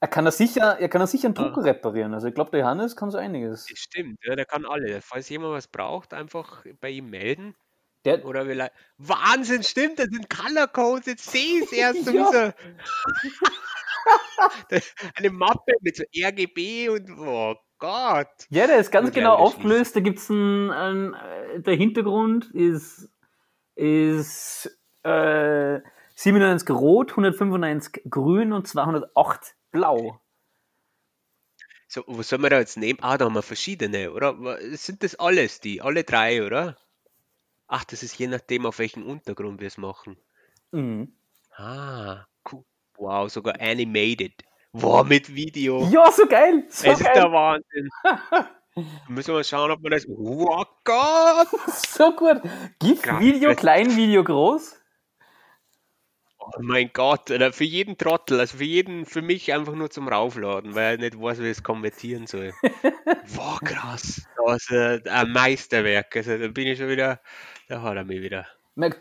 Er 0.00 0.08
kann 0.08 0.24
das 0.24 0.36
sicher, 0.38 0.78
er 0.80 0.88
kann 0.88 1.00
das 1.00 1.12
sicher 1.12 1.26
einen 1.28 1.36
Ah. 1.36 1.42
Drucker 1.42 1.64
reparieren. 1.64 2.12
Also 2.14 2.26
ich 2.28 2.34
glaube, 2.34 2.50
der 2.50 2.60
Johannes 2.60 2.96
kann 2.96 3.10
so 3.10 3.18
einiges. 3.18 3.66
Das 3.66 3.78
stimmt, 3.78 4.18
ja, 4.24 4.34
der 4.34 4.46
kann 4.46 4.64
alle. 4.66 5.00
Falls 5.00 5.28
jemand 5.28 5.52
was 5.54 5.68
braucht, 5.68 6.12
einfach 6.14 6.64
bei 6.80 6.90
ihm 6.90 7.10
melden. 7.10 7.54
Der, 8.04 8.24
Oder 8.24 8.44
vielleicht. 8.44 8.72
Wahnsinn, 8.98 9.62
stimmt, 9.62 10.00
das 10.00 10.06
sind 10.10 10.28
Color 10.28 10.66
Codes. 10.66 11.06
Jetzt 11.06 11.30
sehe 11.30 11.58
ich 11.60 11.64
es 11.64 11.72
erst. 11.72 12.06
Ja. 12.12 12.52
Eine 15.14 15.30
Mappe 15.30 15.72
mit 15.80 15.96
so 15.96 16.02
RGB 16.24 16.88
und 16.88 17.08
oh 17.16 17.54
Gott. 17.82 18.46
ja, 18.48 18.68
der 18.68 18.78
ist 18.78 18.92
ganz 18.92 19.10
genau 19.10 19.34
aufgelöst. 19.34 19.96
Da 19.96 20.00
gibt 20.00 20.20
es 20.20 20.30
ein, 20.30 20.70
ein, 20.70 21.14
äh, 21.14 21.60
der 21.60 21.74
Hintergrund 21.74 22.48
ist, 22.54 23.10
ist 23.74 24.70
äh, 25.02 25.80
97 26.14 26.70
rot, 26.70 27.10
195 27.10 28.04
grün 28.08 28.52
und 28.52 28.68
208 28.68 29.56
blau. 29.72 30.20
So, 31.88 32.04
was 32.06 32.28
soll 32.28 32.38
man 32.38 32.50
da 32.50 32.60
jetzt 32.60 32.76
nehmen? 32.76 33.00
Ah, 33.02 33.18
da 33.18 33.24
haben 33.24 33.34
wir 33.34 33.42
verschiedene, 33.42 34.12
oder? 34.12 34.36
Sind 34.76 35.02
das 35.02 35.16
alles 35.16 35.58
die? 35.60 35.82
Alle 35.82 36.04
drei, 36.04 36.46
oder? 36.46 36.76
Ach, 37.66 37.82
das 37.82 38.04
ist 38.04 38.16
je 38.16 38.28
nachdem, 38.28 38.64
auf 38.64 38.78
welchen 38.78 39.02
Untergrund 39.02 39.60
wir 39.60 39.66
es 39.66 39.76
machen. 39.76 40.16
Mhm. 40.70 41.16
Ah, 41.56 42.26
cool. 42.50 42.64
Wow, 42.96 43.28
sogar 43.28 43.60
animated. 43.60 44.34
Wow, 44.72 45.06
mit 45.06 45.34
Video. 45.34 45.86
Ja, 45.90 46.10
so 46.10 46.26
geil! 46.26 46.64
So 46.70 46.88
es 46.88 46.98
ist 46.98 47.04
geil! 47.04 47.14
der 47.14 47.32
Wahnsinn. 47.32 47.90
Müssen 49.08 49.34
wir 49.34 49.44
schauen, 49.44 49.70
ob 49.70 49.82
wir 49.82 49.90
das. 49.90 50.06
Oh 50.08 50.64
Gott! 50.84 51.48
So 51.68 52.16
gut! 52.16 52.40
Krass. 53.02 53.20
Video, 53.20 53.54
klein, 53.54 53.94
Video, 53.96 54.24
groß. 54.24 54.80
Oh 56.38 56.50
mein 56.58 56.90
Gott, 56.92 57.28
für 57.28 57.64
jeden 57.64 57.98
Trottel, 57.98 58.40
also 58.40 58.56
für 58.56 58.64
jeden, 58.64 59.06
für 59.06 59.22
mich 59.22 59.52
einfach 59.52 59.74
nur 59.74 59.90
zum 59.90 60.08
Raufladen, 60.08 60.74
weil 60.74 60.94
er 60.94 60.98
nicht 60.98 61.20
weiß, 61.20 61.38
wie 61.38 61.44
ich 61.44 61.58
es 61.58 61.62
konvertieren 61.62 62.26
soll. 62.26 62.52
Wow, 63.34 63.60
krass. 63.60 64.26
Das 64.46 64.62
ist 64.62 64.70
äh, 64.72 65.00
ein 65.08 65.30
Meisterwerk. 65.30 66.16
Also 66.16 66.36
da 66.36 66.48
bin 66.48 66.66
ich 66.66 66.78
schon 66.78 66.88
wieder, 66.88 67.20
da 67.68 67.82
hat 67.82 67.96
er 67.96 68.04
mich 68.04 68.20
wieder. 68.20 68.46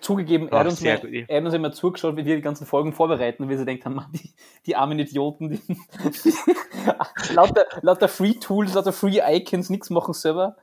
Zugegeben, 0.01 0.49
er 0.49 0.59
hat, 0.59 0.67
uns 0.67 0.81
mal, 0.81 0.99
er 1.27 1.37
hat 1.37 1.45
uns 1.45 1.53
immer 1.53 1.71
zugeschaut, 1.71 2.17
wie 2.17 2.25
wir 2.25 2.35
die 2.35 2.41
ganzen 2.41 2.65
Folgen 2.67 2.91
vorbereiten 2.91 3.47
wir 3.47 3.57
so 3.57 3.63
denkt 3.63 3.85
haben, 3.85 4.05
die, 4.11 4.33
die 4.65 4.75
armen 4.75 4.99
Idioten, 4.99 5.49
die 5.49 5.61
lauter, 7.33 7.65
lauter 7.81 8.09
Free 8.09 8.33
Tools, 8.33 8.73
lauter 8.73 8.91
Free 8.91 9.21
Icons, 9.25 9.69
nichts 9.69 9.89
machen 9.89 10.13
selber. 10.13 10.57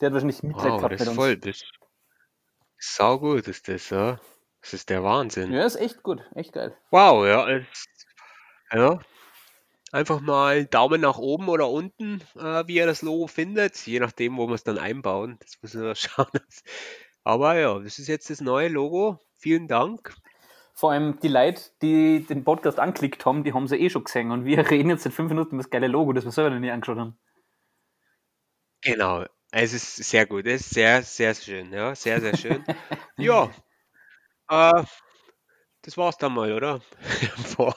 Der 0.00 0.06
hat 0.06 0.12
wahrscheinlich 0.14 0.42
Mitleid 0.42 0.72
Wow, 0.72 0.78
gehabt 0.78 0.92
das 0.92 1.00
mit 1.00 1.00
ist 1.00 1.08
uns. 1.08 1.16
voll. 1.16 1.36
Das 1.36 1.62
sau 2.78 3.18
gut 3.18 3.48
ist 3.48 3.66
das, 3.68 3.90
ja. 3.90 4.20
Das 4.60 4.74
ist 4.74 4.88
der 4.90 5.02
Wahnsinn. 5.02 5.52
Ja, 5.52 5.64
ist 5.64 5.76
echt 5.76 6.02
gut, 6.02 6.22
echt 6.34 6.52
geil. 6.52 6.76
Wow, 6.90 7.26
ja. 7.26 7.48
es- 7.48 7.86
Ja. 8.72 8.98
Einfach 9.96 10.20
mal 10.20 10.66
Daumen 10.66 11.00
nach 11.00 11.16
oben 11.16 11.48
oder 11.48 11.70
unten, 11.70 12.20
äh, 12.34 12.66
wie 12.66 12.74
ihr 12.74 12.84
das 12.84 13.00
Logo 13.00 13.28
findet, 13.28 13.78
je 13.86 13.98
nachdem, 13.98 14.36
wo 14.36 14.46
wir 14.46 14.54
es 14.54 14.62
dann 14.62 14.76
einbauen. 14.76 15.38
Das 15.40 15.56
müssen 15.62 15.80
wir 15.82 15.94
schauen. 15.94 16.28
Aber 17.24 17.58
ja, 17.58 17.78
das 17.78 17.98
ist 17.98 18.06
jetzt 18.08 18.28
das 18.28 18.42
neue 18.42 18.68
Logo. 18.68 19.18
Vielen 19.38 19.68
Dank. 19.68 20.14
Vor 20.74 20.92
allem 20.92 21.18
die 21.20 21.28
Leute, 21.28 21.62
die 21.80 22.20
den 22.20 22.44
Podcast 22.44 22.78
anklickt 22.78 23.24
haben, 23.24 23.42
die 23.42 23.54
haben 23.54 23.68
sie 23.68 23.76
eh 23.76 23.88
schon 23.88 24.04
gesehen 24.04 24.32
und 24.32 24.44
wir 24.44 24.58
reden 24.70 24.90
jetzt 24.90 25.04
seit 25.04 25.14
fünf 25.14 25.30
Minuten 25.30 25.54
über 25.54 25.62
das 25.62 25.70
geile 25.70 25.86
Logo, 25.86 26.12
das 26.12 26.26
wir 26.26 26.30
selber 26.30 26.50
noch 26.50 26.60
nie 26.60 26.70
angeschaut 26.70 26.98
haben. 26.98 27.18
Genau. 28.82 29.24
Es 29.50 29.72
ist 29.72 29.96
sehr 29.96 30.26
gut. 30.26 30.44
Es 30.44 30.60
ist 30.60 30.70
sehr, 30.74 31.02
sehr 31.04 31.34
schön. 31.34 31.72
Ja, 31.72 31.94
sehr, 31.94 32.20
sehr 32.20 32.36
schön. 32.36 32.62
ja. 33.16 33.50
Äh, 34.50 34.84
das 35.80 35.96
war's 35.96 36.18
dann 36.18 36.34
mal, 36.34 36.52
oder? 36.52 36.82
Boah. 37.56 37.74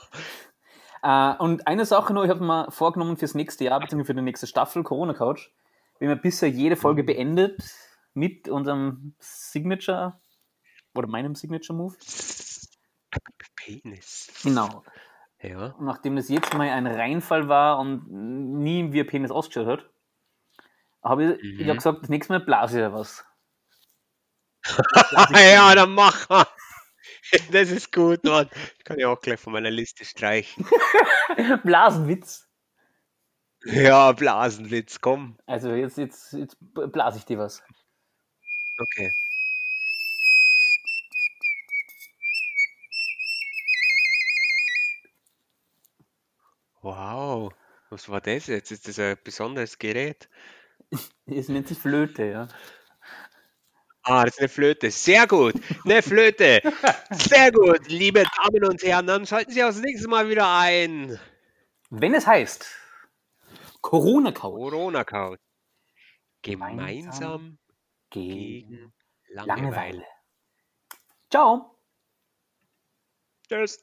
Äh, 1.01 1.33
und 1.37 1.67
eine 1.67 1.85
Sache 1.85 2.13
noch, 2.13 2.23
ich 2.23 2.29
habe 2.29 2.43
mir 2.43 2.71
vorgenommen 2.71 3.17
fürs 3.17 3.35
nächste 3.35 3.63
Jahr, 3.65 3.79
beziehungsweise 3.79 4.07
für 4.07 4.15
die 4.15 4.21
nächste 4.21 4.47
Staffel 4.47 4.83
Corona 4.83 5.13
Couch, 5.13 5.49
wenn 5.99 6.09
wir 6.09 6.15
bisher 6.15 6.49
jede 6.49 6.75
Folge 6.75 7.03
beendet 7.03 7.61
mit 8.13 8.49
unserem 8.49 9.13
Signature 9.19 10.19
oder 10.95 11.07
meinem 11.07 11.35
Signature 11.35 11.77
Move. 11.77 11.95
Penis. 13.55 14.29
Genau. 14.43 14.83
Ja. 15.41 15.67
Und 15.77 15.85
nachdem 15.85 16.15
das 16.15 16.29
jetzt 16.29 16.53
mal 16.53 16.69
ein 16.69 16.87
Reinfall 16.87 17.47
war 17.47 17.79
und 17.79 18.09
nie 18.09 18.91
wie 18.91 19.01
ein 19.01 19.07
Penis 19.07 19.31
ausgeschaut 19.31 19.67
hat, 19.67 19.89
habe 21.03 21.37
ich 21.41 21.59
Mhm. 21.61 21.67
ja 21.67 21.73
gesagt, 21.75 22.01
das 22.01 22.09
nächste 22.09 22.33
Mal 22.33 22.39
blase 22.39 22.85
ich 22.85 22.91
was. 22.93 23.23
ja, 25.31 25.73
dann 25.75 25.93
mach 25.93 26.27
mal. 26.29 26.45
Das 27.51 27.69
ist 27.69 27.91
gut, 27.91 28.23
Mann. 28.23 28.49
Das 28.49 28.83
kann 28.85 28.99
ich 28.99 29.05
auch 29.05 29.19
gleich 29.19 29.39
von 29.39 29.53
meiner 29.53 29.71
Liste 29.71 30.05
streichen. 30.05 30.65
Blasenwitz. 31.63 32.47
Ja, 33.65 34.11
Blasenwitz, 34.13 35.01
komm. 35.01 35.37
Also 35.45 35.71
jetzt, 35.73 35.97
jetzt, 35.97 36.33
jetzt 36.33 36.57
blase 36.73 37.17
ich 37.19 37.25
dir 37.25 37.39
was. 37.39 37.61
Okay. 38.79 39.11
Wow, 46.81 47.51
was 47.89 48.07
war 48.07 48.21
das 48.21 48.47
jetzt? 48.47 48.71
Ist 48.71 48.87
das 48.87 48.99
ein 48.99 49.17
besonderes 49.23 49.77
Gerät? 49.77 50.29
Es 51.27 51.49
nennt 51.49 51.67
sich 51.67 51.77
Flöte, 51.77 52.23
ja. 52.25 52.47
Ah, 54.03 54.23
das 54.25 54.35
ist 54.35 54.39
eine 54.39 54.49
Flöte. 54.49 54.91
Sehr 54.91 55.27
gut. 55.27 55.55
Eine 55.85 56.01
Flöte. 56.01 56.61
Sehr 57.11 57.51
gut, 57.51 57.87
liebe 57.87 58.23
Damen 58.23 58.63
und 58.65 58.81
Herren. 58.83 59.07
Dann 59.07 59.25
schalten 59.25 59.51
Sie 59.51 59.63
auch 59.63 59.67
das 59.67 59.81
nächste 59.81 60.07
Mal 60.07 60.29
wieder 60.29 60.47
ein. 60.49 61.19
Wenn 61.91 62.15
es 62.15 62.25
heißt 62.25 62.65
Corona-Couch 63.81 64.71
Corona-Couch. 64.71 65.39
Gemeinsam 66.41 67.01
Gemeinsam 67.01 67.57
gegen 68.11 68.69
gegen 68.69 68.93
Langeweile. 69.29 70.03
Langeweile. 70.03 70.05
Ciao. 71.31 71.75
Tschüss. 73.47 73.79